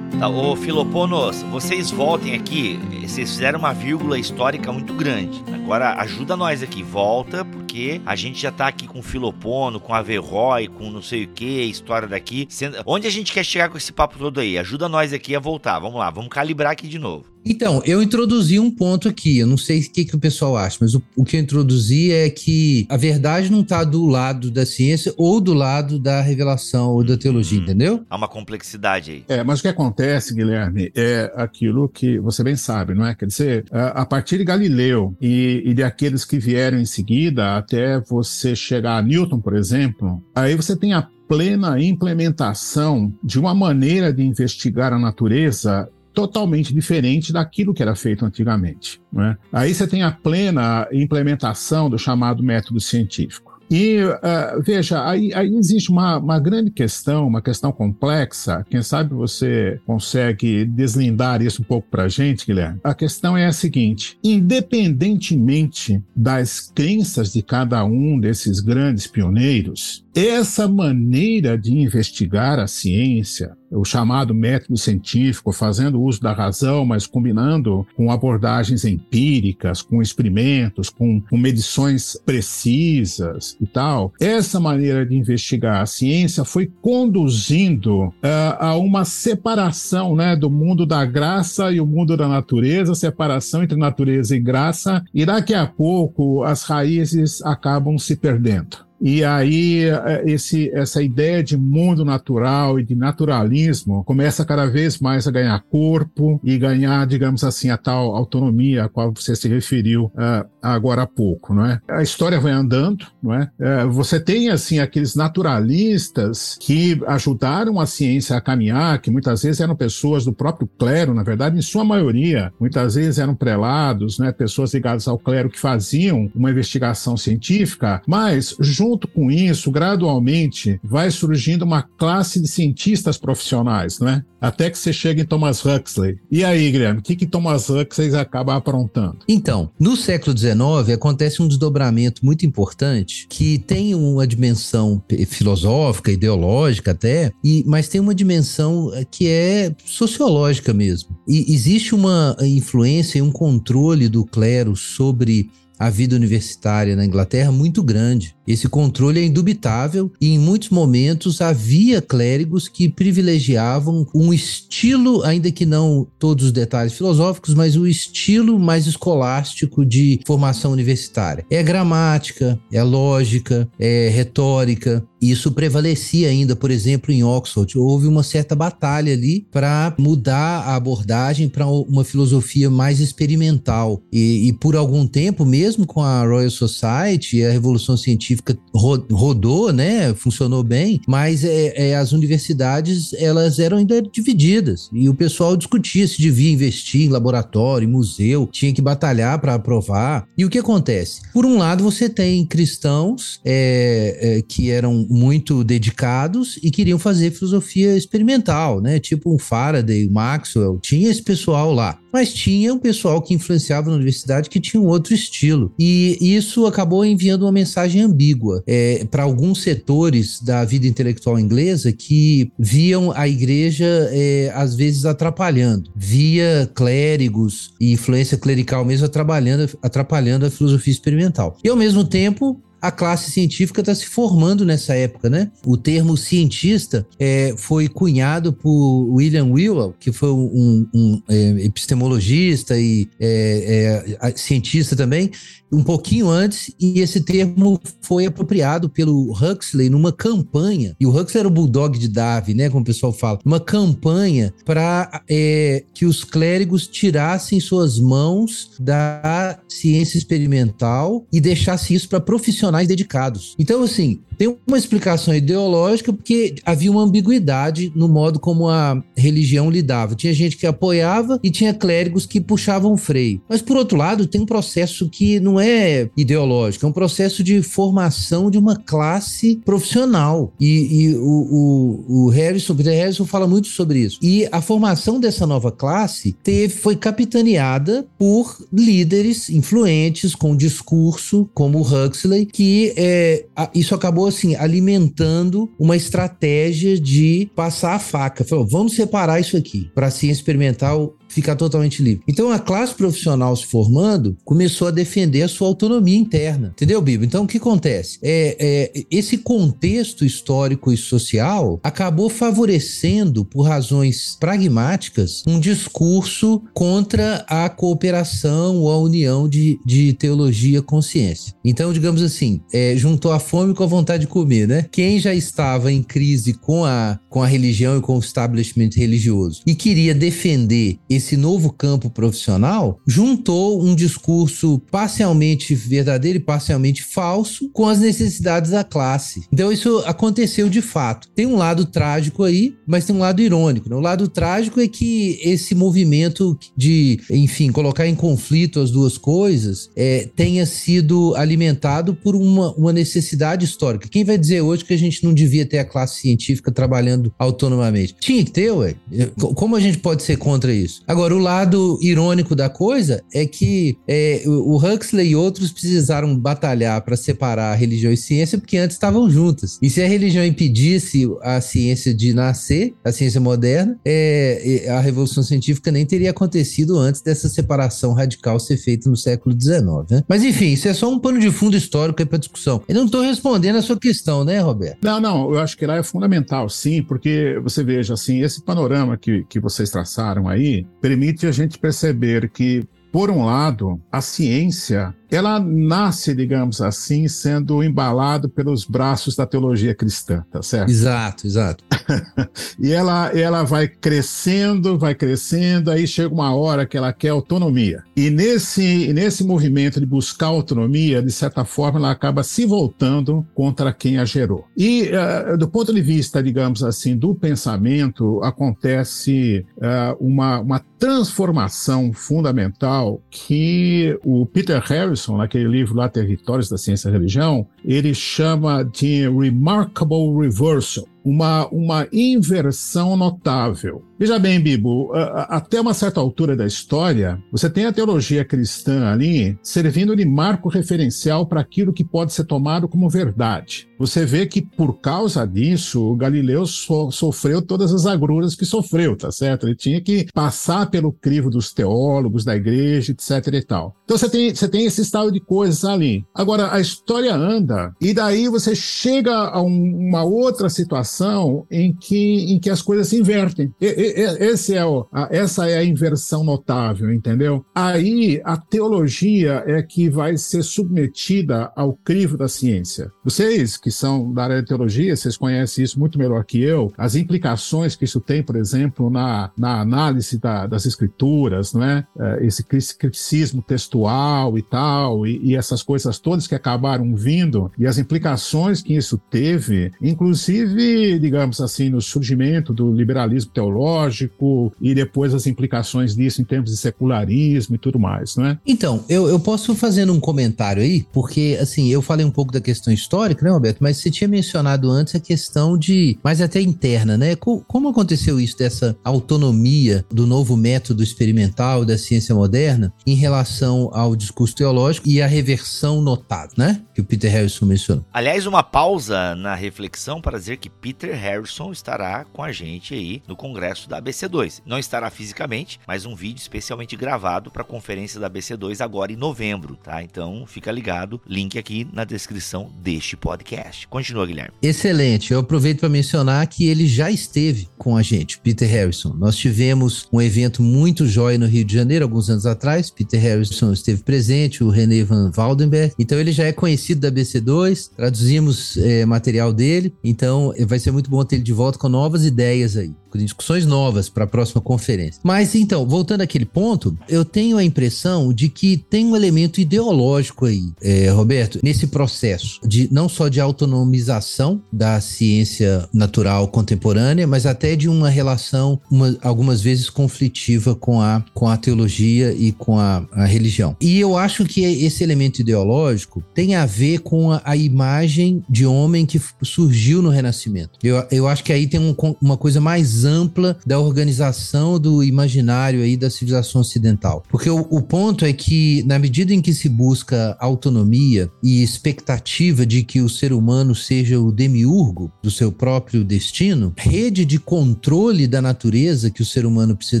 Ô 0.28 0.56
Filoponos, 0.56 1.42
vocês 1.44 1.90
voltem 1.90 2.34
aqui. 2.34 2.78
Vocês 3.06 3.30
fizeram 3.30 3.60
uma 3.60 3.72
vírgula 3.72 4.18
histórica 4.18 4.72
muito 4.72 4.92
grande. 4.92 5.42
Agora 5.54 5.94
ajuda 6.00 6.36
nós 6.36 6.62
aqui, 6.62 6.82
volta, 6.82 7.44
porque 7.44 8.00
a 8.04 8.16
gente 8.16 8.40
já 8.40 8.50
tá 8.50 8.66
aqui 8.66 8.86
com 8.86 8.98
o 8.98 9.02
Filopono, 9.02 9.78
com 9.78 9.94
a 9.94 10.02
Verroy, 10.02 10.66
com 10.66 10.90
não 10.90 11.00
sei 11.00 11.24
o 11.24 11.28
que, 11.28 11.62
história 11.62 12.08
daqui. 12.08 12.48
Onde 12.84 13.06
a 13.06 13.10
gente 13.10 13.32
quer 13.32 13.44
chegar 13.44 13.68
com 13.68 13.78
esse 13.78 13.92
papo 13.92 14.18
todo 14.18 14.40
aí? 14.40 14.58
Ajuda 14.58 14.88
nós 14.88 15.12
aqui 15.12 15.36
a 15.36 15.40
voltar. 15.40 15.78
Vamos 15.78 15.98
lá, 15.98 16.10
vamos 16.10 16.30
calibrar 16.30 16.72
aqui 16.72 16.88
de 16.88 16.98
novo. 16.98 17.36
Então, 17.48 17.80
eu 17.84 18.02
introduzi 18.02 18.58
um 18.58 18.72
ponto 18.72 19.08
aqui, 19.08 19.38
eu 19.38 19.46
não 19.46 19.56
sei 19.56 19.78
o 19.78 19.90
que, 19.90 20.04
que 20.04 20.16
o 20.16 20.18
pessoal 20.18 20.56
acha, 20.56 20.78
mas 20.80 20.96
o, 20.96 21.02
o 21.14 21.24
que 21.24 21.36
eu 21.36 21.40
introduzi 21.40 22.10
é 22.10 22.28
que 22.28 22.84
a 22.88 22.96
verdade 22.96 23.52
não 23.52 23.60
está 23.60 23.84
do 23.84 24.04
lado 24.04 24.50
da 24.50 24.66
ciência 24.66 25.14
ou 25.16 25.40
do 25.40 25.54
lado 25.54 25.96
da 25.96 26.20
revelação 26.20 26.90
ou 26.90 27.04
da 27.04 27.16
teologia, 27.16 27.60
hum, 27.60 27.62
entendeu? 27.62 28.04
Há 28.10 28.16
uma 28.16 28.26
complexidade 28.26 29.12
aí. 29.12 29.24
É, 29.28 29.44
mas 29.44 29.60
o 29.60 29.62
que 29.62 29.68
acontece, 29.68 30.34
Guilherme, 30.34 30.90
é 30.96 31.32
aquilo 31.36 31.88
que 31.88 32.18
você 32.18 32.42
bem 32.42 32.56
sabe, 32.56 32.94
não 32.96 33.06
é? 33.06 33.14
Quer 33.14 33.26
dizer, 33.26 33.64
a 33.70 34.04
partir 34.04 34.38
de 34.38 34.44
Galileu 34.44 35.16
e, 35.20 35.62
e 35.64 35.74
de 35.74 35.82
aqueles 35.82 36.24
que 36.24 36.38
vieram 36.38 36.78
em 36.78 36.86
seguida, 36.86 37.56
até 37.56 38.00
você 38.00 38.56
chegar 38.56 38.96
a 38.96 39.02
Newton, 39.02 39.40
por 39.40 39.54
exemplo, 39.54 40.22
aí 40.34 40.54
você 40.54 40.76
tem 40.76 40.92
a 40.92 41.06
plena 41.28 41.80
implementação 41.80 43.12
de 43.22 43.38
uma 43.38 43.54
maneira 43.54 44.12
de 44.12 44.22
investigar 44.22 44.92
a 44.92 44.98
natureza 44.98 45.88
totalmente 46.16 46.72
diferente 46.72 47.30
daquilo 47.30 47.74
que 47.74 47.82
era 47.82 47.94
feito 47.94 48.24
antigamente. 48.24 49.00
É? 49.18 49.36
Aí 49.52 49.74
você 49.74 49.86
tem 49.86 50.02
a 50.02 50.10
plena 50.10 50.88
implementação 50.90 51.90
do 51.90 51.98
chamado 51.98 52.42
método 52.42 52.80
científico. 52.80 53.45
E 53.70 53.98
uh, 54.02 54.62
veja, 54.62 55.08
aí, 55.08 55.32
aí 55.34 55.54
existe 55.56 55.90
uma, 55.90 56.18
uma, 56.18 56.38
grande 56.38 56.70
questão, 56.70 57.26
uma 57.26 57.42
questão 57.42 57.72
complexa. 57.72 58.64
Quem 58.70 58.82
sabe 58.82 59.14
você 59.14 59.80
consegue 59.84 60.64
deslindar 60.64 61.42
isso 61.42 61.62
um 61.62 61.64
pouco 61.64 61.88
para 61.90 62.04
a 62.04 62.08
gente, 62.08 62.46
Guilherme? 62.46 62.80
A 62.84 62.94
questão 62.94 63.36
é 63.36 63.46
a 63.46 63.52
seguinte: 63.52 64.18
independentemente 64.22 66.02
das 66.14 66.60
crenças 66.60 67.32
de 67.32 67.42
cada 67.42 67.84
um 67.84 68.18
desses 68.20 68.60
grandes 68.60 69.06
pioneiros, 69.06 70.05
essa 70.16 70.66
maneira 70.66 71.58
de 71.58 71.74
investigar 71.74 72.58
a 72.58 72.66
ciência, 72.66 73.54
o 73.70 73.84
chamado 73.84 74.32
método 74.32 74.78
científico, 74.78 75.52
fazendo 75.52 76.00
uso 76.00 76.22
da 76.22 76.32
razão, 76.32 76.86
mas 76.86 77.06
combinando 77.06 77.86
com 77.94 78.10
abordagens 78.10 78.86
empíricas, 78.86 79.82
com 79.82 80.00
experimentos, 80.00 80.88
com, 80.88 81.20
com 81.20 81.36
medições 81.36 82.18
precisas 82.24 83.58
e 83.60 83.66
tal, 83.66 84.14
essa 84.18 84.58
maneira 84.58 85.04
de 85.04 85.14
investigar 85.14 85.82
a 85.82 85.86
ciência 85.86 86.44
foi 86.44 86.72
conduzindo 86.80 88.06
uh, 88.06 88.12
a 88.58 88.76
uma 88.76 89.04
separação 89.04 90.16
né, 90.16 90.34
do 90.34 90.48
mundo 90.48 90.86
da 90.86 91.04
graça 91.04 91.70
e 91.70 91.78
o 91.78 91.86
mundo 91.86 92.16
da 92.16 92.26
natureza, 92.26 92.94
separação 92.94 93.62
entre 93.62 93.76
natureza 93.76 94.34
e 94.34 94.40
graça, 94.40 95.04
e 95.12 95.26
daqui 95.26 95.52
a 95.52 95.66
pouco 95.66 96.42
as 96.42 96.62
raízes 96.62 97.42
acabam 97.42 97.98
se 97.98 98.16
perdendo. 98.16 98.85
E 99.00 99.24
aí 99.24 99.84
é, 99.84 100.22
esse, 100.26 100.70
essa 100.74 101.02
ideia 101.02 101.42
de 101.42 101.56
mundo 101.56 102.04
natural 102.04 102.78
e 102.78 102.84
de 102.84 102.94
naturalismo 102.94 104.02
começa 104.04 104.44
cada 104.44 104.66
vez 104.66 104.98
mais 104.98 105.26
a 105.26 105.30
ganhar 105.30 105.62
corpo 105.70 106.40
e 106.42 106.56
ganhar, 106.58 107.06
digamos 107.06 107.44
assim, 107.44 107.70
a 107.70 107.76
tal 107.76 108.16
autonomia 108.16 108.84
a 108.84 108.88
qual 108.88 109.12
você 109.14 109.36
se 109.36 109.48
referiu 109.48 110.06
uh, 110.06 110.48
agora 110.62 111.02
há 111.02 111.06
pouco, 111.06 111.54
não 111.54 111.66
é? 111.66 111.80
A 111.88 112.02
história 112.02 112.40
vai 112.40 112.52
andando, 112.52 113.06
não 113.22 113.34
é? 113.34 113.50
Uh, 113.58 113.90
você 113.90 114.18
tem 114.18 114.50
assim 114.50 114.78
aqueles 114.78 115.14
naturalistas 115.14 116.56
que 116.60 117.00
ajudaram 117.06 117.80
a 117.80 117.86
ciência 117.86 118.36
a 118.36 118.40
caminhar, 118.40 119.00
que 119.00 119.10
muitas 119.10 119.42
vezes 119.42 119.60
eram 119.60 119.76
pessoas 119.76 120.24
do 120.24 120.32
próprio 120.32 120.68
clero, 120.78 121.14
na 121.14 121.22
verdade, 121.22 121.58
em 121.58 121.62
sua 121.62 121.84
maioria, 121.84 122.52
muitas 122.58 122.94
vezes 122.94 123.18
eram 123.18 123.34
prelados, 123.34 124.18
né? 124.18 124.32
Pessoas 124.32 124.72
ligadas 124.74 125.06
ao 125.06 125.18
clero 125.18 125.50
que 125.50 125.58
faziam 125.58 126.30
uma 126.34 126.50
investigação 126.50 127.16
científica, 127.16 128.02
mas 128.06 128.56
junto 128.58 128.85
junto 128.86 129.08
com 129.08 129.30
isso, 129.30 129.70
gradualmente, 129.70 130.78
vai 130.82 131.10
surgindo 131.10 131.64
uma 131.64 131.82
classe 131.82 132.40
de 132.40 132.46
cientistas 132.46 133.18
profissionais, 133.18 133.98
né? 133.98 134.24
Até 134.40 134.70
que 134.70 134.78
você 134.78 134.92
chega 134.92 135.22
em 135.22 135.24
Thomas 135.24 135.64
Huxley. 135.64 136.18
E 136.30 136.44
aí, 136.44 136.70
Guilherme, 136.70 137.00
o 137.00 137.02
que, 137.02 137.16
que 137.16 137.26
Thomas 137.26 137.68
Huxley 137.68 138.14
acaba 138.14 138.54
aprontando? 138.54 139.18
Então, 139.26 139.70
no 139.80 139.96
século 139.96 140.36
XIX 140.36 140.94
acontece 140.94 141.42
um 141.42 141.48
desdobramento 141.48 142.24
muito 142.24 142.46
importante 142.46 143.26
que 143.28 143.58
tem 143.58 143.94
uma 143.94 144.26
dimensão 144.26 145.02
filosófica, 145.26 146.12
ideológica 146.12 146.92
até, 146.92 147.32
e, 147.42 147.64
mas 147.66 147.88
tem 147.88 148.00
uma 148.00 148.14
dimensão 148.14 148.92
eh, 148.94 149.04
que 149.10 149.28
é 149.28 149.74
sociológica 149.84 150.72
mesmo. 150.72 151.16
E 151.26 151.52
existe 151.52 151.94
uma 151.94 152.36
influência 152.40 153.18
e 153.18 153.22
um 153.22 153.32
controle 153.32 154.08
do 154.08 154.24
clero 154.24 154.76
sobre 154.76 155.50
a 155.78 155.90
vida 155.90 156.16
universitária 156.16 156.96
na 156.96 157.04
Inglaterra 157.04 157.52
muito 157.52 157.82
grande. 157.82 158.35
Esse 158.46 158.68
controle 158.68 159.20
é 159.20 159.24
indubitável 159.24 160.10
e 160.20 160.28
em 160.28 160.38
muitos 160.38 160.70
momentos 160.70 161.40
havia 161.40 162.00
clérigos 162.00 162.68
que 162.68 162.88
privilegiavam 162.88 164.06
um 164.14 164.32
estilo, 164.32 165.22
ainda 165.24 165.50
que 165.50 165.66
não 165.66 166.06
todos 166.18 166.46
os 166.46 166.52
detalhes 166.52 166.92
filosóficos, 166.92 167.54
mas 167.54 167.76
o 167.76 167.86
estilo 167.86 168.58
mais 168.58 168.86
escolástico 168.86 169.84
de 169.84 170.20
formação 170.26 170.72
universitária. 170.72 171.44
É 171.50 171.62
gramática, 171.62 172.58
é 172.72 172.82
lógica, 172.82 173.68
é 173.78 174.08
retórica. 174.08 175.04
Isso 175.20 175.50
prevalecia 175.50 176.28
ainda, 176.28 176.54
por 176.54 176.70
exemplo, 176.70 177.10
em 177.10 177.24
Oxford. 177.24 177.78
Houve 177.78 178.06
uma 178.06 178.22
certa 178.22 178.54
batalha 178.54 179.12
ali 179.12 179.46
para 179.50 179.94
mudar 179.98 180.60
a 180.60 180.76
abordagem 180.76 181.48
para 181.48 181.66
uma 181.66 182.04
filosofia 182.04 182.70
mais 182.70 183.00
experimental. 183.00 184.00
E, 184.12 184.48
e 184.48 184.52
por 184.52 184.76
algum 184.76 185.06
tempo 185.06 185.44
mesmo 185.44 185.86
com 185.86 186.02
a 186.02 186.22
Royal 186.22 186.50
Society, 186.50 187.42
a 187.44 187.50
Revolução 187.50 187.96
Científica 187.96 188.35
rodou, 188.74 189.72
né? 189.72 190.14
Funcionou 190.14 190.62
bem, 190.62 191.00
mas 191.06 191.44
é, 191.44 191.90
é, 191.90 191.96
as 191.96 192.12
universidades 192.12 193.12
elas 193.14 193.58
eram 193.58 193.78
ainda 193.78 194.00
divididas 194.02 194.88
e 194.92 195.08
o 195.08 195.14
pessoal 195.14 195.56
discutia 195.56 196.06
se 196.06 196.18
devia 196.18 196.52
investir 196.52 197.06
em 197.06 197.08
laboratório, 197.08 197.88
em 197.88 197.90
museu, 197.90 198.48
tinha 198.50 198.72
que 198.72 198.82
batalhar 198.82 199.40
para 199.40 199.54
aprovar. 199.54 200.26
E 200.36 200.44
o 200.44 200.50
que 200.50 200.58
acontece? 200.58 201.20
Por 201.32 201.44
um 201.44 201.58
lado, 201.58 201.82
você 201.82 202.08
tem 202.08 202.44
cristãos 202.44 203.40
é, 203.44 204.18
é, 204.20 204.42
que 204.42 204.70
eram 204.70 205.06
muito 205.08 205.64
dedicados 205.64 206.58
e 206.62 206.70
queriam 206.70 206.98
fazer 206.98 207.30
filosofia 207.30 207.96
experimental, 207.96 208.80
né? 208.80 208.98
Tipo 208.98 209.34
um 209.34 209.38
Faraday, 209.38 210.06
o 210.06 210.12
Maxwell, 210.12 210.78
tinha 210.80 211.10
esse 211.10 211.22
pessoal 211.22 211.72
lá. 211.72 211.98
Mas 212.16 212.32
tinha 212.32 212.72
um 212.72 212.78
pessoal 212.78 213.20
que 213.20 213.34
influenciava 213.34 213.90
na 213.90 213.96
universidade 213.96 214.48
que 214.48 214.58
tinha 214.58 214.82
um 214.82 214.86
outro 214.86 215.12
estilo. 215.12 215.70
E 215.78 216.16
isso 216.18 216.64
acabou 216.64 217.04
enviando 217.04 217.42
uma 217.42 217.52
mensagem 217.52 218.00
ambígua 218.00 218.64
é, 218.66 219.06
para 219.10 219.22
alguns 219.22 219.62
setores 219.62 220.40
da 220.40 220.64
vida 220.64 220.86
intelectual 220.86 221.38
inglesa 221.38 221.92
que 221.92 222.50
viam 222.58 223.12
a 223.14 223.28
igreja, 223.28 223.84
é, 224.10 224.50
às 224.54 224.74
vezes, 224.74 225.04
atrapalhando. 225.04 225.90
Via 225.94 226.66
clérigos 226.74 227.74
e 227.78 227.92
influência 227.92 228.38
clerical 228.38 228.82
mesmo 228.82 229.04
atrapalhando, 229.04 229.78
atrapalhando 229.82 230.46
a 230.46 230.50
filosofia 230.50 230.94
experimental. 230.94 231.58
E, 231.62 231.68
ao 231.68 231.76
mesmo 231.76 232.02
tempo, 232.02 232.58
a 232.80 232.90
classe 232.90 233.30
científica 233.30 233.80
está 233.80 233.94
se 233.94 234.06
formando 234.06 234.64
nessa 234.64 234.94
época, 234.94 235.28
né? 235.28 235.50
O 235.64 235.76
termo 235.76 236.16
cientista 236.16 237.06
é, 237.18 237.54
foi 237.56 237.88
cunhado 237.88 238.52
por 238.52 239.08
William 239.14 239.46
Whewell, 239.46 239.94
que 239.98 240.12
foi 240.12 240.30
um, 240.30 240.86
um 240.94 241.22
é, 241.28 241.64
epistemologista 241.64 242.78
e 242.78 243.08
é, 243.20 244.16
é 244.20 244.32
cientista 244.36 244.94
também, 244.94 245.30
um 245.70 245.82
pouquinho 245.82 246.28
antes, 246.28 246.72
e 246.80 247.00
esse 247.00 247.20
termo 247.20 247.80
foi 248.00 248.26
apropriado 248.26 248.88
pelo 248.88 249.32
Huxley 249.32 249.90
numa 249.90 250.12
campanha, 250.12 250.94
e 250.98 251.06
o 251.06 251.10
Huxley 251.10 251.40
era 251.40 251.48
o 251.48 251.50
bulldog 251.50 251.98
de 251.98 252.08
Darwin, 252.08 252.54
né, 252.54 252.70
como 252.70 252.82
o 252.82 252.84
pessoal 252.84 253.12
fala, 253.12 253.40
uma 253.44 253.58
campanha 253.58 254.54
para 254.64 255.22
é, 255.28 255.82
que 255.92 256.06
os 256.06 256.22
clérigos 256.22 256.86
tirassem 256.86 257.58
suas 257.58 257.98
mãos 257.98 258.70
da 258.78 259.58
ciência 259.68 260.18
experimental 260.18 261.26
e 261.32 261.40
deixassem 261.40 261.96
isso 261.96 262.08
para 262.08 262.20
profissionais 262.20 262.65
dedicados. 262.86 263.54
Então, 263.58 263.82
assim, 263.82 264.20
tem 264.38 264.54
uma 264.66 264.78
explicação 264.78 265.34
ideológica 265.34 266.12
porque 266.12 266.56
havia 266.64 266.90
uma 266.90 267.02
ambiguidade 267.02 267.92
no 267.94 268.08
modo 268.08 268.38
como 268.38 268.68
a 268.68 269.02
religião 269.16 269.70
lidava. 269.70 270.14
Tinha 270.14 270.32
gente 270.32 270.56
que 270.56 270.66
apoiava 270.66 271.40
e 271.42 271.50
tinha 271.50 271.72
clérigos 271.72 272.26
que 272.26 272.40
puxavam 272.40 272.92
o 272.92 272.96
freio. 272.96 273.40
Mas, 273.48 273.62
por 273.62 273.76
outro 273.76 273.96
lado, 273.96 274.26
tem 274.26 274.40
um 274.40 274.46
processo 274.46 275.08
que 275.08 275.40
não 275.40 275.58
é 275.58 276.08
ideológico, 276.16 276.84
é 276.84 276.88
um 276.88 276.92
processo 276.92 277.42
de 277.42 277.62
formação 277.62 278.50
de 278.50 278.58
uma 278.58 278.76
classe 278.76 279.60
profissional. 279.64 280.52
E, 280.60 281.02
e 281.02 281.16
o, 281.16 282.04
o, 282.08 282.26
o 282.26 282.28
Harrison, 282.28 282.74
Peter 282.74 282.92
Harrison 282.92 283.24
fala 283.24 283.46
muito 283.46 283.68
sobre 283.68 284.00
isso. 284.00 284.18
E 284.22 284.46
a 284.52 284.60
formação 284.60 285.18
dessa 285.18 285.46
nova 285.46 285.72
classe 285.72 286.36
teve, 286.42 286.74
foi 286.74 286.96
capitaneada 286.96 288.06
por 288.18 288.56
líderes 288.72 289.48
influentes 289.48 290.34
com 290.34 290.56
discurso, 290.56 291.48
como 291.54 291.78
o 291.78 291.82
Huxley, 291.82 292.46
que 292.56 292.94
é, 292.96 293.44
isso 293.74 293.94
acabou 293.94 294.26
assim, 294.26 294.56
alimentando 294.56 295.70
uma 295.78 295.94
estratégia 295.94 296.98
de 296.98 297.50
passar 297.54 297.96
a 297.96 297.98
faca. 297.98 298.44
Falou, 298.44 298.66
vamos 298.66 298.94
separar 298.94 299.38
isso 299.38 299.58
aqui 299.58 299.90
para 299.94 300.06
a 300.06 300.10
ciência 300.10 300.40
experimental 300.40 301.14
ficar 301.28 301.56
totalmente 301.56 302.02
livre. 302.02 302.22
Então 302.26 302.50
a 302.50 302.58
classe 302.58 302.94
profissional 302.94 303.54
se 303.56 303.66
formando 303.66 304.36
começou 304.44 304.88
a 304.88 304.90
defender 304.90 305.42
a 305.42 305.48
sua 305.48 305.68
autonomia 305.68 306.18
interna, 306.18 306.72
entendeu, 306.74 307.00
Bibo? 307.00 307.24
Então 307.24 307.44
o 307.44 307.46
que 307.46 307.58
acontece? 307.58 308.18
É, 308.22 308.56
é, 308.58 309.04
esse 309.10 309.38
contexto 309.38 310.24
histórico 310.24 310.92
e 310.92 310.96
social 310.96 311.80
acabou 311.82 312.28
favorecendo, 312.28 313.44
por 313.44 313.62
razões 313.62 314.36
pragmáticas, 314.38 315.42
um 315.46 315.60
discurso 315.60 316.62
contra 316.74 317.44
a 317.48 317.68
cooperação 317.68 318.78
ou 318.78 318.90
a 318.90 318.98
união 318.98 319.48
de, 319.48 319.78
de 319.84 320.12
teologia 320.14 320.82
com 320.82 321.00
ciência. 321.02 321.54
Então, 321.64 321.92
digamos 321.92 322.22
assim, 322.22 322.60
é, 322.72 322.96
juntou 322.96 323.32
a 323.32 323.38
fome 323.38 323.74
com 323.74 323.84
a 323.84 323.86
vontade 323.86 324.22
de 324.22 324.26
comer, 324.26 324.66
né? 324.66 324.86
Quem 324.90 325.18
já 325.18 325.34
estava 325.34 325.92
em 325.92 326.02
crise 326.02 326.54
com 326.54 326.84
a, 326.84 327.18
com 327.28 327.42
a 327.42 327.46
religião 327.46 327.98
e 327.98 328.00
com 328.00 328.16
o 328.16 328.20
establishment 328.20 328.90
religioso 328.96 329.62
e 329.66 329.74
queria 329.74 330.14
defender 330.14 330.98
esse 331.16 331.36
novo 331.36 331.72
campo 331.72 332.10
profissional, 332.10 333.00
juntou 333.06 333.82
um 333.82 333.94
discurso 333.94 334.80
parcialmente 334.90 335.74
verdadeiro 335.74 336.38
e 336.38 336.42
parcialmente 336.42 337.02
falso 337.02 337.70
com 337.72 337.88
as 337.88 338.00
necessidades 338.00 338.70
da 338.70 338.84
classe. 338.84 339.44
Então 339.52 339.72
isso 339.72 339.98
aconteceu 340.06 340.68
de 340.68 340.80
fato. 340.80 341.28
Tem 341.34 341.46
um 341.46 341.56
lado 341.56 341.86
trágico 341.86 342.42
aí, 342.42 342.74
mas 342.86 343.04
tem 343.04 343.14
um 343.14 343.20
lado 343.20 343.40
irônico. 343.40 343.88
Né? 343.88 343.96
O 343.96 344.00
lado 344.00 344.28
trágico 344.28 344.80
é 344.80 344.88
que 344.88 345.38
esse 345.42 345.74
movimento 345.74 346.58
de, 346.76 347.20
enfim, 347.30 347.72
colocar 347.72 348.06
em 348.06 348.14
conflito 348.14 348.80
as 348.80 348.90
duas 348.90 349.18
coisas 349.18 349.90
é, 349.96 350.28
tenha 350.34 350.66
sido 350.66 351.34
alimentado 351.36 352.14
por 352.14 352.34
uma, 352.34 352.72
uma 352.74 352.92
necessidade 352.92 353.64
histórica. 353.64 354.08
Quem 354.08 354.24
vai 354.24 354.38
dizer 354.38 354.60
hoje 354.60 354.84
que 354.84 354.94
a 354.94 354.98
gente 354.98 355.24
não 355.24 355.32
devia 355.32 355.66
ter 355.66 355.78
a 355.78 355.84
classe 355.84 356.20
científica 356.20 356.70
trabalhando 356.70 357.32
autonomamente? 357.38 358.16
Tinha 358.20 358.44
que 358.44 358.50
ter, 358.50 358.70
ué. 358.72 358.94
Como 359.36 359.76
a 359.76 359.80
gente 359.80 359.98
pode 359.98 360.22
ser 360.22 360.36
contra 360.36 360.72
isso? 360.72 361.02
Agora, 361.06 361.34
o 361.34 361.38
lado 361.38 361.98
irônico 362.02 362.54
da 362.54 362.68
coisa 362.68 363.22
é 363.32 363.46
que 363.46 363.96
é, 364.08 364.42
o 364.46 364.76
Huxley 364.76 365.30
e 365.30 365.36
outros 365.36 365.70
precisaram 365.70 366.36
batalhar 366.36 367.00
para 367.02 367.16
separar 367.16 367.74
religião 367.74 368.12
e 368.12 368.16
ciência 368.16 368.58
porque 368.58 368.76
antes 368.76 368.96
estavam 368.96 369.30
juntas. 369.30 369.78
E 369.80 369.88
se 369.88 370.02
a 370.02 370.08
religião 370.08 370.44
impedisse 370.44 371.28
a 371.42 371.60
ciência 371.60 372.12
de 372.12 372.34
nascer, 372.34 372.94
a 373.04 373.12
ciência 373.12 373.40
moderna, 373.40 373.98
é, 374.04 374.86
a 374.88 375.00
revolução 375.00 375.42
científica 375.42 375.92
nem 375.92 376.04
teria 376.04 376.30
acontecido 376.30 376.98
antes 376.98 377.20
dessa 377.22 377.48
separação 377.48 378.12
radical 378.12 378.58
ser 378.58 378.76
feita 378.76 379.08
no 379.08 379.16
século 379.16 379.56
XIX. 379.58 379.84
Né? 380.10 380.24
Mas 380.28 380.42
enfim, 380.42 380.72
isso 380.72 380.88
é 380.88 380.94
só 380.94 381.08
um 381.08 381.18
pano 381.18 381.38
de 381.38 381.50
fundo 381.50 381.76
histórico 381.76 382.20
aí 382.20 382.26
para 382.26 382.38
discussão. 382.38 382.82
Eu 382.88 382.94
não 382.94 383.04
estou 383.04 383.22
respondendo 383.22 383.76
a 383.76 383.82
sua 383.82 383.98
questão, 383.98 384.44
né, 384.44 384.58
Roberto? 384.60 384.98
Não, 385.02 385.20
não, 385.20 385.52
eu 385.52 385.60
acho 385.60 385.76
que 385.76 385.86
lá 385.86 385.96
é 385.96 386.02
fundamental, 386.02 386.68
sim, 386.68 387.02
porque 387.02 387.58
você 387.62 387.84
veja 387.84 388.14
assim, 388.14 388.42
esse 388.42 388.62
panorama 388.62 389.16
que, 389.16 389.44
que 389.48 389.60
vocês 389.60 389.90
traçaram 389.90 390.48
aí 390.48 390.86
permite 391.00 391.46
a 391.46 391.52
gente 391.52 391.78
perceber 391.78 392.48
que, 392.50 392.84
por 393.12 393.30
um 393.30 393.44
lado, 393.44 394.00
a 394.10 394.20
ciência 394.20 395.14
ela 395.30 395.58
nasce, 395.58 396.34
digamos 396.34 396.80
assim, 396.80 397.28
sendo 397.28 397.82
embalado 397.82 398.48
pelos 398.48 398.84
braços 398.84 399.34
da 399.34 399.46
teologia 399.46 399.94
cristã, 399.94 400.44
tá 400.50 400.62
certo? 400.62 400.90
Exato, 400.90 401.46
exato. 401.46 401.84
e 402.78 402.92
ela, 402.92 403.28
ela 403.36 403.62
vai 403.62 403.88
crescendo, 403.88 404.98
vai 404.98 405.14
crescendo, 405.14 405.90
aí 405.90 406.06
chega 406.06 406.32
uma 406.32 406.54
hora 406.54 406.86
que 406.86 406.96
ela 406.96 407.12
quer 407.12 407.30
autonomia. 407.30 408.02
E 408.16 408.30
nesse, 408.30 409.12
nesse 409.12 409.44
movimento 409.44 409.98
de 410.00 410.06
buscar 410.06 410.46
autonomia, 410.46 411.22
de 411.22 411.32
certa 411.32 411.64
forma, 411.64 411.98
ela 411.98 412.10
acaba 412.10 412.42
se 412.42 412.64
voltando 412.64 413.46
contra 413.54 413.92
quem 413.92 414.18
a 414.18 414.24
gerou. 414.24 414.66
E 414.76 415.10
uh, 415.10 415.56
do 415.56 415.68
ponto 415.68 415.92
de 415.92 416.00
vista, 416.00 416.42
digamos 416.42 416.82
assim, 416.82 417.16
do 417.16 417.34
pensamento, 417.34 418.40
acontece 418.42 419.66
uh, 419.76 420.16
uma, 420.24 420.60
uma 420.60 420.80
transformação 420.98 422.12
fundamental 422.12 423.20
que 423.30 424.18
o 424.24 424.46
Peter 424.46 424.80
Harris 424.80 425.15
Harrison, 425.16 425.36
naquele 425.36 425.66
livro 425.66 425.96
lá, 425.96 426.08
Territórios 426.08 426.68
da 426.68 426.76
Ciência 426.76 427.08
e 427.08 427.12
Religião, 427.12 427.66
ele 427.84 428.14
chama 428.14 428.84
de 428.84 429.28
Remarkable 429.28 430.38
Reversal 430.38 431.06
uma, 431.26 431.66
uma 431.70 432.06
inversão 432.12 433.16
notável. 433.16 434.04
Veja 434.16 434.38
bem, 434.38 434.60
Bibo, 434.60 435.10
até 435.12 435.80
uma 435.80 435.92
certa 435.92 436.20
altura 436.20 436.56
da 436.56 436.64
história, 436.64 437.38
você 437.50 437.68
tem 437.68 437.84
a 437.84 437.92
teologia 437.92 438.44
cristã 438.44 439.12
ali 439.12 439.58
servindo 439.60 440.14
de 440.14 440.24
marco 440.24 440.68
referencial 440.68 441.46
para 441.46 441.60
aquilo 441.60 441.92
que 441.92 442.04
pode 442.04 442.32
ser 442.32 442.44
tomado 442.44 442.88
como 442.88 443.10
verdade. 443.10 443.88
Você 443.98 444.24
vê 444.24 444.46
que 444.46 444.62
por 444.62 445.00
causa 445.00 445.46
disso, 445.46 446.00
o 446.00 446.16
Galileu 446.16 446.64
so, 446.64 447.10
sofreu 447.10 447.60
todas 447.60 447.92
as 447.92 448.06
agruras 448.06 448.54
que 448.54 448.64
sofreu, 448.64 449.16
tá 449.16 449.30
certo? 449.30 449.66
Ele 449.66 449.74
tinha 449.74 450.00
que 450.00 450.26
passar 450.32 450.88
pelo 450.88 451.12
crivo 451.12 451.50
dos 451.50 451.72
teólogos, 451.72 452.44
da 452.44 452.54
igreja, 452.54 453.12
etc 453.12 453.52
e 453.52 453.62
tal. 453.62 453.96
Então 454.04 454.16
você 454.16 454.28
tem, 454.28 454.54
você 454.54 454.68
tem 454.68 454.86
esse 454.86 455.02
estado 455.02 455.32
de 455.32 455.40
coisas 455.40 455.84
ali. 455.84 456.24
Agora, 456.34 456.72
a 456.72 456.80
história 456.80 457.34
anda, 457.34 457.92
e 458.00 458.14
daí 458.14 458.48
você 458.48 458.74
chega 458.74 459.34
a 459.34 459.60
um, 459.60 460.08
uma 460.08 460.24
outra 460.24 460.70
situação 460.70 461.15
situação 461.16 461.66
em 461.70 461.92
que, 461.92 462.52
em 462.52 462.58
que 462.58 462.68
as 462.68 462.82
coisas 462.82 463.08
se 463.08 463.16
invertem. 463.18 463.72
E, 463.80 463.86
e, 463.86 464.44
esse 464.44 464.74
é 464.74 464.84
o, 464.84 465.06
a, 465.10 465.28
essa 465.30 465.68
é 465.68 465.78
a 465.78 465.84
inversão 465.84 466.44
notável, 466.44 467.12
entendeu? 467.12 467.64
Aí 467.74 468.40
a 468.44 468.56
teologia 468.56 469.62
é 469.66 469.82
que 469.82 470.10
vai 470.10 470.36
ser 470.36 470.62
submetida 470.62 471.72
ao 471.74 471.94
crivo 471.94 472.36
da 472.36 472.48
ciência. 472.48 473.10
Vocês 473.24 473.76
que 473.76 473.90
são 473.90 474.32
da 474.32 474.44
área 474.44 474.62
de 474.62 474.68
teologia, 474.68 475.16
vocês 475.16 475.36
conhecem 475.36 475.84
isso 475.84 475.98
muito 475.98 476.18
melhor 476.18 476.44
que 476.44 476.62
eu, 476.62 476.92
as 476.98 477.14
implicações 477.14 477.96
que 477.96 478.04
isso 478.04 478.20
tem, 478.20 478.42
por 478.42 478.56
exemplo, 478.56 479.08
na, 479.08 479.50
na 479.56 479.80
análise 479.80 480.38
da, 480.38 480.66
das 480.66 480.86
escrituras, 480.86 481.72
não 481.72 481.82
é? 481.82 482.06
é 482.18 482.46
esse 482.46 482.64
criticismo 482.96 483.62
textual 483.62 484.58
e 484.58 484.62
tal, 484.62 485.26
e, 485.26 485.38
e 485.42 485.56
essas 485.56 485.82
coisas 485.82 486.18
todas 486.18 486.46
que 486.46 486.54
acabaram 486.54 487.14
vindo, 487.14 487.70
e 487.78 487.86
as 487.86 487.98
implicações 487.98 488.82
que 488.82 488.94
isso 488.94 489.18
teve, 489.30 489.90
inclusive, 490.00 491.05
digamos 491.18 491.60
assim, 491.60 491.88
no 491.88 492.00
surgimento 492.00 492.72
do 492.72 492.92
liberalismo 492.92 493.50
teológico 493.52 494.72
e 494.80 494.94
depois 494.94 495.34
as 495.34 495.46
implicações 495.46 496.14
disso 496.14 496.40
em 496.40 496.44
termos 496.44 496.70
de 496.70 496.76
secularismo 496.76 497.76
e 497.76 497.78
tudo 497.78 497.98
mais, 497.98 498.36
não 498.36 498.46
é? 498.46 498.58
Então, 498.66 499.04
eu, 499.08 499.28
eu 499.28 499.38
posso 499.38 499.74
fazendo 499.74 500.12
um 500.12 500.20
comentário 500.20 500.82
aí, 500.82 501.06
porque, 501.12 501.58
assim, 501.60 501.88
eu 501.88 502.02
falei 502.02 502.24
um 502.24 502.30
pouco 502.30 502.52
da 502.52 502.60
questão 502.60 502.92
histórica, 502.92 503.44
né, 503.44 503.50
Roberto? 503.50 503.78
Mas 503.80 503.98
você 503.98 504.10
tinha 504.10 504.28
mencionado 504.28 504.90
antes 504.90 505.14
a 505.14 505.20
questão 505.20 505.76
de, 505.78 506.18
mais 506.22 506.40
até 506.40 506.60
interna, 506.60 507.16
né? 507.16 507.36
Como 507.36 507.88
aconteceu 507.88 508.40
isso 508.40 508.58
dessa 508.58 508.96
autonomia 509.04 510.04
do 510.10 510.26
novo 510.26 510.56
método 510.56 511.02
experimental 511.02 511.84
da 511.84 511.98
ciência 511.98 512.34
moderna 512.34 512.92
em 513.06 513.14
relação 513.14 513.90
ao 513.92 514.16
discurso 514.16 514.54
teológico 514.54 515.08
e 515.08 515.20
a 515.20 515.26
reversão 515.26 516.00
notável, 516.00 516.54
né? 516.56 516.82
Que 516.94 517.00
o 517.00 517.04
Peter 517.04 517.30
Harrison 517.30 517.66
mencionou. 517.66 518.04
Aliás, 518.12 518.46
uma 518.46 518.62
pausa 518.62 519.34
na 519.34 519.54
reflexão 519.54 520.20
para 520.20 520.38
dizer 520.38 520.56
que 520.56 520.70
Peter 520.86 521.16
Harrison 521.16 521.72
estará 521.72 522.24
com 522.32 522.44
a 522.44 522.52
gente 522.52 522.94
aí 522.94 523.20
no 523.26 523.34
congresso 523.34 523.88
da 523.88 524.00
ABC2. 524.00 524.62
Não 524.64 524.78
estará 524.78 525.10
fisicamente, 525.10 525.80
mas 525.84 526.06
um 526.06 526.14
vídeo 526.14 526.38
especialmente 526.38 526.94
gravado 526.94 527.50
para 527.50 527.62
a 527.62 527.64
conferência 527.64 528.20
da 528.20 528.30
ABC2 528.30 528.80
agora 528.80 529.10
em 529.10 529.16
novembro, 529.16 529.74
tá? 529.74 530.00
Então, 530.00 530.44
fica 530.46 530.70
ligado, 530.70 531.20
link 531.26 531.58
aqui 531.58 531.88
na 531.92 532.04
descrição 532.04 532.70
deste 532.80 533.16
podcast. 533.16 533.88
Continua, 533.88 534.24
Guilherme. 534.28 534.52
Excelente. 534.62 535.32
Eu 535.32 535.40
aproveito 535.40 535.80
para 535.80 535.88
mencionar 535.88 536.46
que 536.46 536.68
ele 536.68 536.86
já 536.86 537.10
esteve 537.10 537.68
com 537.76 537.96
a 537.96 538.02
gente, 538.02 538.38
Peter 538.38 538.70
Harrison. 538.70 539.12
Nós 539.18 539.34
tivemos 539.34 540.06
um 540.12 540.22
evento 540.22 540.62
muito 540.62 541.04
jóia 541.04 541.36
no 541.36 541.46
Rio 541.46 541.64
de 541.64 541.74
Janeiro 541.74 542.04
alguns 542.04 542.30
anos 542.30 542.46
atrás. 542.46 542.92
Peter 542.92 543.20
Harrison 543.20 543.72
esteve 543.72 544.04
presente, 544.04 544.62
o 544.62 544.68
René 544.68 545.02
Van 545.02 545.32
Waldenberg. 545.36 545.94
Então, 545.98 546.16
ele 546.16 546.30
já 546.30 546.44
é 546.44 546.52
conhecido 546.52 547.00
da 547.00 547.10
ABC2, 547.10 547.90
traduzimos 547.96 548.76
é, 548.76 549.04
material 549.04 549.52
dele. 549.52 549.92
Então, 550.04 550.54
vai 550.68 550.75
ser 550.78 550.90
muito 550.90 551.10
bom 551.10 551.24
ter 551.24 551.36
ele 551.36 551.44
de 551.44 551.52
volta 551.52 551.78
com 551.78 551.88
novas 551.88 552.24
ideias 552.24 552.76
aí 552.76 552.94
discussões 553.24 553.66
novas 553.66 554.08
para 554.08 554.24
a 554.24 554.26
próxima 554.26 554.60
conferência. 554.60 555.20
Mas 555.24 555.54
então, 555.54 555.86
voltando 555.86 556.20
àquele 556.20 556.44
ponto, 556.44 556.96
eu 557.08 557.24
tenho 557.24 557.56
a 557.56 557.64
impressão 557.64 558.32
de 558.32 558.48
que 558.48 558.76
tem 558.76 559.06
um 559.06 559.16
elemento 559.16 559.60
ideológico 559.60 560.46
aí, 560.46 560.72
é, 560.82 561.08
Roberto, 561.10 561.60
nesse 561.62 561.86
processo 561.86 562.60
de 562.66 562.88
não 562.90 563.08
só 563.08 563.28
de 563.28 563.40
autonomização 563.40 564.62
da 564.72 565.00
ciência 565.00 565.88
natural 565.92 566.48
contemporânea, 566.48 567.26
mas 567.26 567.46
até 567.46 567.76
de 567.76 567.88
uma 567.88 568.08
relação, 568.08 568.80
uma, 568.90 569.16
algumas 569.22 569.60
vezes 569.60 569.90
conflitiva 569.90 570.74
com 570.74 571.00
a, 571.00 571.24
com 571.34 571.48
a 571.48 571.56
teologia 571.56 572.32
e 572.32 572.52
com 572.52 572.78
a, 572.78 573.06
a 573.12 573.24
religião. 573.24 573.76
E 573.80 573.98
eu 573.98 574.16
acho 574.16 574.44
que 574.44 574.62
esse 574.62 575.02
elemento 575.02 575.40
ideológico 575.40 576.22
tem 576.34 576.54
a 576.54 576.66
ver 576.66 577.00
com 577.00 577.32
a, 577.32 577.42
a 577.44 577.56
imagem 577.56 578.42
de 578.48 578.66
homem 578.66 579.06
que 579.06 579.20
surgiu 579.42 580.02
no 580.02 580.10
Renascimento. 580.10 580.78
Eu, 580.82 581.04
eu 581.10 581.28
acho 581.28 581.44
que 581.44 581.52
aí 581.52 581.66
tem 581.66 581.80
um, 581.80 581.94
uma 582.20 582.36
coisa 582.36 582.60
mais 582.60 583.04
ampla 583.06 583.56
da 583.64 583.78
organização 583.78 584.78
do 584.78 585.02
imaginário 585.02 585.82
aí 585.82 585.96
da 585.96 586.10
civilização 586.10 586.60
ocidental. 586.60 587.22
Porque 587.28 587.48
o, 587.48 587.66
o 587.70 587.80
ponto 587.80 588.24
é 588.24 588.32
que, 588.32 588.82
na 588.84 588.98
medida 588.98 589.32
em 589.32 589.40
que 589.40 589.54
se 589.54 589.68
busca 589.68 590.36
autonomia 590.40 591.30
e 591.42 591.62
expectativa 591.62 592.66
de 592.66 592.82
que 592.82 593.00
o 593.00 593.08
ser 593.08 593.32
humano 593.32 593.74
seja 593.74 594.20
o 594.20 594.32
demiurgo 594.32 595.12
do 595.22 595.30
seu 595.30 595.52
próprio 595.52 596.04
destino, 596.04 596.72
rede 596.76 597.24
de 597.24 597.38
controle 597.38 598.26
da 598.26 598.42
natureza 598.42 599.10
que 599.10 599.22
o 599.22 599.26
ser 599.26 599.46
humano 599.46 599.76
precisa 599.76 600.00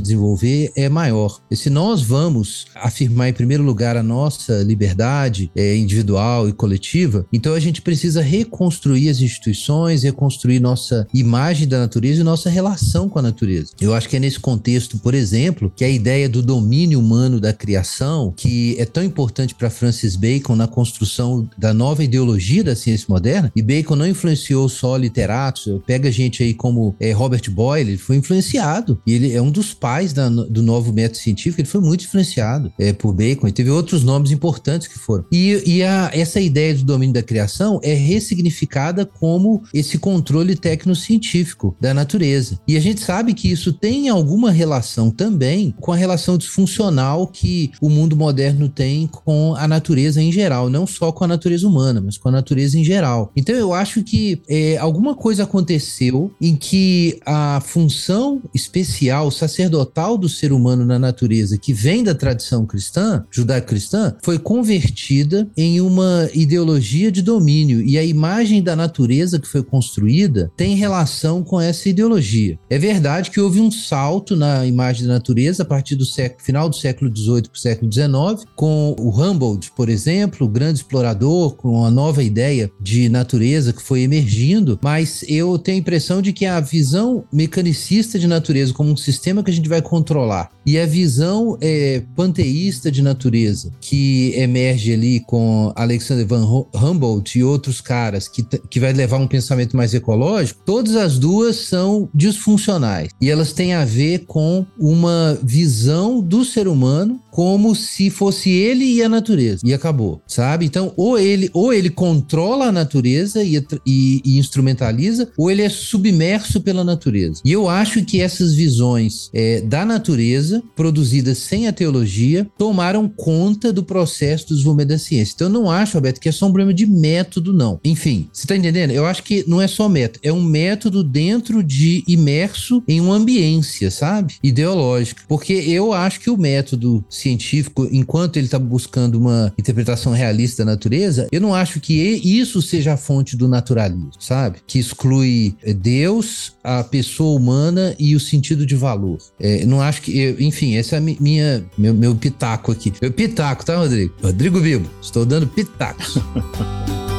desenvolver 0.00 0.72
é 0.76 0.88
maior. 0.88 1.40
E 1.50 1.56
se 1.56 1.70
nós 1.70 2.02
vamos 2.02 2.66
afirmar 2.74 3.28
em 3.28 3.32
primeiro 3.32 3.62
lugar 3.62 3.96
a 3.96 4.02
nossa 4.02 4.62
liberdade 4.62 5.50
é, 5.54 5.76
individual 5.76 6.48
e 6.48 6.52
coletiva, 6.52 7.26
então 7.32 7.54
a 7.54 7.60
gente 7.60 7.82
precisa 7.82 8.20
reconstruir 8.20 9.08
as 9.08 9.20
instituições, 9.20 10.02
reconstruir 10.02 10.60
nossa 10.60 11.06
imagem 11.12 11.68
da 11.68 11.78
natureza 11.78 12.20
e 12.20 12.24
nossa 12.24 12.50
relação 12.50 12.85
relação 12.86 13.08
com 13.08 13.18
a 13.18 13.22
natureza. 13.22 13.72
Eu 13.80 13.94
acho 13.94 14.08
que 14.08 14.16
é 14.16 14.20
nesse 14.20 14.38
contexto, 14.38 14.98
por 14.98 15.14
exemplo, 15.14 15.72
que 15.74 15.84
a 15.84 15.88
ideia 15.88 16.28
do 16.28 16.40
domínio 16.40 17.00
humano 17.00 17.40
da 17.40 17.52
criação, 17.52 18.32
que 18.36 18.76
é 18.78 18.84
tão 18.84 19.02
importante 19.02 19.54
para 19.54 19.68
Francis 19.68 20.16
Bacon 20.16 20.54
na 20.54 20.68
construção 20.68 21.48
da 21.58 21.74
nova 21.74 22.04
ideologia 22.04 22.62
da 22.62 22.76
ciência 22.76 23.06
moderna, 23.08 23.52
e 23.54 23.62
Bacon 23.62 23.96
não 23.96 24.06
influenciou 24.06 24.68
só 24.68 24.96
literatos, 24.96 25.80
pega 25.86 26.10
gente 26.10 26.42
aí 26.42 26.54
como 26.54 26.94
é, 27.00 27.12
Robert 27.12 27.50
Boyle, 27.50 27.90
ele 27.90 27.98
foi 27.98 28.16
influenciado, 28.16 29.00
e 29.06 29.12
ele 29.12 29.32
é 29.32 29.42
um 29.42 29.50
dos 29.50 29.74
pais 29.74 30.12
da, 30.12 30.28
do 30.28 30.62
novo 30.62 30.92
método 30.92 31.18
científico, 31.18 31.60
ele 31.60 31.68
foi 31.68 31.80
muito 31.80 32.04
influenciado 32.04 32.72
é, 32.78 32.92
por 32.92 33.12
Bacon, 33.12 33.48
e 33.48 33.52
teve 33.52 33.70
outros 33.70 34.04
nomes 34.04 34.30
importantes 34.30 34.86
que 34.86 34.98
foram. 34.98 35.24
E, 35.32 35.62
e 35.66 35.82
a, 35.82 36.10
essa 36.12 36.40
ideia 36.40 36.74
do 36.74 36.84
domínio 36.84 37.14
da 37.14 37.22
criação 37.22 37.80
é 37.82 37.94
ressignificada 37.94 39.04
como 39.04 39.62
esse 39.74 39.98
controle 39.98 40.54
tecnocientífico 40.54 41.76
da 41.80 41.92
natureza. 41.92 42.58
E 42.66 42.75
a 42.76 42.80
gente 42.80 43.00
sabe 43.00 43.34
que 43.34 43.50
isso 43.50 43.72
tem 43.72 44.08
alguma 44.08 44.50
relação 44.50 45.10
também 45.10 45.74
com 45.80 45.92
a 45.92 45.96
relação 45.96 46.36
disfuncional 46.36 47.26
que 47.26 47.70
o 47.80 47.88
mundo 47.88 48.16
moderno 48.16 48.68
tem 48.68 49.06
com 49.06 49.54
a 49.56 49.66
natureza 49.66 50.22
em 50.22 50.32
geral, 50.32 50.68
não 50.68 50.86
só 50.86 51.12
com 51.12 51.24
a 51.24 51.28
natureza 51.28 51.66
humana, 51.66 52.00
mas 52.00 52.18
com 52.18 52.28
a 52.28 52.32
natureza 52.32 52.78
em 52.78 52.84
geral. 52.84 53.32
Então 53.36 53.54
eu 53.54 53.72
acho 53.72 54.02
que 54.02 54.40
é, 54.48 54.76
alguma 54.78 55.14
coisa 55.14 55.44
aconteceu 55.44 56.32
em 56.40 56.56
que 56.56 57.18
a 57.24 57.60
função 57.64 58.42
especial, 58.54 59.30
sacerdotal 59.30 60.16
do 60.16 60.28
ser 60.28 60.52
humano 60.52 60.84
na 60.84 60.98
natureza, 60.98 61.58
que 61.58 61.72
vem 61.72 62.02
da 62.02 62.14
tradição 62.14 62.66
cristã, 62.66 63.24
judaico-cristã, 63.30 64.14
foi 64.22 64.38
convertida 64.38 65.48
em 65.56 65.80
uma 65.80 66.28
ideologia 66.34 67.10
de 67.10 67.22
domínio 67.22 67.82
e 67.82 67.98
a 67.98 68.04
imagem 68.04 68.62
da 68.62 68.76
natureza 68.76 69.38
que 69.38 69.48
foi 69.48 69.62
construída 69.62 70.50
tem 70.56 70.76
relação 70.76 71.42
com 71.42 71.60
essa 71.60 71.88
ideologia. 71.88 72.58
É 72.68 72.78
verdade 72.78 73.30
que 73.30 73.40
houve 73.40 73.60
um 73.60 73.70
salto 73.70 74.34
na 74.34 74.66
imagem 74.66 75.06
da 75.06 75.14
natureza 75.14 75.62
a 75.62 75.66
partir 75.66 75.94
do 75.94 76.04
século, 76.04 76.42
final 76.42 76.68
do 76.68 76.74
século 76.74 77.14
XVIII 77.14 77.42
para 77.42 77.54
o 77.54 77.58
século 77.58 77.92
XIX, 77.92 78.44
com 78.56 78.96
o 78.98 79.10
Humboldt, 79.10 79.70
por 79.70 79.88
exemplo, 79.88 80.46
o 80.46 80.50
grande 80.50 80.80
explorador, 80.80 81.54
com 81.54 81.68
uma 81.68 81.90
nova 81.90 82.24
ideia 82.24 82.70
de 82.80 83.08
natureza 83.08 83.72
que 83.72 83.82
foi 83.82 84.00
emergindo, 84.00 84.78
mas 84.82 85.24
eu 85.28 85.56
tenho 85.58 85.78
a 85.78 85.80
impressão 85.80 86.20
de 86.20 86.32
que 86.32 86.44
a 86.44 86.58
visão 86.58 87.24
mecanicista 87.32 88.18
de 88.18 88.26
natureza 88.26 88.72
como 88.72 88.90
um 88.90 88.96
sistema 88.96 89.44
que 89.44 89.50
a 89.50 89.54
gente 89.54 89.68
vai 89.68 89.80
controlar 89.80 90.55
e 90.66 90.78
a 90.78 90.86
visão 90.86 91.56
é, 91.60 92.02
panteísta 92.14 92.90
de 92.90 93.02
natureza 93.02 93.70
que 93.80 94.32
emerge 94.34 94.92
ali 94.92 95.20
com 95.20 95.72
Alexander 95.76 96.26
Van 96.26 96.66
Humboldt 96.74 97.38
e 97.38 97.44
outros 97.44 97.80
caras 97.80 98.28
que, 98.28 98.42
que 98.42 98.80
vai 98.80 98.92
levar 98.92 99.18
um 99.18 99.28
pensamento 99.28 99.76
mais 99.76 99.94
ecológico, 99.94 100.60
todas 100.64 100.96
as 100.96 101.18
duas 101.18 101.56
são 101.56 102.08
disfuncionais 102.14 102.56
funcionais. 102.56 103.10
E 103.20 103.30
elas 103.30 103.52
têm 103.52 103.74
a 103.74 103.84
ver 103.84 104.24
com 104.26 104.66
uma 104.78 105.38
visão 105.42 106.20
do 106.20 106.44
ser 106.44 106.66
humano 106.66 107.20
como 107.36 107.74
se 107.74 108.08
fosse 108.08 108.48
ele 108.48 108.84
e 108.84 109.02
a 109.02 109.10
natureza. 109.10 109.60
E 109.62 109.74
acabou, 109.74 110.22
sabe? 110.26 110.64
Então, 110.64 110.94
ou 110.96 111.18
ele, 111.18 111.50
ou 111.52 111.70
ele 111.70 111.90
controla 111.90 112.68
a 112.68 112.72
natureza 112.72 113.44
e, 113.44 113.62
e, 113.84 114.22
e 114.24 114.38
instrumentaliza, 114.38 115.28
ou 115.36 115.50
ele 115.50 115.60
é 115.60 115.68
submerso 115.68 116.62
pela 116.62 116.82
natureza. 116.82 117.42
E 117.44 117.52
eu 117.52 117.68
acho 117.68 118.02
que 118.06 118.22
essas 118.22 118.54
visões 118.54 119.28
é, 119.34 119.60
da 119.60 119.84
natureza, 119.84 120.55
produzidas 120.74 121.38
sem 121.38 121.66
a 121.66 121.72
teologia, 121.72 122.46
tomaram 122.58 123.08
conta 123.08 123.72
do 123.72 123.82
processo 123.82 124.48
do 124.48 124.54
desenvolvimento 124.54 124.88
da 124.88 124.98
ciência. 124.98 125.32
Então, 125.34 125.48
eu 125.48 125.52
não 125.52 125.70
acho, 125.70 125.96
Alberto, 125.96 126.20
que 126.20 126.28
é 126.28 126.32
só 126.32 126.46
um 126.46 126.50
problema 126.50 126.74
de 126.74 126.86
método, 126.86 127.52
não. 127.52 127.80
Enfim, 127.84 128.28
você 128.32 128.44
está 128.44 128.56
entendendo? 128.56 128.90
Eu 128.90 129.06
acho 129.06 129.22
que 129.22 129.44
não 129.46 129.60
é 129.60 129.66
só 129.66 129.88
método, 129.88 130.20
é 130.22 130.32
um 130.32 130.42
método 130.42 131.02
dentro 131.02 131.62
de 131.62 132.04
imerso 132.06 132.82
em 132.86 133.00
uma 133.00 133.14
ambiência, 133.14 133.90
sabe? 133.90 134.34
Ideológica. 134.42 135.22
Porque 135.28 135.52
eu 135.52 135.92
acho 135.92 136.20
que 136.20 136.30
o 136.30 136.36
método 136.36 137.04
científico, 137.08 137.88
enquanto 137.90 138.36
ele 138.36 138.46
está 138.46 138.58
buscando 138.58 139.16
uma 139.16 139.52
interpretação 139.58 140.12
realista 140.12 140.64
da 140.64 140.72
natureza, 140.72 141.28
eu 141.30 141.40
não 141.40 141.54
acho 141.54 141.80
que 141.80 141.94
isso 141.94 142.60
seja 142.62 142.94
a 142.94 142.96
fonte 142.96 143.36
do 143.36 143.48
naturalismo, 143.48 144.10
sabe? 144.18 144.58
Que 144.66 144.78
exclui 144.78 145.54
eh, 145.62 145.72
Deus, 145.72 146.52
a 146.62 146.82
pessoa 146.82 147.38
humana 147.38 147.94
e 147.98 148.14
o 148.14 148.20
sentido 148.20 148.66
de 148.66 148.74
valor. 148.74 149.18
É, 149.38 149.64
não 149.64 149.80
acho 149.80 150.02
que, 150.02 150.18
eu, 150.18 150.40
enfim, 150.46 150.76
essa 150.76 150.96
é 150.96 150.98
a 150.98 151.00
minha 151.00 151.64
meu, 151.76 151.94
meu 151.94 152.14
pitaco 152.14 152.72
aqui. 152.72 152.92
Meu 153.00 153.12
pitaco, 153.12 153.64
tá, 153.64 153.76
Rodrigo? 153.76 154.14
Rodrigo 154.22 154.60
Bibo, 154.60 154.88
estou 155.00 155.24
dando 155.24 155.46
pitacos. 155.46 156.18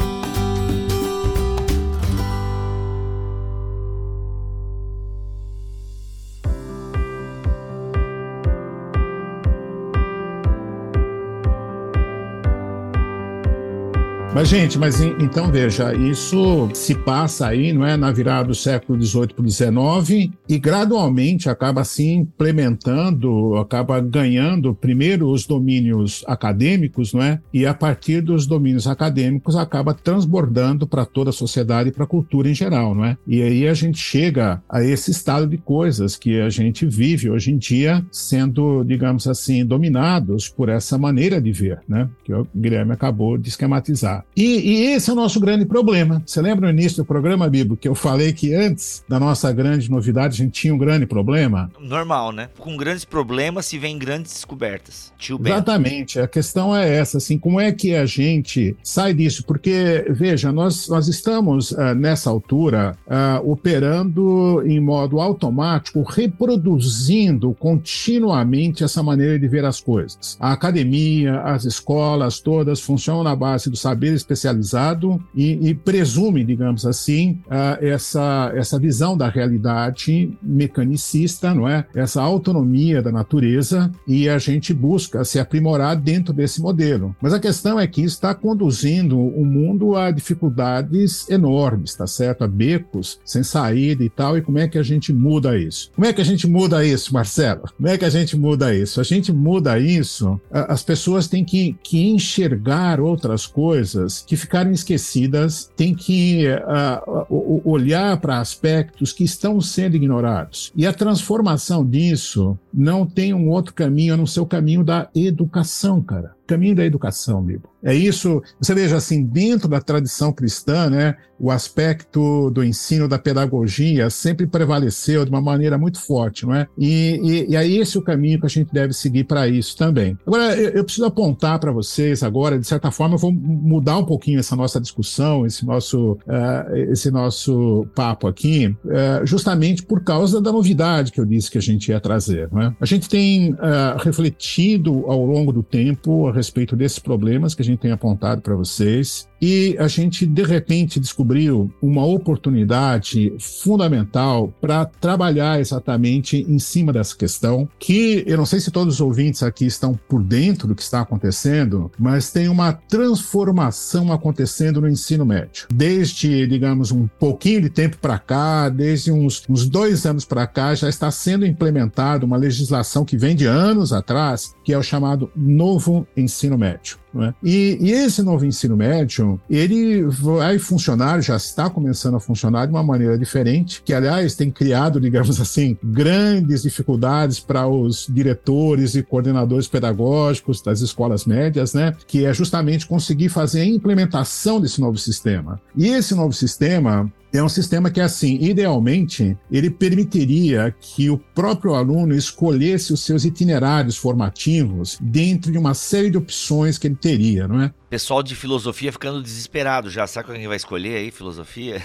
Mas, 14.38 14.50
gente, 14.50 14.78
mas 14.78 15.02
então 15.02 15.52
veja, 15.52 15.96
isso 15.96 16.70
se 16.72 16.94
passa 16.94 17.48
aí, 17.48 17.74
não 17.74 17.84
é, 17.84 17.98
na 17.98 18.12
virada 18.12 18.50
do 18.50 18.54
século 18.54 19.04
XVIII 19.04 19.30
para 19.30 19.44
o 19.44 19.50
XIX 19.50 20.32
e 20.48 20.60
gradualmente 20.60 21.50
acaba 21.50 21.84
se 21.84 22.08
implementando, 22.08 23.56
acaba 23.56 24.00
ganhando 24.00 24.76
primeiro 24.76 25.28
os 25.28 25.48
domínios 25.48 26.24
acadêmicos, 26.28 27.14
não 27.14 27.24
é? 27.24 27.42
E 27.52 27.66
a 27.66 27.74
partir 27.74 28.22
dos 28.22 28.46
domínios 28.46 28.86
acadêmicos 28.86 29.56
acaba 29.56 29.96
transbordando 29.96 30.86
para 30.86 31.04
toda 31.04 31.32
a 31.32 31.34
sociedade 31.34 31.90
e 31.90 31.92
para 31.92 32.04
a 32.04 32.08
cultura 32.08 32.48
em 32.48 32.54
geral, 32.54 32.94
não 32.94 33.06
é? 33.06 33.18
E 33.26 33.42
aí 33.42 33.68
a 33.68 33.74
gente 33.74 33.98
chega 33.98 34.62
a 34.70 34.84
esse 34.84 35.10
estado 35.10 35.48
de 35.48 35.58
coisas 35.58 36.16
que 36.16 36.40
a 36.40 36.50
gente 36.52 36.86
vive 36.86 37.28
hoje 37.28 37.52
em 37.52 37.58
dia, 37.58 38.06
sendo, 38.12 38.84
digamos 38.84 39.26
assim, 39.26 39.66
dominados 39.66 40.48
por 40.48 40.70
essa 40.70 40.96
maneira 40.96 41.42
de 41.42 41.52
ver, 41.52 41.80
né? 41.90 42.08
Que 42.24 42.32
o 42.32 42.48
Guilherme 42.56 42.92
acabou 42.92 43.36
de 43.36 43.50
esquematizar. 43.50 44.27
E, 44.36 44.44
e, 44.44 44.94
esse 44.94 45.10
é 45.10 45.14
o 45.14 45.16
nosso 45.16 45.40
grande 45.40 45.66
problema. 45.66 46.22
Você 46.24 46.40
lembra 46.42 46.72
no 46.72 46.80
início 46.80 46.98
do 46.98 47.06
programa, 47.06 47.50
Bibo, 47.50 47.76
que 47.76 47.88
eu 47.88 47.96
falei 47.96 48.34
que 48.34 48.54
antes 48.54 49.04
da 49.10 49.20
nossa 49.20 49.52
grande 49.52 49.90
novidade 49.90 50.36
a 50.36 50.46
gente 50.46 50.62
tinha 50.62 50.74
um 50.74 50.78
grande 50.78 51.08
problema? 51.08 51.72
Normal, 51.80 52.32
né? 52.32 52.50
Com 52.60 52.78
grandes 52.78 53.04
problemas 53.04 53.66
se 53.66 53.80
vem 53.80 53.98
grandes 53.98 54.34
descobertas. 54.34 55.12
Tio 55.18 55.40
Exatamente. 55.44 56.20
A 56.20 56.28
questão 56.28 56.76
é 56.76 56.88
essa, 56.88 57.18
assim, 57.18 57.40
como 57.40 57.60
é 57.60 57.72
que 57.72 57.96
a 57.96 58.06
gente 58.06 58.78
sai 58.84 59.14
disso? 59.14 59.44
Porque, 59.44 60.06
veja, 60.10 60.52
nós, 60.52 60.88
nós 60.88 61.08
estamos 61.08 61.72
uh, 61.72 61.96
nessa 61.96 62.30
altura 62.30 62.96
uh, 63.08 63.52
operando 63.52 64.62
em 64.66 64.80
modo 64.80 65.20
automático, 65.20 66.04
reproduzindo 66.04 67.56
continuamente 67.56 68.84
essa 68.84 69.02
maneira 69.02 69.40
de 69.40 69.48
ver 69.48 69.66
as 69.66 69.82
coisas. 69.82 70.38
A 70.40 70.52
academia, 70.52 71.40
as 71.42 71.66
escolas 71.66 72.40
todas 72.40 72.80
funcionam 72.80 73.24
na 73.24 73.36
base 73.36 73.70
do 73.70 73.76
saber 73.76 74.17
especializado 74.18 75.22
e, 75.34 75.70
e 75.70 75.74
presume, 75.74 76.44
digamos 76.44 76.86
assim, 76.86 77.40
essa, 77.80 78.52
essa 78.56 78.80
visão 78.80 79.16
da 79.18 79.30
realidade 79.30 80.38
mecanicista, 80.42 81.54
não 81.54 81.68
é? 81.68 81.86
Essa 81.96 82.22
autonomia 82.22 83.02
da 83.02 83.12
natureza 83.12 83.92
e 84.08 84.28
a 84.28 84.38
gente 84.38 84.74
busca 84.74 85.24
se 85.24 85.40
aprimorar 85.40 85.96
dentro 85.96 86.34
desse 86.34 86.62
modelo. 86.62 87.16
Mas 87.22 87.34
a 87.34 87.40
questão 87.40 87.80
é 87.80 87.88
que 87.88 88.02
está 88.02 88.34
conduzindo 88.34 89.18
o 89.20 89.46
mundo 89.46 89.96
a 89.96 90.12
dificuldades 90.12 91.30
enormes, 91.30 91.96
tá 91.96 92.08
certo? 92.08 92.44
A 92.44 92.48
becos 92.48 93.20
sem 93.24 93.44
saída 93.44 94.04
e 94.04 94.10
tal. 94.10 94.38
E 94.38 94.42
como 94.42 94.60
é 94.60 94.68
que 94.68 94.78
a 94.78 94.84
gente 94.84 95.14
muda 95.14 95.58
isso? 95.58 95.92
Como 95.96 96.06
é 96.06 96.14
que 96.14 96.22
a 96.22 96.26
gente 96.26 96.48
muda 96.48 96.86
isso, 96.86 97.14
Marcelo? 97.14 97.64
Como 97.76 97.88
é 97.88 97.98
que 97.98 98.06
a 98.06 98.10
gente 98.10 98.38
muda 98.38 98.74
isso? 98.76 99.00
A 99.00 99.04
gente 99.04 99.32
muda 99.32 99.80
isso, 99.80 100.40
as 100.52 100.84
pessoas 100.84 101.28
têm 101.28 101.44
que, 101.44 101.76
que 101.84 102.08
enxergar 102.10 103.00
outras 103.00 103.46
coisas 103.46 104.07
coisas 104.08 104.24
que 104.26 104.36
ficaram 104.36 104.72
esquecidas, 104.72 105.70
tem 105.76 105.94
que 105.94 106.46
uh, 106.48 107.62
olhar 107.70 108.18
para 108.20 108.40
aspectos 108.40 109.12
que 109.12 109.24
estão 109.24 109.60
sendo 109.60 109.96
ignorados. 109.96 110.72
E 110.76 110.88
a 110.88 110.94
transformação 110.94 111.86
disso 111.86 112.58
não 112.74 113.06
tem 113.06 113.34
um 113.34 113.50
outro 113.50 113.74
caminho 113.74 114.14
a 114.14 114.18
não 114.18 114.26
ser 114.26 114.40
o 114.40 114.46
caminho 114.46 114.84
da 114.84 115.10
educação, 115.14 116.02
cara 116.02 116.37
caminho 116.48 116.76
da 116.76 116.86
educação, 116.86 117.42
Bibo. 117.42 117.70
É 117.84 117.94
isso, 117.94 118.42
você 118.60 118.74
veja 118.74 118.98
assim, 118.98 119.24
dentro 119.24 119.68
da 119.68 119.80
tradição 119.80 120.34
cristã, 120.34 120.90
né, 120.90 121.16
o 121.40 121.52
aspecto 121.52 122.50
do 122.50 122.64
ensino, 122.64 123.08
da 123.08 123.20
pedagogia, 123.20 124.10
sempre 124.10 124.48
prevaleceu 124.48 125.24
de 125.24 125.30
uma 125.30 125.42
maneira 125.42 125.78
muito 125.78 126.02
forte, 126.02 126.46
não 126.46 126.56
é? 126.56 126.68
E, 126.78 127.20
e, 127.24 127.52
e 127.52 127.56
é 127.56 127.68
esse 127.68 127.98
o 127.98 128.02
caminho 128.02 128.40
que 128.40 128.46
a 128.46 128.50
gente 128.50 128.74
deve 128.74 128.94
seguir 128.94 129.26
para 129.26 129.48
isso 129.48 129.78
também. 129.78 130.18
Agora, 130.26 130.56
eu, 130.56 130.70
eu 130.72 130.84
preciso 130.84 131.06
apontar 131.06 131.60
para 131.60 131.72
vocês 131.72 132.24
agora, 132.24 132.58
de 132.60 132.66
certa 132.66 132.90
forma, 132.92 133.16
eu 133.16 133.20
vou 133.20 133.32
mudar 133.32 133.98
um 133.98 134.06
pouquinho 134.06 134.40
essa 134.40 134.56
nossa 134.56 134.82
discussão, 134.82 135.46
esse 135.46 135.66
nosso, 135.66 136.14
uh, 136.14 136.76
esse 136.92 137.12
nosso 137.12 137.88
papo 137.94 138.28
aqui, 138.28 138.76
uh, 138.86 139.26
justamente 139.26 139.84
por 139.84 140.04
causa 140.04 140.42
da 140.42 140.52
novidade 140.52 141.12
que 141.12 141.22
eu 141.22 141.26
disse 141.26 141.52
que 141.52 141.58
a 141.58 141.62
gente 141.62 141.90
ia 141.90 142.00
trazer, 142.00 142.50
não 142.52 142.62
é? 142.62 142.76
A 142.82 142.86
gente 142.86 143.08
tem 143.08 143.54
uh, 143.54 143.98
refletido 144.00 145.06
ao 145.06 145.24
longo 145.24 145.52
do 145.52 145.62
tempo 145.62 146.28
a 146.28 146.32
respeito 146.38 146.76
desses 146.76 147.00
problemas 147.00 147.54
que 147.54 147.62
a 147.62 147.66
gente 147.66 147.80
tem 147.80 147.92
apontado 147.92 148.42
para 148.42 148.56
vocês. 148.56 149.28
E 149.42 149.76
a 149.80 149.88
gente, 149.88 150.26
de 150.26 150.44
repente, 150.44 151.00
descobriu 151.00 151.72
uma 151.82 152.06
oportunidade 152.06 153.34
fundamental 153.40 154.54
para 154.60 154.86
trabalhar 154.86 155.60
exatamente 155.60 156.46
em 156.48 156.60
cima 156.60 156.92
dessa 156.92 157.16
questão, 157.16 157.68
que 157.80 158.24
eu 158.26 158.38
não 158.38 158.46
sei 158.46 158.60
se 158.60 158.72
todos 158.72 158.96
os 158.96 159.02
ouvintes 159.02 159.44
aqui 159.44 159.66
estão 159.66 159.98
por 160.08 160.24
dentro 160.24 160.68
do 160.68 160.76
que 160.76 160.82
está 160.82 161.02
acontecendo, 161.02 161.92
mas 161.98 162.32
tem 162.32 162.48
uma 162.48 162.74
transformação 162.74 164.12
acontecendo 164.12 164.82
no 164.82 164.90
ensino 164.90 165.26
médio. 165.26 165.68
Desde, 165.74 166.48
digamos, 166.48 166.92
um 166.92 167.08
pouquinho 167.20 167.62
de 167.62 167.70
tempo 167.70 167.98
para 167.98 168.18
cá, 168.18 168.70
desde 168.70 169.12
uns, 169.12 169.44
uns 169.50 169.68
dois 169.68 170.06
anos 170.06 170.26
para 170.26 170.48
cá, 170.48 170.74
já 170.74 170.90
está 170.90 171.12
sendo 171.12 171.46
implementada 171.46 172.26
uma 172.26 172.38
legislação 172.38 173.06
que 173.06 173.18
vem 173.18 173.36
de 173.36 173.46
anos 173.46 173.94
atrás, 173.94 174.56
que 174.64 174.74
é 174.74 174.78
o 174.78 174.84
chamado 174.84 175.32
novo 175.36 176.08
ensino 176.16 176.58
médio. 176.58 176.98
É? 177.16 177.34
E, 177.44 177.78
e, 177.82 177.92
esse 177.92 178.22
novo 178.22 178.46
ensino 178.46 178.76
médio, 178.76 179.40
ele 179.50 180.04
vai 180.04 180.60
funcionar, 180.60 181.22
já 181.22 181.36
está 181.36 181.70
começando 181.70 182.16
a 182.16 182.20
funcionar 182.20 182.66
de 182.66 182.72
uma 182.72 182.84
maneira 182.84 183.18
diferente, 183.18 183.82
que, 183.84 183.94
aliás, 183.94 184.36
tem 184.36 184.52
criado, 184.52 185.00
digamos 185.02 185.40
assim, 185.40 185.78
grandes 185.84 186.64
dificuldades 186.64 187.40
para 187.40 187.68
os 187.68 188.08
diretores 188.10 188.96
e 188.96 189.04
coordenadores 189.04 189.68
pedagógicos 189.68 190.62
das 190.62 190.82
escolas 190.82 191.26
médias, 191.26 191.74
né? 191.74 191.96
Que 192.06 192.26
é 192.26 192.34
justamente 192.34 192.86
conseguir 192.86 193.30
fazer 193.30 193.62
a 193.62 193.66
implementação 193.66 194.60
desse 194.60 194.82
novo 194.82 194.98
sistema. 194.98 195.60
E 195.76 195.88
esse 195.88 196.14
novo 196.14 196.34
sistema, 196.34 197.12
é 197.34 197.44
um 197.44 197.50
sistema 197.50 197.92
que, 197.92 198.00
assim, 198.00 198.38
idealmente, 198.42 199.38
ele 199.52 199.70
permitiria 199.70 200.74
que 200.80 201.10
o 201.10 201.18
próprio 201.18 201.76
aluno 201.76 202.16
escolhesse 202.16 202.94
os 202.94 203.02
seus 203.02 203.26
itinerários 203.26 203.98
formativos 203.98 204.98
dentro 205.02 205.52
de 205.52 205.58
uma 205.58 205.74
série 205.74 206.10
de 206.10 206.18
opções 206.18 206.78
que 206.78 206.88
ele 206.88 206.96
teria, 206.96 207.48
não 207.48 207.62
é? 207.62 207.74
Pessoal 207.90 208.22
de 208.22 208.36
filosofia 208.36 208.92
ficando 208.92 209.24
desesperado 209.24 209.90
já. 209.90 210.06
Sabe 210.06 210.34
quem 210.34 210.48
vai 210.48 210.58
escolher 210.58 210.98
aí, 210.98 211.10
filosofia? 211.10 211.82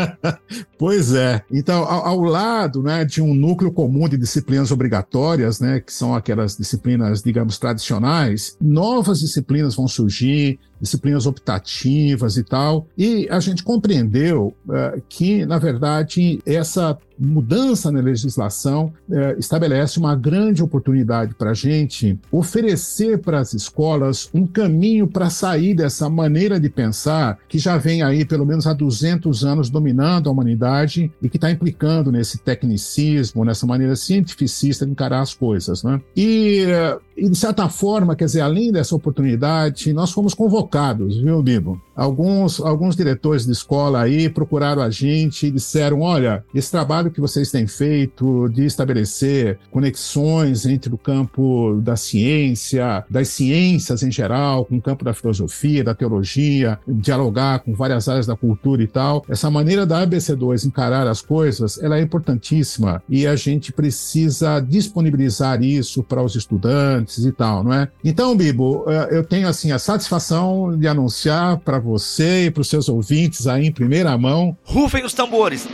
pois 0.78 1.14
é. 1.14 1.42
Então, 1.50 1.84
ao, 1.84 2.06
ao, 2.06 2.20
lado 2.20 2.82
né, 2.82 3.02
de 3.02 3.22
um 3.22 3.32
núcleo 3.32 3.72
comum 3.72 4.08
de 4.10 4.18
disciplinas 4.18 4.70
obrigatórias, 4.70 5.58
né, 5.58 5.80
que 5.80 5.92
são 5.92 6.14
aquelas 6.14 6.54
disciplinas, 6.54 7.22
digamos, 7.22 7.58
tradicionais, 7.58 8.58
novas 8.60 9.20
disciplinas 9.20 9.74
vão 9.74 9.88
surgir, 9.88 10.58
disciplinas 10.78 11.24
optativas 11.24 12.36
e 12.36 12.44
tal. 12.44 12.86
E 12.96 13.26
a 13.30 13.40
gente 13.40 13.62
compreendeu 13.62 14.54
uh, 14.68 15.02
que, 15.08 15.46
na 15.46 15.58
verdade, 15.58 16.40
essa 16.44 16.98
mudança 17.18 17.90
na 17.90 18.00
legislação 18.00 18.92
é, 19.10 19.36
estabelece 19.38 19.98
uma 19.98 20.14
grande 20.14 20.62
oportunidade 20.62 21.34
para 21.34 21.50
a 21.50 21.54
gente 21.54 22.18
oferecer 22.30 23.18
para 23.18 23.40
as 23.40 23.54
escolas 23.54 24.28
um 24.32 24.46
caminho 24.46 25.06
para 25.06 25.30
sair 25.30 25.74
dessa 25.74 26.08
maneira 26.08 26.60
de 26.60 26.68
pensar 26.68 27.38
que 27.48 27.58
já 27.58 27.76
vem 27.76 28.02
aí 28.02 28.24
pelo 28.24 28.46
menos 28.46 28.66
há 28.66 28.72
200 28.72 29.44
anos 29.44 29.70
dominando 29.70 30.28
a 30.28 30.32
humanidade 30.32 31.10
e 31.22 31.28
que 31.28 31.36
está 31.36 31.50
implicando 31.50 32.12
nesse 32.12 32.38
tecnicismo, 32.38 33.44
nessa 33.44 33.66
maneira 33.66 33.96
cientificista 33.96 34.84
de 34.84 34.92
encarar 34.92 35.20
as 35.20 35.34
coisas. 35.34 35.82
Né? 35.82 36.00
E, 36.16 36.64
é, 36.68 36.98
e, 37.16 37.28
de 37.28 37.36
certa 37.36 37.68
forma, 37.68 38.14
quer 38.14 38.26
dizer, 38.26 38.40
além 38.40 38.72
dessa 38.72 38.94
oportunidade, 38.94 39.92
nós 39.92 40.12
fomos 40.12 40.34
convocados, 40.34 41.16
viu, 41.16 41.42
Bibo? 41.42 41.80
Alguns, 41.96 42.60
alguns 42.60 42.94
diretores 42.94 43.46
de 43.46 43.52
escola 43.52 44.02
aí 44.02 44.28
procuraram 44.28 44.82
a 44.82 44.90
gente 44.90 45.46
e 45.46 45.50
disseram: 45.50 46.02
olha, 46.02 46.44
esse 46.54 46.70
trabalho 46.70 47.10
que 47.10 47.20
vocês 47.20 47.50
têm 47.50 47.66
feito 47.66 48.48
de 48.50 48.66
estabelecer 48.66 49.58
conexões 49.70 50.66
entre 50.66 50.94
o 50.94 50.98
campo 50.98 51.80
da 51.82 51.96
ciência, 51.96 53.04
das 53.08 53.28
ciências 53.28 54.02
em 54.02 54.10
geral, 54.10 54.66
com 54.66 54.76
o 54.76 54.82
campo 54.82 55.04
da 55.04 55.14
filosofia, 55.14 55.82
da 55.82 55.94
teologia, 55.94 56.78
dialogar 56.86 57.60
com 57.60 57.74
várias 57.74 58.08
áreas 58.08 58.26
da 58.26 58.36
cultura 58.36 58.82
e 58.82 58.86
tal, 58.86 59.24
essa 59.28 59.50
maneira 59.50 59.86
da 59.86 60.06
ABC2 60.06 60.66
encarar 60.66 61.06
as 61.06 61.22
coisas, 61.22 61.78
ela 61.82 61.98
é 61.98 62.02
importantíssima 62.02 63.02
e 63.08 63.26
a 63.26 63.36
gente 63.36 63.72
precisa 63.72 64.60
disponibilizar 64.60 65.62
isso 65.62 66.02
para 66.02 66.22
os 66.22 66.34
estudantes 66.34 67.24
e 67.24 67.32
tal, 67.32 67.64
não 67.64 67.72
é? 67.72 67.88
Então, 68.04 68.36
Bibo, 68.36 68.84
eh, 68.88 69.08
eu 69.12 69.24
tenho 69.24 69.48
assim 69.48 69.72
a 69.72 69.78
satisfação 69.78 70.76
de 70.76 70.86
anunciar 70.86 71.58
para 71.58 71.78
você 71.86 72.46
e 72.46 72.50
para 72.50 72.60
os 72.60 72.68
seus 72.68 72.88
ouvintes 72.88 73.46
aí 73.46 73.66
em 73.66 73.72
primeira 73.72 74.16
mão. 74.18 74.56
Rufem 74.64 75.04
os 75.04 75.14
tambores! 75.14 75.66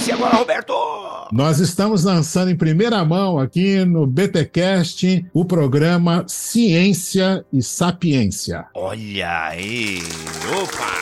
Anuncie 0.00 0.12
agora, 0.12 0.36
Roberto! 0.36 0.72
Nós 1.30 1.60
estamos 1.60 2.04
lançando 2.04 2.50
em 2.50 2.56
primeira 2.56 3.04
mão 3.04 3.38
aqui 3.38 3.84
no 3.84 4.06
BTcast 4.06 5.26
o 5.32 5.44
programa 5.44 6.24
Ciência 6.26 7.44
e 7.52 7.62
Sapiência. 7.62 8.66
Olha 8.74 9.48
aí! 9.48 10.02
Opa! 10.60 10.99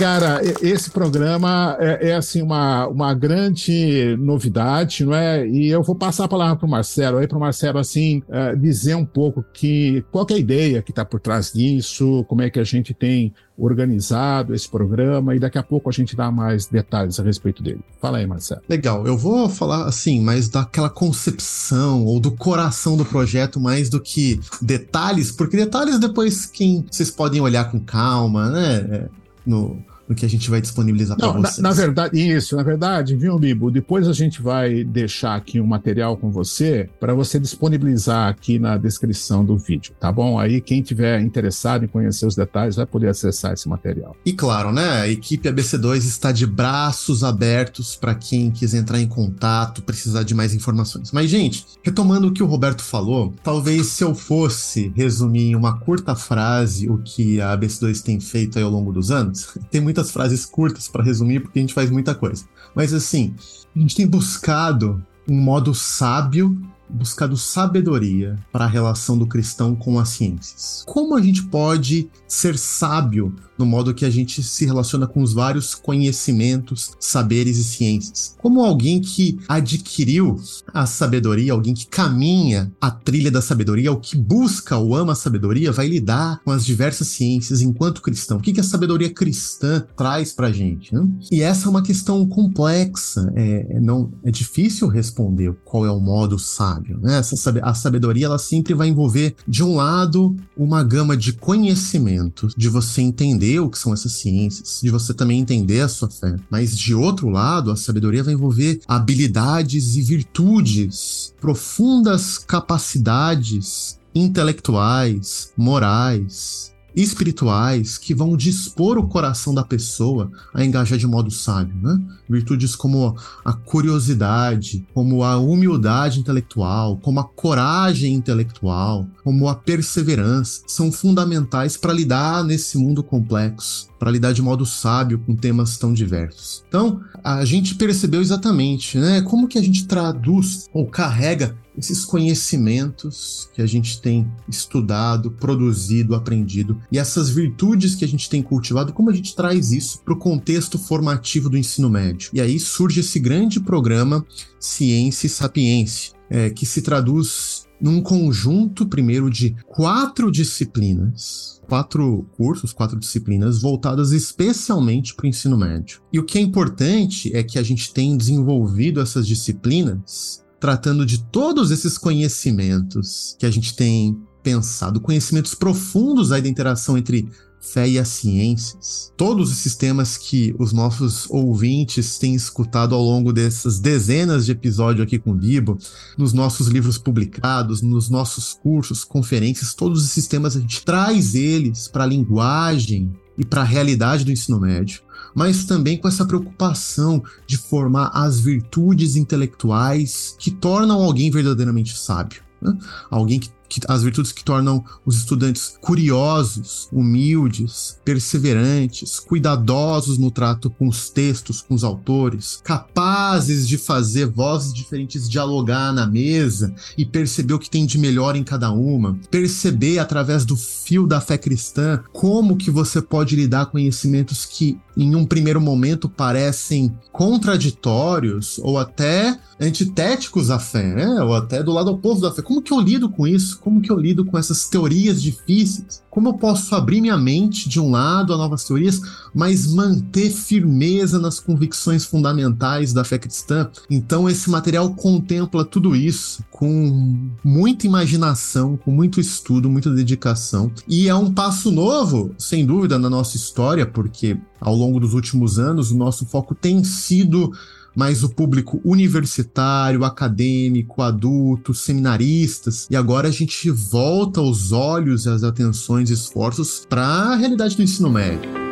Cara, 0.00 0.40
esse 0.62 0.90
programa 0.90 1.76
é, 1.78 2.08
é, 2.08 2.16
assim 2.16 2.40
uma, 2.40 2.88
uma 2.88 3.12
grande 3.12 4.16
novidade, 4.18 5.04
não 5.04 5.14
é? 5.14 5.46
E 5.46 5.68
eu 5.68 5.82
vou 5.82 5.94
passar 5.94 6.24
a 6.24 6.28
palavra 6.28 6.56
para 6.56 6.66
o 6.66 6.70
Marcelo, 6.70 7.18
aí 7.18 7.28
para 7.28 7.36
o 7.36 7.40
Marcelo 7.40 7.78
assim 7.78 8.22
uh, 8.26 8.56
dizer 8.56 8.94
um 8.94 9.04
pouco 9.04 9.44
que 9.52 10.02
qual 10.10 10.24
que 10.24 10.32
é 10.32 10.36
a 10.38 10.40
ideia 10.40 10.80
que 10.80 10.90
está 10.90 11.04
por 11.04 11.20
trás 11.20 11.52
disso, 11.52 12.24
como 12.28 12.40
é 12.40 12.48
que 12.48 12.58
a 12.58 12.64
gente 12.64 12.94
tem 12.94 13.34
organizado 13.58 14.54
esse 14.54 14.66
programa 14.66 15.36
e 15.36 15.38
daqui 15.38 15.58
a 15.58 15.62
pouco 15.62 15.90
a 15.90 15.92
gente 15.92 16.16
dá 16.16 16.30
mais 16.30 16.64
detalhes 16.64 17.20
a 17.20 17.22
respeito 17.22 17.62
dele. 17.62 17.80
Fala 18.00 18.16
aí, 18.16 18.26
Marcelo. 18.26 18.62
Legal, 18.66 19.06
eu 19.06 19.18
vou 19.18 19.50
falar 19.50 19.84
assim, 19.84 20.22
mais 20.22 20.48
daquela 20.48 20.88
concepção 20.88 22.06
ou 22.06 22.18
do 22.18 22.32
coração 22.32 22.96
do 22.96 23.04
projeto 23.04 23.60
mais 23.60 23.90
do 23.90 24.00
que 24.00 24.40
detalhes, 24.62 25.30
porque 25.30 25.58
detalhes 25.58 25.98
depois 25.98 26.46
quem 26.46 26.86
vocês 26.90 27.10
podem 27.10 27.42
olhar 27.42 27.70
com 27.70 27.78
calma, 27.78 28.48
né? 28.48 28.76
É, 28.90 29.08
no, 29.44 29.82
no 30.10 30.16
que 30.16 30.26
a 30.26 30.28
gente 30.28 30.50
vai 30.50 30.60
disponibilizar 30.60 31.16
para 31.16 31.28
vocês. 31.28 31.58
Na, 31.58 31.68
na, 31.68 31.74
verdade, 31.74 32.20
isso, 32.20 32.56
na 32.56 32.64
verdade, 32.64 33.14
viu, 33.14 33.38
Bibo? 33.38 33.70
Depois 33.70 34.08
a 34.08 34.12
gente 34.12 34.42
vai 34.42 34.82
deixar 34.82 35.36
aqui 35.36 35.60
um 35.60 35.66
material 35.66 36.16
com 36.16 36.32
você 36.32 36.90
para 36.98 37.14
você 37.14 37.38
disponibilizar 37.38 38.28
aqui 38.28 38.58
na 38.58 38.76
descrição 38.76 39.44
do 39.44 39.56
vídeo, 39.56 39.94
tá 40.00 40.10
bom? 40.10 40.36
Aí 40.36 40.60
quem 40.60 40.82
tiver 40.82 41.20
interessado 41.20 41.84
em 41.84 41.88
conhecer 41.88 42.26
os 42.26 42.34
detalhes 42.34 42.74
vai 42.74 42.86
poder 42.86 43.08
acessar 43.08 43.52
esse 43.52 43.68
material. 43.68 44.16
E 44.26 44.32
claro, 44.32 44.72
né? 44.72 45.02
A 45.02 45.08
equipe 45.08 45.48
ABC2 45.48 45.98
está 45.98 46.32
de 46.32 46.44
braços 46.44 47.22
abertos 47.22 47.94
para 47.94 48.16
quem 48.16 48.50
quiser 48.50 48.78
entrar 48.78 49.00
em 49.00 49.06
contato, 49.06 49.80
precisar 49.80 50.24
de 50.24 50.34
mais 50.34 50.52
informações. 50.52 51.12
Mas, 51.12 51.30
gente, 51.30 51.64
retomando 51.84 52.26
o 52.26 52.32
que 52.32 52.42
o 52.42 52.46
Roberto 52.46 52.82
falou, 52.82 53.32
talvez 53.44 53.86
se 53.86 54.02
eu 54.02 54.12
fosse 54.16 54.92
resumir 54.96 55.50
em 55.50 55.54
uma 55.54 55.78
curta 55.78 56.16
frase 56.16 56.90
o 56.90 56.98
que 56.98 57.40
a 57.40 57.56
ABC2 57.56 58.02
tem 58.02 58.18
feito 58.18 58.58
ao 58.58 58.70
longo 58.70 58.92
dos 58.92 59.12
anos, 59.12 59.56
tem 59.70 59.80
muita 59.80 59.99
muitas 60.00 60.10
frases 60.10 60.46
curtas 60.46 60.88
para 60.88 61.04
resumir, 61.04 61.40
porque 61.40 61.58
a 61.58 61.62
gente 61.62 61.74
faz 61.74 61.90
muita 61.90 62.14
coisa. 62.14 62.44
Mas 62.74 62.94
assim, 62.94 63.34
a 63.74 63.78
gente 63.78 63.94
tem 63.94 64.06
buscado 64.06 65.04
um 65.28 65.36
modo 65.36 65.74
sábio 65.74 66.58
buscado 66.92 67.36
sabedoria 67.36 68.36
para 68.52 68.64
a 68.64 68.68
relação 68.68 69.16
do 69.16 69.26
cristão 69.26 69.74
com 69.74 69.98
as 69.98 70.10
ciências. 70.10 70.84
Como 70.86 71.16
a 71.16 71.22
gente 71.22 71.42
pode 71.44 72.10
ser 72.26 72.58
sábio 72.58 73.34
no 73.58 73.66
modo 73.66 73.92
que 73.92 74.06
a 74.06 74.10
gente 74.10 74.42
se 74.42 74.64
relaciona 74.64 75.06
com 75.06 75.22
os 75.22 75.34
vários 75.34 75.74
conhecimentos, 75.74 76.92
saberes 76.98 77.58
e 77.58 77.64
ciências? 77.64 78.34
Como 78.38 78.64
alguém 78.64 79.00
que 79.00 79.38
adquiriu 79.46 80.36
a 80.72 80.86
sabedoria, 80.86 81.52
alguém 81.52 81.74
que 81.74 81.86
caminha 81.86 82.72
a 82.80 82.90
trilha 82.90 83.30
da 83.30 83.42
sabedoria, 83.42 83.90
ou 83.90 84.00
que 84.00 84.16
busca 84.16 84.78
ou 84.78 84.94
ama 84.94 85.12
a 85.12 85.16
sabedoria, 85.16 85.72
vai 85.72 85.88
lidar 85.88 86.40
com 86.42 86.50
as 86.50 86.64
diversas 86.64 87.08
ciências 87.08 87.60
enquanto 87.60 88.00
cristão? 88.00 88.38
O 88.38 88.40
que, 88.40 88.52
que 88.52 88.60
a 88.60 88.64
sabedoria 88.64 89.12
cristã 89.12 89.84
traz 89.94 90.32
para 90.32 90.46
a 90.46 90.52
gente? 90.52 90.94
Né? 90.94 91.06
E 91.30 91.42
essa 91.42 91.66
é 91.66 91.70
uma 91.70 91.82
questão 91.82 92.26
complexa, 92.26 93.30
é, 93.36 93.76
é, 93.76 93.80
não, 93.80 94.10
é 94.24 94.30
difícil 94.30 94.88
responder 94.88 95.54
qual 95.64 95.84
é 95.84 95.90
o 95.90 96.00
modo 96.00 96.38
sábio 96.38 96.79
sábio, 96.80 96.98
né? 97.00 97.18
Essa, 97.18 97.60
a 97.62 97.74
sabedoria 97.74 98.26
ela 98.26 98.38
sempre 98.38 98.74
vai 98.74 98.88
envolver, 98.88 99.34
de 99.46 99.62
um 99.62 99.76
lado, 99.76 100.36
uma 100.56 100.82
gama 100.82 101.16
de 101.16 101.32
conhecimentos, 101.32 102.54
de 102.56 102.68
você 102.68 103.02
entender 103.02 103.60
o 103.60 103.68
que 103.68 103.78
são 103.78 103.92
essas 103.92 104.12
ciências, 104.12 104.80
de 104.82 104.90
você 104.90 105.12
também 105.12 105.40
entender 105.40 105.80
a 105.80 105.88
sua 105.88 106.08
fé. 106.08 106.36
Mas 106.50 106.76
de 106.76 106.94
outro 106.94 107.28
lado, 107.28 107.70
a 107.70 107.76
sabedoria 107.76 108.24
vai 108.24 108.34
envolver 108.34 108.80
habilidades 108.88 109.96
e 109.96 110.02
virtudes, 110.02 111.34
profundas 111.40 112.38
capacidades 112.38 113.98
intelectuais, 114.14 115.52
morais, 115.56 116.72
espirituais 117.02 117.98
que 117.98 118.14
vão 118.14 118.36
dispor 118.36 118.98
o 118.98 119.06
coração 119.06 119.54
da 119.54 119.64
pessoa 119.64 120.30
a 120.54 120.64
engajar 120.64 120.98
de 120.98 121.06
modo 121.06 121.30
sábio, 121.30 121.74
né? 121.82 122.00
Virtudes 122.28 122.76
como 122.76 123.16
a 123.44 123.52
curiosidade, 123.52 124.84
como 124.94 125.22
a 125.24 125.36
humildade 125.36 126.20
intelectual, 126.20 126.96
como 126.98 127.20
a 127.20 127.24
coragem 127.24 128.14
intelectual, 128.14 129.06
como 129.24 129.48
a 129.48 129.54
perseverança, 129.54 130.62
são 130.66 130.92
fundamentais 130.92 131.76
para 131.76 131.92
lidar 131.92 132.44
nesse 132.44 132.78
mundo 132.78 133.02
complexo, 133.02 133.88
para 133.98 134.10
lidar 134.10 134.32
de 134.32 134.42
modo 134.42 134.64
sábio 134.64 135.18
com 135.18 135.34
temas 135.34 135.76
tão 135.76 135.92
diversos. 135.92 136.64
Então, 136.68 137.00
a 137.22 137.44
gente 137.44 137.74
percebeu 137.74 138.20
exatamente, 138.20 138.98
né, 138.98 139.22
como 139.22 139.48
que 139.48 139.58
a 139.58 139.62
gente 139.62 139.86
traduz 139.86 140.66
ou 140.72 140.86
carrega 140.86 141.56
esses 141.80 142.04
conhecimentos 142.04 143.48
que 143.54 143.62
a 143.62 143.66
gente 143.66 144.00
tem 144.00 144.30
estudado, 144.48 145.30
produzido, 145.30 146.14
aprendido 146.14 146.80
e 146.90 146.98
essas 146.98 147.30
virtudes 147.30 147.94
que 147.94 148.04
a 148.04 148.08
gente 148.08 148.28
tem 148.28 148.42
cultivado, 148.42 148.92
como 148.92 149.10
a 149.10 149.14
gente 149.14 149.34
traz 149.34 149.72
isso 149.72 150.00
para 150.04 150.14
o 150.14 150.18
contexto 150.18 150.78
formativo 150.78 151.48
do 151.48 151.58
ensino 151.58 151.90
médio. 151.90 152.30
E 152.32 152.40
aí 152.40 152.58
surge 152.58 153.00
esse 153.00 153.18
grande 153.18 153.60
programa 153.60 154.24
Ciência 154.58 155.26
e 155.26 155.30
Sapiência, 155.30 156.12
é, 156.28 156.50
que 156.50 156.66
se 156.66 156.82
traduz 156.82 157.66
num 157.80 158.02
conjunto, 158.02 158.86
primeiro, 158.86 159.30
de 159.30 159.56
quatro 159.66 160.30
disciplinas, 160.30 161.62
quatro 161.66 162.26
cursos, 162.36 162.72
quatro 162.72 162.98
disciplinas 162.98 163.62
voltadas 163.62 164.12
especialmente 164.12 165.14
para 165.14 165.24
o 165.24 165.28
ensino 165.28 165.56
médio. 165.56 166.02
E 166.12 166.18
o 166.18 166.24
que 166.24 166.38
é 166.38 166.42
importante 166.42 167.34
é 167.34 167.42
que 167.42 167.58
a 167.58 167.62
gente 167.62 167.92
tem 167.92 168.16
desenvolvido 168.16 169.00
essas 169.00 169.26
disciplinas 169.26 170.44
tratando 170.60 171.06
de 171.06 171.18
todos 171.18 171.70
esses 171.70 171.96
conhecimentos 171.96 173.34
que 173.38 173.46
a 173.46 173.50
gente 173.50 173.74
tem 173.74 174.16
pensado, 174.42 175.00
conhecimentos 175.00 175.54
profundos 175.54 176.28
da 176.28 176.38
interação 176.38 176.96
entre 176.96 177.28
fé 177.60 177.86
e 177.88 177.98
as 177.98 178.08
ciências. 178.08 179.12
Todos 179.16 179.64
os 179.66 179.74
temas 179.74 180.16
que 180.16 180.54
os 180.58 180.72
nossos 180.72 181.28
ouvintes 181.28 182.18
têm 182.18 182.34
escutado 182.34 182.94
ao 182.94 183.02
longo 183.02 183.32
dessas 183.32 183.78
dezenas 183.78 184.46
de 184.46 184.52
episódios 184.52 185.06
aqui 185.06 185.18
com 185.18 185.32
o 185.32 185.34
Bibo, 185.34 185.76
nos 186.16 186.32
nossos 186.32 186.68
livros 186.68 186.96
publicados, 186.96 187.82
nos 187.82 188.08
nossos 188.08 188.54
cursos, 188.54 189.04
conferências, 189.04 189.74
todos 189.74 190.04
esses 190.04 190.26
temas 190.26 190.56
a 190.56 190.60
gente 190.60 190.82
traz 190.84 191.34
eles 191.34 191.86
para 191.86 192.04
a 192.04 192.06
linguagem 192.06 193.12
e 193.36 193.44
para 193.44 193.60
a 193.60 193.64
realidade 193.64 194.24
do 194.24 194.32
ensino 194.32 194.58
médio 194.58 195.02
mas 195.34 195.64
também 195.64 195.96
com 195.96 196.08
essa 196.08 196.24
preocupação 196.24 197.22
de 197.46 197.56
formar 197.56 198.10
as 198.14 198.40
virtudes 198.40 199.16
intelectuais 199.16 200.34
que 200.38 200.50
tornam 200.50 201.02
alguém 201.02 201.30
verdadeiramente 201.30 201.96
sábio. 201.96 202.42
Né? 202.60 202.76
Alguém 203.10 203.38
que 203.38 203.50
que, 203.70 203.80
as 203.88 204.02
virtudes 204.02 204.32
que 204.32 204.42
tornam 204.42 204.84
os 205.06 205.16
estudantes 205.16 205.78
curiosos, 205.80 206.88
humildes, 206.92 207.98
perseverantes, 208.04 209.20
cuidadosos 209.20 210.18
no 210.18 210.30
trato 210.30 210.68
com 210.68 210.88
os 210.88 211.08
textos, 211.08 211.62
com 211.62 211.74
os 211.74 211.84
autores, 211.84 212.60
capazes 212.64 213.66
de 213.66 213.78
fazer 213.78 214.26
vozes 214.26 214.74
diferentes 214.74 215.30
dialogar 215.30 215.92
na 215.92 216.06
mesa 216.06 216.74
e 216.98 217.06
perceber 217.06 217.54
o 217.54 217.58
que 217.58 217.70
tem 217.70 217.86
de 217.86 217.96
melhor 217.96 218.34
em 218.34 218.42
cada 218.42 218.72
uma, 218.72 219.16
perceber 219.30 220.00
através 220.00 220.44
do 220.44 220.56
fio 220.56 221.06
da 221.06 221.20
fé 221.20 221.38
cristã 221.38 222.02
como 222.12 222.56
que 222.56 222.70
você 222.70 223.00
pode 223.00 223.36
lidar 223.36 223.66
com 223.66 223.80
conhecimentos 223.80 224.44
que 224.44 224.76
em 225.00 225.16
um 225.16 225.24
primeiro 225.24 225.60
momento 225.60 226.10
parecem 226.10 226.94
contraditórios 227.10 228.58
ou 228.58 228.78
até 228.78 229.38
antitéticos 229.58 230.50
à 230.50 230.58
fé, 230.58 230.94
né? 230.94 231.22
ou 231.22 231.34
até 231.34 231.62
do 231.62 231.72
lado 231.72 231.90
oposto 231.90 232.22
da 232.22 232.32
fé. 232.32 232.42
Como 232.42 232.62
que 232.62 232.72
eu 232.72 232.80
lido 232.80 233.08
com 233.08 233.26
isso? 233.26 233.58
Como 233.60 233.80
que 233.80 233.90
eu 233.90 233.98
lido 233.98 234.24
com 234.24 234.38
essas 234.38 234.68
teorias 234.68 235.22
difíceis? 235.22 236.02
Como 236.10 236.28
eu 236.28 236.34
posso 236.34 236.74
abrir 236.74 237.00
minha 237.00 237.16
mente 237.16 237.68
de 237.68 237.78
um 237.78 237.90
lado 237.90 238.34
a 238.34 238.36
novas 238.36 238.64
teorias, 238.64 239.00
mas 239.34 239.72
manter 239.72 240.30
firmeza 240.30 241.18
nas 241.18 241.38
convicções 241.38 242.04
fundamentais 242.04 242.92
da 242.92 243.04
fé 243.04 243.18
cristã? 243.18 243.70
Então 243.88 244.28
esse 244.28 244.50
material 244.50 244.92
contempla 244.94 245.64
tudo 245.64 245.94
isso 245.94 246.42
com 246.50 247.30
muita 247.44 247.86
imaginação, 247.86 248.76
com 248.76 248.90
muito 248.90 249.20
estudo, 249.20 249.70
muita 249.70 249.90
dedicação. 249.90 250.70
E 250.88 251.08
é 251.08 251.14
um 251.14 251.32
passo 251.32 251.70
novo, 251.70 252.34
sem 252.36 252.66
dúvida, 252.66 252.98
na 252.98 253.08
nossa 253.08 253.36
história, 253.36 253.86
porque 253.86 254.36
ao 254.60 254.74
longo 254.74 254.89
dos 254.98 255.14
últimos 255.14 255.58
anos 255.58 255.90
o 255.90 255.96
nosso 255.96 256.26
foco 256.26 256.54
tem 256.54 256.82
sido 256.82 257.52
mas 257.94 258.22
o 258.22 258.28
público 258.28 258.80
universitário, 258.84 260.04
acadêmico, 260.04 261.02
adulto, 261.02 261.74
seminaristas. 261.74 262.86
E 262.88 262.96
agora 262.96 263.28
a 263.28 263.32
gente 263.32 263.68
volta 263.68 264.40
os 264.40 264.70
olhos, 264.70 265.26
as 265.26 265.42
atenções 265.42 266.08
e 266.08 266.14
esforços 266.14 266.86
para 266.88 267.02
a 267.02 267.34
realidade 267.34 267.76
do 267.76 267.82
ensino 267.82 268.08
médio. 268.08 268.69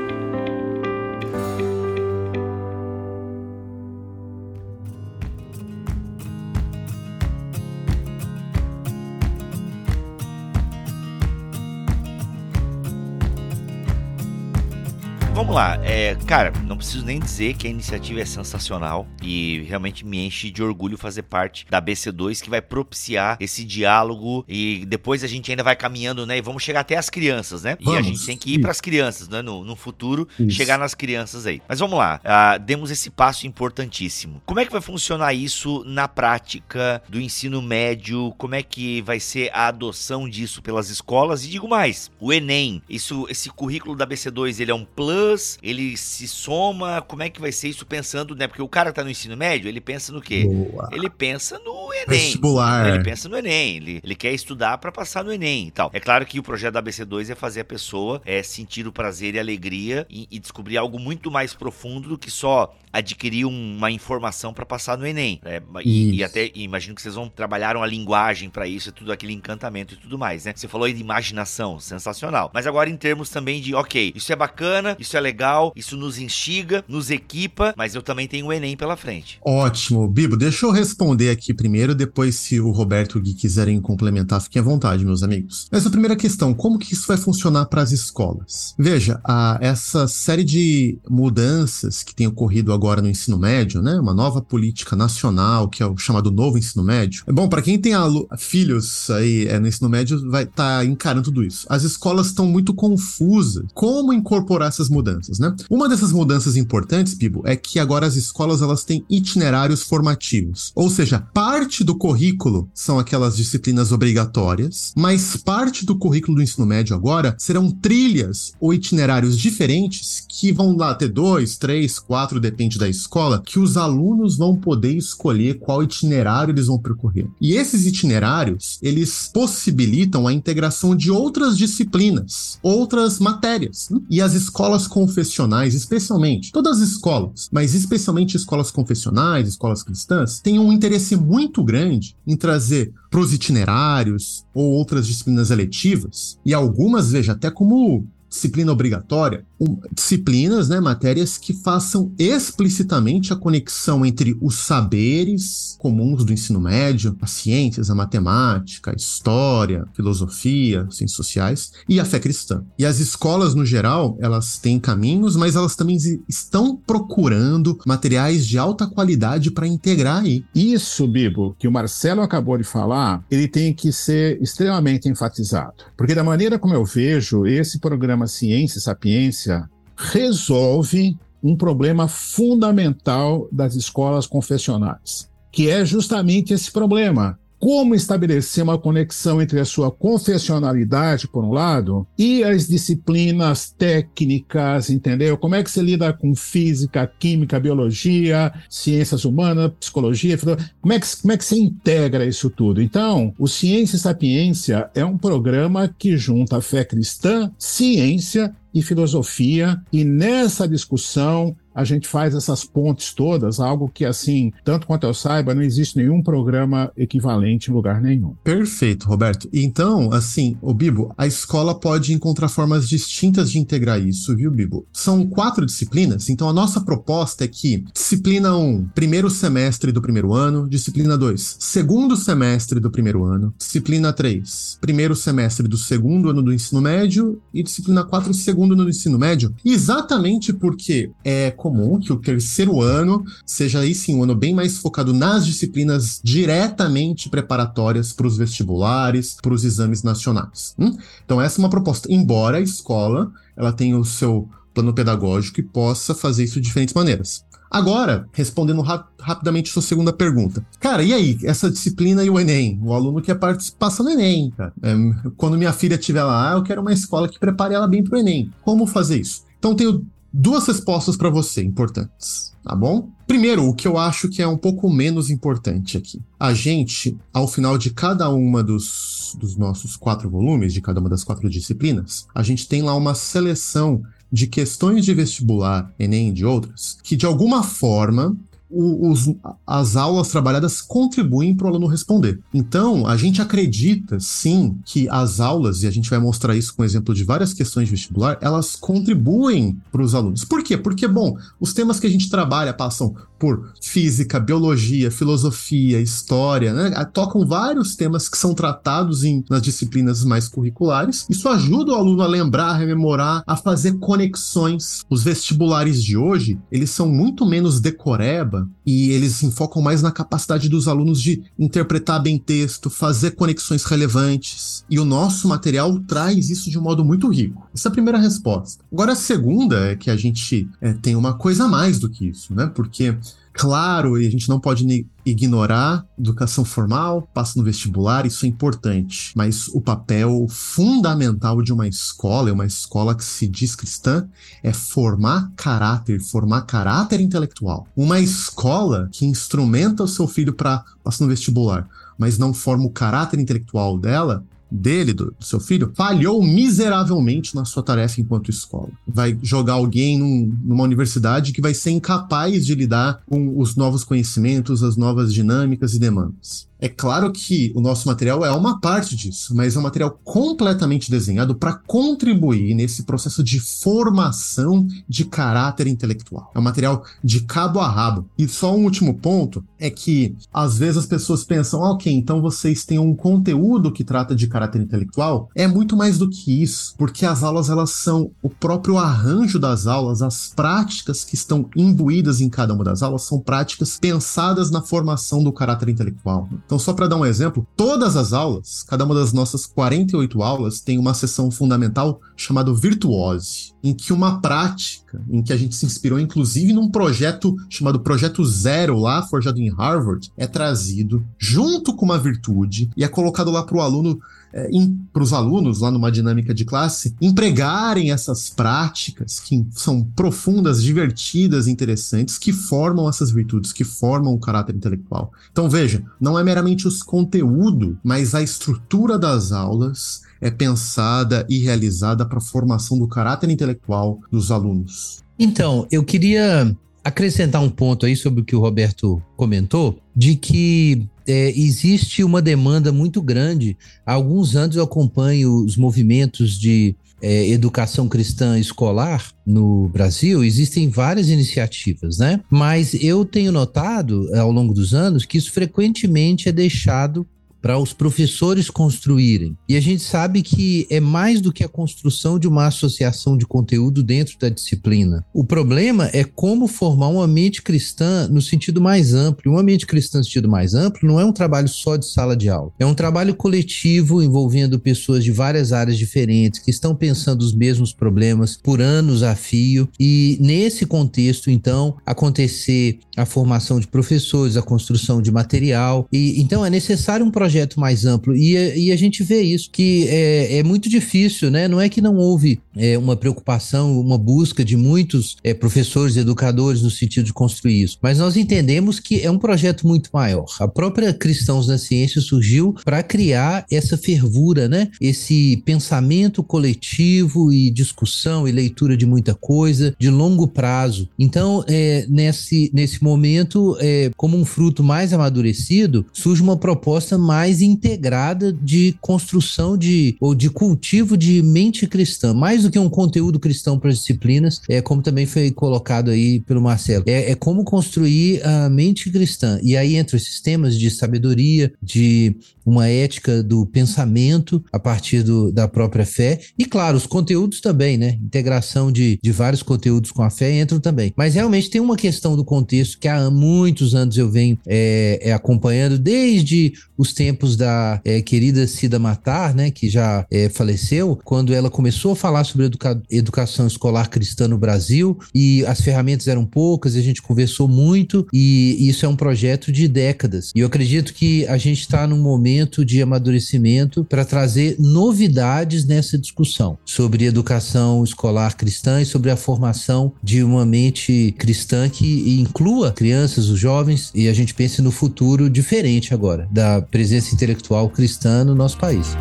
Lá. 15.59 15.77
É, 15.83 16.15
cara, 16.25 16.53
não 16.65 16.77
preciso 16.77 17.05
nem 17.05 17.19
dizer 17.19 17.55
que 17.55 17.67
a 17.67 17.71
iniciativa 17.71 18.21
é 18.21 18.25
sensacional 18.25 19.09
e 19.21 19.65
realmente 19.67 20.07
me 20.07 20.25
enche 20.25 20.51
de 20.51 20.63
orgulho 20.63 20.97
fazer 20.97 21.23
parte 21.23 21.67
da 21.69 21.83
BC2 21.83 22.41
que 22.41 22.49
vai 22.49 22.63
propiciar 22.63 23.37
esse 23.41 23.65
diálogo 23.65 24.45
e 24.49 24.85
depois 24.87 25.25
a 25.25 25.27
gente 25.27 25.51
ainda 25.51 25.65
vai 25.65 25.75
caminhando, 25.75 26.25
né? 26.25 26.39
E 26.39 26.41
vamos 26.41 26.63
chegar 26.63 26.81
até 26.81 26.97
as 26.97 27.11
crianças, 27.11 27.65
né? 27.65 27.77
Vamos, 27.81 27.95
e 27.95 27.99
a 27.99 28.03
gente 28.03 28.25
tem 28.25 28.37
que 28.37 28.55
ir 28.55 28.61
para 28.61 28.71
as 28.71 28.81
crianças, 28.81 29.29
né? 29.29 29.43
No, 29.43 29.65
no 29.65 29.75
futuro, 29.75 30.29
Isso. 30.39 30.53
chegar 30.53 30.79
nas 30.79 30.95
crianças 30.95 31.45
aí. 31.45 31.61
Mas 31.69 31.81
vamos 31.81 31.99
lá, 31.99 32.21
ah, 32.23 32.57
demos 32.57 32.93
esse 32.93 33.11
passo 33.11 33.45
importantíssimo. 33.45 34.41
Como 34.47 34.61
é 34.61 34.65
que 34.65 34.71
vai 34.71 34.81
funcionar 34.81 35.35
isso 35.35 35.83
na 35.85 36.07
prática 36.07 37.03
do 37.09 37.21
ensino 37.21 37.61
médio? 37.61 38.33
Como 38.39 38.55
é 38.55 38.63
que 38.63 39.03
vai 39.03 39.19
ser 39.19 39.51
a 39.53 39.67
adoção 39.67 40.29
disso 40.29 40.63
pelas 40.63 40.89
escolas? 40.89 41.45
E 41.45 41.49
digo 41.49 41.67
mais, 41.67 42.13
o 42.21 42.33
Enem, 42.33 42.81
isso, 42.89 43.27
esse 43.29 43.51
currículo 43.51 43.97
da 43.97 44.07
BC2, 44.07 44.61
ele 44.61 44.71
é 44.71 44.75
um 44.75 44.85
plus? 44.85 45.48
Ele 45.63 45.97
se 45.97 46.27
soma? 46.27 47.01
Como 47.01 47.23
é 47.23 47.31
que 47.31 47.41
vai 47.41 47.53
ser 47.53 47.69
isso 47.69 47.87
pensando, 47.87 48.35
né? 48.35 48.47
Porque 48.47 48.61
o 48.61 48.69
cara 48.69 48.93
tá 48.93 49.05
no 49.05 49.11
ensino 49.11 49.37
médio, 49.37 49.69
ele 49.69 49.81
pensa 49.81 50.13
no 50.13 50.21
quê? 50.21 50.45
Boa. 50.45 50.89
Ele 50.93 51.09
pensa 51.09 51.59
no 51.61 51.93
Enem. 51.93 52.07
Vestibular. 52.09 52.89
Ele 52.89 53.05
pensa 53.05 53.29
no 53.29 53.37
Enem, 53.37 53.77
ele, 53.77 54.01
ele 54.03 54.15
quer 54.15 54.33
estudar 54.33 54.79
para 54.79 54.93
passar 54.93 55.25
no 55.25 55.33
Enem 55.33 55.69
e 55.69 55.71
tal. 55.71 55.91
É 55.93 56.01
claro 56.01 56.27
que 56.27 56.39
o 56.39 56.43
projeto 56.43 56.75
da 56.75 56.83
ABC2 56.83 57.31
é 57.31 57.35
fazer 57.35 57.61
a 57.61 57.65
pessoa 57.65 58.21
é, 58.25 58.43
sentir 58.43 58.87
o 58.87 58.93
prazer 58.93 59.35
e 59.35 59.39
a 59.39 59.41
alegria 59.41 60.07
e, 60.11 60.27
e 60.31 60.39
descobrir 60.39 60.77
algo 60.77 60.99
muito 60.99 61.31
mais 61.31 61.55
profundo 61.55 62.09
do 62.09 62.19
que 62.19 62.31
só 62.31 62.75
adquirir 62.93 63.45
uma 63.45 63.91
informação 63.91 64.53
para 64.53 64.67
passar 64.67 64.97
no 64.99 65.07
Enem. 65.07 65.41
né? 65.45 65.61
e, 65.85 66.17
e 66.17 66.25
até 66.25 66.51
e 66.55 66.63
imagino 66.63 66.95
que 66.95 67.03
vocês 67.03 67.15
vão 67.15 67.29
trabalharam 67.29 67.83
a 67.83 67.87
linguagem 67.87 68.51
para 68.51 68.67
isso, 68.67 68.89
e 68.89 68.93
tudo 68.93 69.13
aquele 69.13 69.33
encantamento 69.33 69.95
e 69.95 69.97
tudo 69.97 70.19
mais, 70.19 70.45
né? 70.45 70.53
Você 70.55 70.67
falou 70.67 70.87
aí 70.87 70.93
de 70.93 71.01
imaginação, 71.01 71.79
sensacional. 71.79 72.51
Mas 72.53 72.67
agora 72.67 72.91
em 72.91 72.97
termos 72.97 73.31
também 73.31 73.61
de, 73.61 73.75
ok, 73.75 74.13
isso 74.15 74.33
é 74.33 74.37
bacana, 74.37 74.97
isso 74.99 75.17
é 75.17 75.21
legal, 75.21 75.38
isso 75.77 75.97
nos 75.97 76.19
instiga, 76.19 76.85
nos 76.89 77.11
equipa, 77.11 77.75
mas 77.77 77.95
eu 77.95 78.03
também 78.03 78.27
tenho 78.27 78.47
o 78.47 78.53
Enem 78.53 78.77
pela 78.77 78.97
frente. 78.97 79.39
Ótimo. 79.45 80.09
Bibo, 80.09 80.37
deixa 80.37 80.67
eu 80.67 80.71
responder 80.71 81.31
aqui 81.31 81.53
primeiro, 81.55 81.95
depois 81.95 82.37
se 82.37 82.61
o 82.61 82.71
Roberto 82.71 83.17
e 83.17 83.21
o 83.21 83.23
Gui 83.23 83.35
quiserem 83.35 83.81
complementar, 83.81 84.41
fiquem 84.41 84.61
à 84.61 84.65
vontade, 84.65 85.05
meus 85.05 85.23
amigos. 85.23 85.69
Mas 85.71 85.87
a 85.87 85.91
primeira 85.91 86.17
questão, 86.17 86.55
como 86.55 86.79
que 86.79 86.93
isso 86.93 87.07
vai 87.07 87.17
funcionar 87.17 87.67
para 87.67 87.83
as 87.83 87.93
escolas? 87.93 88.75
Veja, 88.79 89.21
a, 89.25 89.59
essa 89.61 90.07
série 90.09 90.45
de 90.45 90.99
mudanças 91.09 92.03
que 92.03 92.15
tem 92.15 92.27
ocorrido 92.27 92.73
agora 92.73 93.03
no 93.03 93.09
ensino 93.09 93.39
médio, 93.39 93.83
né, 93.83 93.99
uma 93.99 94.15
nova 94.15 94.41
política 94.41 94.97
nacional, 94.97 95.69
que 95.69 95.83
é 95.83 95.87
o 95.87 95.97
chamado 95.97 96.31
novo 96.31 96.59
ensino 96.59 96.85
médio. 96.85 97.25
É 97.27 97.33
bom, 97.33 97.49
para 97.49 97.63
quem 97.63 97.79
tem 97.79 97.93
filhos 98.39 99.11
aí 99.11 99.47
é, 99.47 99.59
no 99.59 99.67
ensino 99.67 99.89
médio, 99.89 100.31
vai 100.31 100.45
estar 100.45 100.85
encarando 100.85 101.25
tudo 101.25 101.43
isso. 101.43 101.67
As 101.69 101.83
escolas 101.83 102.29
estão 102.29 102.47
muito 102.47 102.73
confusas. 102.75 103.65
Como 103.75 104.13
incorporar 104.13 104.69
essas 104.69 104.89
mudanças, 104.89 105.28
né? 105.39 105.55
Uma 105.69 105.89
dessas 105.89 106.13
mudanças 106.13 106.57
importantes, 106.57 107.15
Bibo, 107.15 107.43
é 107.45 107.57
que 107.57 107.79
agora 107.79 108.07
as 108.07 108.15
escolas 108.15 108.63
elas 108.63 108.85
têm 108.85 109.05
itinerários 109.11 109.83
formativos. 109.83 110.73
Ou 110.75 110.89
seja, 110.89 111.19
parte 111.35 111.83
do 111.83 111.97
currículo 111.97 112.71
são 112.73 112.99
aquelas 112.99 113.37
disciplinas 113.37 113.91
obrigatórias, 113.91 114.93
mas 114.97 115.37
parte 115.37 115.85
do 115.85 115.97
currículo 115.97 116.37
do 116.37 116.43
ensino 116.43 116.67
médio 116.67 116.95
agora 116.95 117.35
serão 117.39 117.71
trilhas 117.71 118.53
ou 118.61 118.73
itinerários 118.73 119.37
diferentes 119.37 120.25
que 120.29 120.53
vão 120.53 120.77
lá 120.77 120.95
ter 120.95 121.09
dois, 121.09 121.57
três, 121.57 121.99
quatro, 121.99 122.39
depende 122.39 122.79
da 122.79 122.89
escola, 122.89 123.43
que 123.45 123.59
os 123.59 123.77
alunos 123.77 124.37
vão 124.37 124.57
poder 124.57 124.93
escolher 124.93 125.59
qual 125.59 125.83
itinerário 125.83 126.53
eles 126.53 126.67
vão 126.67 126.79
percorrer. 126.79 127.29
E 127.41 127.55
esses 127.55 127.87
itinerários, 127.87 128.79
eles 128.83 129.31
possibilitam 129.33 130.27
a 130.27 130.33
integração 130.33 130.95
de 130.95 131.11
outras 131.11 131.57
disciplinas, 131.57 132.59
outras 132.63 133.19
matérias. 133.19 133.89
né? 133.91 134.01
E 134.11 134.21
as 134.21 134.35
escolas 134.35 134.87
confessionais, 135.09 135.75
especialmente, 135.75 136.53
todas 136.53 136.81
as 136.81 136.91
escolas, 136.91 137.49
mas 137.51 137.75
especialmente 137.75 138.37
escolas 138.37 138.71
confessionais, 138.71 139.49
escolas 139.49 139.83
cristãs, 139.83 140.41
têm 140.41 140.59
um 140.59 140.73
interesse 140.73 141.17
muito 141.17 141.65
grande 141.65 142.15
em 142.27 142.37
trazer 142.37 142.93
para 143.11 143.21
os 143.21 143.33
itinerários 143.33 144.45
ou 144.55 144.73
outras 144.73 145.07
disciplinas 145.07 145.51
eletivas, 145.51 146.39
e 146.45 146.53
algumas, 146.53 147.11
veja, 147.11 147.33
até 147.33 147.51
como 147.51 148.07
disciplina 148.29 148.73
obrigatória, 148.73 149.45
disciplinas, 149.93 150.69
né, 150.69 150.81
matérias 150.81 151.37
que 151.37 151.53
façam 151.53 152.13
explicitamente 152.19 153.33
a 153.33 153.37
conexão 153.37 154.07
entre 154.07 154.37
os 154.41 154.57
saberes 154.57 155.77
comuns 155.79 156.25
do 156.25 156.33
ensino 156.33 156.61
médio, 156.61 157.17
as 157.21 157.31
ciências, 157.31 157.91
a 157.91 157.95
matemática, 157.95 158.93
a 158.93 158.95
história, 158.95 159.85
filosofia, 159.95 160.87
ciências 160.91 161.17
sociais 161.17 161.73
e 161.89 161.99
a 161.99 162.05
fé 162.05 162.21
cristã. 162.21 162.65
E 162.79 162.87
as 162.87 163.01
escolas, 163.01 163.55
no 163.55 163.67
geral, 163.67 164.17
elas 164.21 164.59
têm 164.59 164.79
caminhos, 164.79 165.37
mas 165.37 165.57
elas 165.57 165.75
também 165.75 165.97
estão 166.29 166.77
procurando 166.77 167.79
materiais 167.87 168.47
de 168.47 168.59
alta 168.59 168.87
qualidade 168.87 169.51
para 169.51 169.67
integrar 169.67 170.23
aí. 170.23 170.45
Isso, 170.55 171.07
Bibo, 171.07 171.57
que 171.59 171.67
o 171.67 171.73
Marcelo 171.73 172.23
acabou 172.23 172.57
de 172.57 172.65
falar, 172.65 173.25
ele 173.31 173.49
tem 173.49 173.75
que 173.75 173.93
ser 173.93 174.41
extremamente 174.41 175.09
enfatizado. 175.09 175.75
Porque 175.97 176.15
da 176.15 176.25
maneira 176.25 176.59
como 176.59 176.75
eu 176.75 176.85
vejo, 176.85 177.47
esse 177.47 177.79
programa 177.79 178.27
Ciência 178.29 178.81
Sapiência 178.81 179.69
resolve 179.97 181.17
um 181.43 181.57
problema 181.57 182.09
fundamental 182.09 183.49
das 183.51 183.75
escolas 183.75 184.27
confessionais, 184.27 185.31
que 185.53 185.69
é 185.69 185.85
justamente 185.85 186.53
esse 186.53 186.71
problema. 186.71 187.39
Como 187.59 187.95
estabelecer 187.95 188.63
uma 188.63 188.79
conexão 188.79 189.43
entre 189.43 189.59
a 189.59 189.65
sua 189.65 189.91
confessionalidade, 189.91 191.27
por 191.27 191.45
um 191.45 191.53
lado, 191.53 192.07
e 192.17 192.45
as 192.45 192.69
disciplinas 192.69 193.71
técnicas, 193.71 194.91
entendeu? 194.91 195.37
Como 195.37 195.55
é 195.55 195.63
que 195.63 195.71
você 195.71 195.83
lida 195.83 196.13
com 196.13 196.35
física, 196.35 197.11
química, 197.19 197.59
biologia, 197.59 198.53
ciências 198.71 199.25
humanas, 199.25 199.73
psicologia, 199.81 200.39
como 200.81 200.93
é 200.93 201.01
que, 201.01 201.17
como 201.21 201.33
é 201.33 201.37
que 201.37 201.45
você 201.45 201.59
integra 201.59 202.25
isso 202.25 202.49
tudo? 202.51 202.81
Então, 202.81 203.35
o 203.39 203.49
Ciência 203.49 203.97
e 203.97 204.01
Sapiência 204.01 204.91
é 204.95 205.05
um 205.05 205.19
programa 205.19 205.93
que 205.99 206.17
junta 206.17 206.59
a 206.59 206.63
fé 206.63 206.85
cristã, 206.85 207.51
ciência 207.59 208.55
e 208.73 208.83
filosofia, 208.83 209.81
e 209.93 210.05
nessa 210.05 210.69
discussão 210.69 211.57
a 211.79 211.85
gente 211.85 212.09
faz 212.09 212.35
essas 212.35 212.65
pontes 212.65 213.15
todas, 213.15 213.61
algo 213.61 213.89
que, 213.89 214.05
assim, 214.05 214.53
tanto 214.65 214.85
quanto 214.85 215.07
eu 215.07 215.15
saiba, 215.15 215.55
não 215.55 215.63
existe 215.63 215.97
nenhum 215.97 216.21
programa 216.21 216.91
equivalente 216.97 217.71
em 217.71 217.75
lugar 217.75 218.03
nenhum. 218.03 218.35
Perfeito, 218.43 219.07
Roberto. 219.07 219.49
Então, 219.53 220.13
assim, 220.13 220.57
o 220.61 220.75
Bibo, 220.75 221.15
a 221.17 221.25
escola 221.25 221.79
pode 221.79 222.13
encontrar 222.13 222.49
formas 222.49 222.89
distintas 222.89 223.53
de 223.53 223.61
integrar 223.61 224.01
isso, 224.01 224.35
viu, 224.35 224.51
Bibo? 224.51 224.87
São 224.93 225.25
quatro 225.25 225.65
disciplinas, 225.65 226.29
então 226.29 226.49
a 226.49 226.53
nossa 226.53 226.81
proposta 226.81 227.45
é 227.45 227.49
que 227.49 227.85
disciplina 227.95 228.57
1, 228.57 228.61
um, 228.61 228.85
primeiro 228.93 229.31
semestre 229.31 229.93
do 229.93 230.03
primeiro 230.03 230.35
ano, 230.35 230.69
disciplina 230.69 231.17
2, 231.17 231.59
segundo 231.61 232.17
semestre 232.17 232.81
do 232.81 232.91
primeiro 232.91 233.23
ano, 233.23 233.55
disciplina 233.57 234.13
3, 234.13 234.79
primeiro 234.81 235.15
semestre 235.15 235.69
do 235.69 235.79
segundo 235.79 236.29
ano 236.29 236.43
do 236.43 236.53
ensino 236.53 236.81
médio 236.81 237.41
e 237.55 237.63
disciplina 237.63 238.03
4, 238.03 238.35
segundo 238.35 238.73
ano 238.73 238.83
do 238.83 238.91
ensino 238.91 239.17
médio, 239.17 239.55
exatamente 239.65 240.53
porque 240.53 241.13
é 241.25 241.53
comum 241.69 241.99
que 241.99 242.13
o 242.13 242.17
terceiro 242.17 242.81
ano 242.81 243.25
seja 243.45 243.81
aí 243.81 243.95
sim 243.95 244.15
um 244.15 244.23
ano 244.23 244.35
bem 244.35 244.55
mais 244.55 244.79
focado 244.79 245.13
nas 245.13 245.45
disciplinas 245.47 246.21
diretamente 246.25 247.29
preparatórias 247.29 248.13
para 248.13 248.27
os 248.27 248.37
vestibulares, 248.37 249.37
para 249.43 249.53
os 249.53 249.65
exames 249.65 250.03
nacionais. 250.03 250.75
hum? 250.79 250.97
Então 251.25 251.41
essa 251.41 251.61
é 251.61 251.63
uma 251.63 251.71
proposta. 251.71 252.11
Embora 252.11 252.57
a 252.57 252.61
escola 252.61 253.31
ela 253.57 253.73
tenha 253.73 253.99
o 253.99 254.05
seu 254.05 254.49
plano 254.73 254.93
pedagógico 254.95 255.61
e 255.61 255.63
possa 255.63 256.15
fazer 256.15 256.45
isso 256.45 256.61
de 256.61 256.69
diferentes 256.69 256.95
maneiras. 256.95 257.45
Agora, 257.71 258.27
respondendo 258.33 258.81
ra- 258.81 259.07
rapidamente 259.21 259.71
sua 259.71 259.83
segunda 259.83 260.11
pergunta. 260.11 260.65
Cara, 260.81 261.03
e 261.03 261.13
aí, 261.13 261.37
essa 261.45 261.71
disciplina 261.71 262.25
e 262.25 262.31
o 262.31 262.41
Enem? 262.41 262.79
O 262.83 262.95
aluno 262.95 263.21
quer 263.21 263.35
participar 263.35 263.93
no 263.99 264.09
Enem, 264.09 264.51
cara. 264.57 264.73
É, 264.83 264.95
quando 265.37 265.59
minha 265.59 265.73
filha 265.73 265.97
estiver 265.97 266.23
lá, 266.25 266.53
eu 266.55 266.63
quero 266.63 266.81
uma 266.81 266.95
escola 266.95 267.29
que 267.29 267.39
prepare 267.39 267.75
ela 267.75 267.87
bem 267.87 268.03
para 268.03 268.17
o 268.17 268.21
Enem. 268.21 268.51
Como 268.63 268.87
fazer 268.87 269.21
isso? 269.21 269.43
Então, 269.59 269.75
tenho 269.75 270.07
duas 270.33 270.67
respostas 270.67 271.17
para 271.17 271.31
você 271.31 271.63
importantes, 271.63 272.53
tá 272.63 272.75
bom? 272.75 273.11
Primeiro, 273.27 273.67
o 273.67 273.75
que 273.75 273.87
eu 273.87 273.99
acho 273.99 274.29
que 274.29 274.43
é 274.43 274.47
um 274.47 274.57
pouco 274.57 274.91
menos 274.91 275.31
importante 275.31 275.97
aqui. 275.97 276.21
A 276.39 276.55
gente, 276.55 277.17
ao 277.33 277.49
final 277.49 277.77
de 277.77 277.91
cada 277.91 278.29
uma 278.31 278.63
dos, 278.63 279.37
dos 279.39 279.57
nossos 279.57 279.97
quatro 279.97 280.29
volumes, 280.31 280.73
de 280.73 280.81
cada 280.81 281.01
uma 281.01 281.09
das 281.09 281.25
quatro 281.25 281.49
disciplinas, 281.49 282.27
a 282.35 282.43
gente 282.43 282.69
tem 282.69 282.83
lá 282.83 282.95
uma 282.95 283.15
seleção 283.15 284.03
de 284.31 284.47
questões 284.47 285.05
de 285.05 285.15
vestibular, 285.15 285.93
Enem 285.99 286.29
e 286.29 286.33
de 286.33 286.45
outras, 286.45 286.99
que 287.03 287.17
de 287.17 287.27
alguma 287.27 287.63
forma 287.63 288.37
os- 288.71 289.35
as 289.67 289.97
aulas 289.97 290.29
trabalhadas 290.29 290.81
contribuem 290.81 291.55
para 291.55 291.67
o 291.67 291.71
aluno 291.71 291.87
responder. 291.87 292.41
Então, 292.53 293.07
a 293.07 293.17
gente 293.17 293.41
acredita, 293.41 294.19
sim, 294.21 294.77
que 294.85 295.09
as 295.09 295.41
aulas, 295.41 295.83
e 295.83 295.87
a 295.87 295.91
gente 295.91 296.11
vai 296.11 296.19
mostrar 296.19 296.57
isso 296.57 296.75
com 296.75 296.85
exemplo 296.85 297.15
de 297.15 297.25
várias 297.25 297.55
questões 297.55 297.87
de 297.87 297.93
vestibular, 297.93 298.39
elas 298.41 298.77
contribuem 298.77 299.79
para 299.91 300.03
os 300.03 300.15
alunos. 300.15 300.45
Por 300.45 300.63
quê? 300.63 300.77
Porque, 300.77 301.09
bom, 301.09 301.37
os 301.59 301.73
temas 301.73 301.99
que 301.99 302.07
a 302.07 302.11
gente 302.11 302.29
trabalha 302.29 302.75
passam 302.75 303.15
por 303.39 303.73
física, 303.81 304.41
biologia, 304.41 305.11
filosofia, 305.11 306.01
história, 306.01 306.73
né? 306.73 307.05
Tocam 307.13 307.47
vários 307.47 307.95
temas 307.97 308.29
que 308.29 308.37
são 308.37 308.55
tratados 308.55 309.25
em, 309.25 309.45
nas 309.49 309.63
disciplinas 309.63 310.25
mais 310.25 310.49
curriculares. 310.49 311.27
Isso 311.29 311.49
ajuda 311.49 311.93
o 311.93 311.95
aluno 311.95 312.23
a 312.23 312.27
lembrar, 312.27 312.71
a 312.71 312.77
rememorar, 312.77 313.43
a 313.47 313.57
fazer 313.57 313.99
conexões. 313.99 315.05
Os 315.09 315.23
vestibulares 315.23 316.03
de 316.03 316.17
hoje, 316.17 316.59
eles 316.71 316.91
são 316.91 317.09
muito 317.09 317.47
menos 317.47 317.81
decoreba 317.81 318.69
e 318.91 319.11
eles 319.11 319.35
se 319.35 319.51
focam 319.51 319.83
mais 319.83 320.01
na 320.01 320.11
capacidade 320.11 320.67
dos 320.67 320.89
alunos 320.89 321.21
de 321.21 321.43
interpretar 321.59 322.23
bem 322.23 322.39
texto, 322.39 322.89
fazer 322.89 323.33
conexões 323.33 323.85
relevantes. 323.85 324.83
E 324.89 324.99
o 324.99 325.05
nosso 325.05 325.47
material 325.47 326.01
traz 326.01 326.49
isso 326.49 326.71
de 326.71 326.79
um 326.79 326.83
modo 326.83 327.05
muito 327.05 327.29
rico. 327.29 327.69
Essa 327.75 327.89
é 327.89 327.91
a 327.91 327.93
primeira 327.93 328.17
resposta. 328.17 328.83
Agora, 328.91 329.13
a 329.13 329.17
segunda 329.17 329.91
é 329.91 329.95
que 329.95 330.09
a 330.09 330.17
gente 330.17 330.67
é, 330.81 330.95
tem 330.95 331.15
uma 331.17 331.35
coisa 331.35 331.65
a 331.65 331.69
mais 331.69 331.99
do 331.99 332.09
que 332.09 332.31
isso, 332.31 332.55
né? 332.55 332.73
Porque 332.75 333.15
Claro, 333.59 334.17
e 334.23 334.25
a 334.25 334.31
gente 334.31 334.49
não 334.49 334.61
pode 334.61 334.87
ignorar 335.27 336.07
educação 336.17 336.65
formal, 336.65 337.29
passa 337.35 337.59
no 337.59 337.65
vestibular, 337.65 338.25
isso 338.25 338.47
é 338.47 338.49
importante. 338.49 339.33
Mas 339.35 339.67
o 339.75 339.81
papel 339.81 340.47
fundamental 340.49 341.61
de 341.61 341.73
uma 341.73 341.89
escola, 341.89 342.53
uma 342.53 342.67
escola 342.67 343.17
que 343.17 343.25
se 343.25 343.49
diz 343.49 343.75
cristã, 343.75 344.29
é 344.63 344.73
formar 344.73 345.51
caráter, 345.57 346.21
formar 346.21 346.63
caráter 346.63 347.21
intelectual. 347.21 347.89
Uma 347.97 348.21
escola 348.21 349.09
que 349.11 349.27
instrumenta 349.27 350.05
o 350.05 350.09
seu 350.09 350.29
filho 350.29 350.53
para 350.53 350.85
passar 351.03 351.25
no 351.25 351.31
vestibular, 351.31 351.89
mas 352.17 352.39
não 352.39 352.55
forma 352.55 352.85
o 352.85 352.91
caráter 352.91 353.41
intelectual 353.41 353.99
dela, 353.99 354.45
dele, 354.71 355.13
do, 355.13 355.35
do, 355.39 355.45
seu 355.45 355.59
filho, 355.59 355.93
falhou 355.95 356.43
miseravelmente 356.43 357.55
na 357.55 357.65
sua 357.65 357.83
tarefa 357.83 358.21
enquanto 358.21 358.51
escola. 358.51 358.91
Vai 359.07 359.39
jogar 359.43 359.75
alguém 359.75 360.19
num, 360.19 360.57
numa 360.65 360.85
universidade 360.85 361.53
que 361.53 361.61
vai 361.61 361.75
ser 361.75 361.91
incapaz 361.91 362.67
de 362.67 362.75
lidar 362.75 363.23
com 363.27 363.59
os 363.59 363.75
novos 363.77 364.05
conhecimentos, 364.05 364.83
as 364.83 364.97
novas 364.97 365.33
dinâmicas 365.33 365.95
e 365.95 365.99
demandas. 365.99 366.68
É 366.81 366.89
claro 366.89 367.33
que 367.33 367.73
o 367.75 367.81
nosso 367.81 368.07
material 368.07 368.45
é 368.45 368.53
uma 368.53 368.81
parte 368.81 369.17
disso, 369.17 369.55
mas 369.55 369.75
é 369.75 369.79
um 369.79 369.83
material 369.83 370.19
completamente 370.23 371.11
desenhado 371.11 371.55
para 371.55 371.75
contribuir 371.75 372.75
nesse 372.75 373.03
processo 373.03 373.43
de 373.43 373.59
formação 373.59 374.87
de 375.09 375.25
caráter 375.25 375.87
intelectual. 375.89 376.51
É 376.55 376.59
um 376.59 376.63
material 376.63 377.05
de 377.23 377.41
cabo 377.41 377.81
a 377.81 377.89
rabo. 377.89 378.27
E 378.39 378.47
só 378.47 378.77
um 378.77 378.85
último 378.85 379.15
ponto 379.15 379.65
é 379.79 379.91
que 379.91 380.37
às 380.53 380.79
vezes 380.79 380.99
as 380.99 381.07
pessoas 381.07 381.45
pensam, 381.45 381.83
ah, 381.85 381.93
ok, 381.93 382.13
então 382.13 382.41
vocês 382.41 382.85
têm 382.85 382.99
um 382.99 383.15
conteúdo 383.15 383.93
que 383.93 384.05
trata 384.05 384.35
de 384.35 384.47
caráter 384.47 384.81
intelectual. 384.81 385.49
É 385.55 385.67
muito 385.67 385.97
mais 385.97 386.19
do 386.19 386.29
que 386.29 386.63
isso, 386.63 386.95
porque 386.97 387.27
as 387.27 387.43
aulas 387.43 387.69
elas 387.69 387.91
são 387.91 388.31
o 388.43 388.49
próprio 388.49 388.99
arranjo 388.99 389.59
das 389.59 389.87
aulas, 389.87 390.23
as 390.23 390.53
práticas 390.55 391.25
que 391.25 391.35
estão 391.35 391.69
imbuídas 391.77 392.41
em 392.41 392.49
cada 392.49 392.75
uma 392.75 392.85
das 392.85 393.03
aulas 393.03 393.23
são 393.23 393.41
práticas 393.41 393.99
pensadas 393.99 394.71
na 394.71 394.81
formação 394.81 395.43
do 395.43 395.53
caráter 395.53 395.89
intelectual. 395.89 396.49
Então, 396.69 396.79
só 396.79 396.93
para 396.93 397.09
dar 397.09 397.17
um 397.17 397.25
exemplo, 397.25 397.67
todas 397.75 398.15
as 398.15 398.35
aulas, 398.35 398.83
cada 398.83 399.03
uma 399.07 399.15
das 399.15 399.33
nossas 399.33 399.65
48 399.65 400.43
aulas, 400.43 400.83
tem 400.83 400.99
uma 400.99 401.15
sessão 401.15 401.51
fundamental 401.51 402.21
chamada 402.37 402.75
Virtuose, 402.75 403.73
em 403.83 403.95
que 403.95 404.13
uma 404.13 404.39
prática, 404.39 405.19
em 405.31 405.43
que 405.43 405.51
a 405.51 405.57
gente 405.57 405.75
se 405.75 405.87
inspirou 405.87 406.21
inclusive 406.21 406.75
num 406.75 406.91
projeto 406.91 407.57
chamado 407.71 408.01
Projeto 408.01 408.45
Zero, 408.45 408.99
lá 408.99 409.23
forjado 409.23 409.59
em 409.59 409.71
Harvard, 409.71 410.31
é 410.37 410.47
trazido 410.47 411.25
junto 411.39 411.97
com 411.97 412.05
uma 412.05 412.19
virtude 412.19 412.91
e 412.95 413.03
é 413.03 413.09
colocado 413.09 413.51
lá 413.51 413.63
para 413.63 413.79
o 413.79 413.81
aluno 413.81 414.21
é, 414.53 414.69
para 415.13 415.23
os 415.23 415.33
alunos, 415.33 415.81
lá 415.81 415.91
numa 415.91 416.11
dinâmica 416.11 416.55
de 416.55 416.65
classe, 416.65 417.15
empregarem 417.21 418.11
essas 418.11 418.49
práticas 418.49 419.41
que 419.41 419.67
são 419.73 420.03
profundas, 420.03 420.83
divertidas, 420.83 421.67
interessantes, 421.67 422.39
que 422.39 422.53
formam 422.53 423.09
essas 423.09 423.31
virtudes, 423.31 423.73
que 423.73 423.85
formam 423.85 424.35
o 424.35 424.41
caráter 424.41 424.75
intelectual. 424.75 425.33
Então, 425.51 425.69
veja, 425.69 426.03
não 426.21 426.39
é 426.39 426.45
meramente 426.45 426.87
os 426.87 427.03
conteúdo, 427.03 427.99
mas 428.03 428.35
a 428.35 428.43
estrutura 428.43 429.19
das 429.19 429.53
aulas 429.53 430.23
é 430.41 430.51
pensada 430.51 431.47
e 431.49 431.59
realizada 431.59 432.25
para 432.25 432.39
a 432.39 432.43
formação 432.43 432.99
do 432.99 433.09
caráter 433.09 433.51
intelectual 433.51 434.21
dos 434.31 434.51
alunos. 434.51 435.23
Então, 435.39 435.87
eu 435.91 436.05
queria 436.05 436.77
acrescentar 437.05 437.63
um 437.63 437.71
ponto 437.71 438.07
aí 438.07 438.17
sobre 438.17 438.41
o 438.41 438.45
que 438.45 438.57
o 438.57 438.61
Roberto 438.61 439.23
comentou, 439.37 439.99
de 440.15 440.37
que 440.37 441.09
é, 441.29 441.51
existe 441.51 442.25
uma 442.25 442.41
demanda 442.41 442.91
muito 442.91 443.21
grande. 443.21 443.77
Há 444.07 444.15
alguns 444.15 444.57
anos 444.57 444.77
eu 444.77 444.83
acompanho 444.83 445.63
os 445.65 445.77
movimentos 445.77 446.59
de 446.59 446.97
é, 447.21 447.49
educação 447.49 448.09
cristã 448.09 448.59
escolar 448.59 449.31
no 449.45 449.89
Brasil, 449.89 450.43
existem 450.45 450.89
várias 450.89 451.29
iniciativas, 451.29 452.19
né? 452.19 452.41
Mas 452.49 452.95
eu 452.95 453.25
tenho 453.25 453.53
notado 453.53 454.29
ao 454.37 454.53
longo 454.53 454.73
dos 454.73 454.95
anos 454.95 455.25
que 455.25 455.37
isso 455.37 455.53
frequentemente 455.53 456.49
é 456.49 456.53
deixado 456.53 457.27
para 457.61 457.79
os 457.79 457.93
professores 457.93 458.71
construírem. 458.71 459.57
E 459.69 459.77
a 459.77 459.81
gente 459.81 460.03
sabe 460.03 460.43
que 460.43 460.87
é 460.91 461.01
mais 461.01 461.41
do 461.41 461.53
que 461.53 461.65
a 461.65 461.69
construção 461.69 462.39
de 462.39 462.47
uma 462.47 462.67
associação 462.67 463.37
de 463.37 463.47
conteúdo 463.47 464.03
dentro 464.03 464.39
da 464.39 464.49
disciplina. 464.49 465.25
O 465.35 465.45
problema 465.45 466.09
é 466.13 466.25
como 466.25 466.67
formar 466.67 467.09
uma 467.09 467.27
mente 467.27 467.63
cristã 467.63 468.29
no 468.29 468.41
sentido 468.41 468.81
mais 468.81 469.13
amplo. 469.13 469.53
Uma 469.53 469.63
mente 469.63 469.87
cristã 469.87 470.19
no 470.19 470.25
sentido 470.25 470.49
mais 470.49 470.75
amplo 470.75 471.09
não 471.09 471.19
é 471.19 471.25
um 471.25 471.33
trabalho 471.33 471.69
só 471.69 471.97
de 471.97 472.07
sala 472.07 472.37
de 472.37 472.49
aula, 472.49 472.73
é 472.79 472.87
um 472.87 472.95
trabalho 472.95 473.35
coletivo 473.35 474.23
envolvendo 474.23 474.79
pessoas 474.79 475.25
de 475.25 475.33
várias 475.33 475.73
áreas 475.73 475.99
diferentes 475.99 476.61
que 476.61 476.71
estão 476.71 476.95
pensando 476.95 477.43
os 477.43 477.55
mesmos 477.55 477.93
problemas 477.93 478.57
por 478.57 478.81
anos 478.81 479.23
a 479.23 479.35
fio. 479.35 479.89
E 479.99 480.39
nesse 480.41 480.87
contexto, 480.87 481.51
então, 481.51 481.97
acontecer 482.07 482.99
a 483.17 483.27
formação 483.27 483.81
de 483.81 483.87
professores, 483.87 484.57
a 484.57 484.63
construção 484.63 485.21
de 485.21 485.33
material. 485.33 486.07
E 486.13 486.41
então 486.41 486.65
é 486.65 486.71
necessário 486.71 487.25
um 487.27 487.31
projeto 487.31 487.48
projeto 487.49 487.81
mais 487.81 488.05
amplo. 488.05 488.37
E, 488.37 488.89
e 488.89 488.93
a 488.93 488.97
gente 488.97 489.23
vê 489.23 489.41
isso, 489.41 489.71
que 489.73 490.07
é, 490.09 490.59
é 490.59 490.63
muito 490.63 490.89
difícil, 490.89 491.51
né? 491.51 491.67
Não 491.67 491.81
é 491.81 491.89
que 491.89 492.03
não 492.03 492.17
houve 492.17 492.61
é, 492.77 492.99
uma 492.99 493.17
preocupação, 493.17 493.99
uma 493.99 494.19
busca 494.19 494.63
de 494.63 494.77
muitos 494.77 495.37
é, 495.43 495.55
professores, 495.55 496.19
educadores 496.19 496.83
no 496.83 496.91
sentido 496.91 497.25
de 497.25 497.33
construir 497.33 497.83
isso, 497.83 497.99
mas 498.03 498.19
nós 498.19 498.37
entendemos 498.37 499.01
que 499.01 499.23
é 499.23 499.31
um 499.31 499.39
projeto 499.39 499.87
muito 499.87 500.11
maior. 500.13 500.47
A 500.61 500.69
própria 500.69 501.15
Cristãos 501.15 501.67
na 501.67 501.79
Ciência 501.79 502.21
surgiu 502.21 502.75
para 502.85 503.03
criar 503.03 503.65
essa 503.71 503.97
fervura, 503.97 504.69
né? 504.69 504.89
Esse 505.01 505.63
pensamento 505.65 506.43
coletivo 506.43 507.51
e 507.51 507.71
discussão 507.71 508.47
e 508.47 508.53
leitura 508.53 508.95
de 508.95 509.07
muita 509.07 509.35
coisa 509.35 509.95
de 509.99 510.11
longo 510.11 510.47
prazo. 510.47 511.09
Então, 511.19 511.65
é, 511.67 512.05
nesse, 512.11 512.71
nesse 512.75 513.03
momento, 513.03 513.75
é, 513.81 514.11
como 514.17 514.37
um 514.37 514.45
fruto 514.45 514.85
mais 514.85 515.15
amadurecido, 515.15 516.05
surge 516.13 516.43
uma 516.43 516.59
proposta 516.59 517.17
mais 517.17 517.38
mais 517.39 517.63
integrada 517.63 518.53
de 518.53 518.97
construção 519.01 519.79
de 519.79 520.17
ou 520.21 520.35
de 520.35 520.51
cultivo 520.51 521.17
de 521.17 521.41
mente 521.41 521.87
cristã, 521.87 522.35
mais 522.35 522.65
do 522.65 522.71
que 522.71 522.77
um 522.77 522.91
conteúdo 522.91 523.39
cristão 523.39 523.79
para 523.79 523.91
as 523.91 523.99
disciplinas, 523.99 524.61
é 524.69 524.83
como 524.83 525.03
também 525.03 525.25
foi 525.25 525.53
colocado 525.53 526.11
aí 526.11 526.41
pelo 526.41 526.61
Marcelo. 526.61 527.05
É, 527.07 527.31
é 527.31 527.35
como 527.37 527.63
construir 527.63 528.45
a 528.45 528.69
mente 528.69 529.09
cristã. 529.09 529.61
E 529.63 529.77
aí 529.77 529.95
entra 529.95 530.17
os 530.17 530.25
sistemas 530.25 530.77
de 530.77 530.91
sabedoria, 530.91 531.73
de 531.81 532.35
uma 532.69 532.87
ética 532.87 533.43
do 533.43 533.65
pensamento 533.65 534.63
a 534.71 534.79
partir 534.79 535.23
do, 535.23 535.51
da 535.51 535.67
própria 535.67 536.05
fé. 536.05 536.39
E, 536.59 536.67
claro, 536.67 536.99
os 536.99 537.07
conteúdos 537.07 537.63
também, 537.63 537.97
né? 537.97 538.19
Integração 538.23 538.93
de, 538.93 539.19
de 539.23 539.33
vários 539.33 539.63
conteúdos 539.63 540.13
com 540.13 540.23
a 540.23 540.29
fé 540.29 540.61
entram 540.61 540.79
também. 540.79 541.15
Mas 541.17 541.35
realmente 541.35 541.71
tem 541.71 541.81
uma 541.81 541.97
questão 541.97 542.37
do 542.37 542.45
contexto 542.45 542.99
que 542.99 543.09
há 543.09 543.31
muitos 543.31 543.95
anos 543.95 544.19
eu 544.19 544.31
venho 544.31 544.59
é, 544.67 545.19
é, 545.23 545.33
acompanhando, 545.33 545.99
desde 545.99 546.75
os 546.97 547.15
tempos 547.15 547.57
da 547.57 548.01
é, 548.05 548.21
querida 548.21 548.67
Cida 548.67 548.99
Matar, 548.99 549.55
né? 549.55 549.71
Que 549.71 549.89
já 549.89 550.27
é, 550.31 550.51
faleceu, 550.51 551.19
quando 551.25 551.55
ela 551.55 551.71
começou 551.71 552.13
a 552.13 552.17
falar 552.17 552.45
sobre 552.45 552.67
educa 552.67 553.01
educação 553.11 553.67
escolar 553.67 554.11
cristã 554.11 554.47
no 554.47 554.59
Brasil 554.59 555.19
e 555.35 555.65
as 555.67 555.81
ferramentas 555.81 556.29
eram 556.29 556.45
poucas, 556.45 556.97
a 556.97 557.01
gente 557.01 557.23
conversou 557.23 557.67
muito 557.67 558.27
e 558.33 558.89
isso 558.89 559.07
é 559.07 559.09
um 559.09 559.17
projeto 559.17 559.73
de 559.73 559.89
décadas. 559.89 560.53
E 560.55 560.61
eu 560.61 560.67
acredito 560.67 561.15
que 561.15 561.47
a 561.47 561.57
gente 561.57 561.81
está 561.81 562.07
num 562.07 562.21
momento 562.21 562.58
momento 562.59 562.85
de 562.85 563.01
amadurecimento 563.01 564.05
para 564.05 564.25
trazer 564.25 564.77
novidades 564.79 565.85
nessa 565.85 566.19
discussão 566.19 566.77
sobre 566.85 567.25
educação 567.25 568.03
escolar 568.03 568.57
cristã 568.57 569.01
e 569.01 569.07
sobre 569.07 569.31
a 569.31 569.37
formação 569.37 570.13
de 570.23 570.43
uma 570.43 570.67
mente 570.67 571.35
cristã 571.39 571.89
que 571.89 572.39
inclua 572.41 572.93
crianças, 572.93 573.49
os 573.49 573.59
jovens, 573.59 574.11
e 574.15 574.29
a 574.29 574.33
gente 574.33 574.55
pense 574.55 574.83
no 574.83 574.91
futuro 574.91 575.49
diferente 575.49 576.13
agora 576.13 576.49
da 576.51 576.83
presença 576.83 577.35
intelectual 577.35 577.89
cristã 577.89 578.45
no 578.45 578.55
nosso 578.55 578.79
país. 578.79 579.17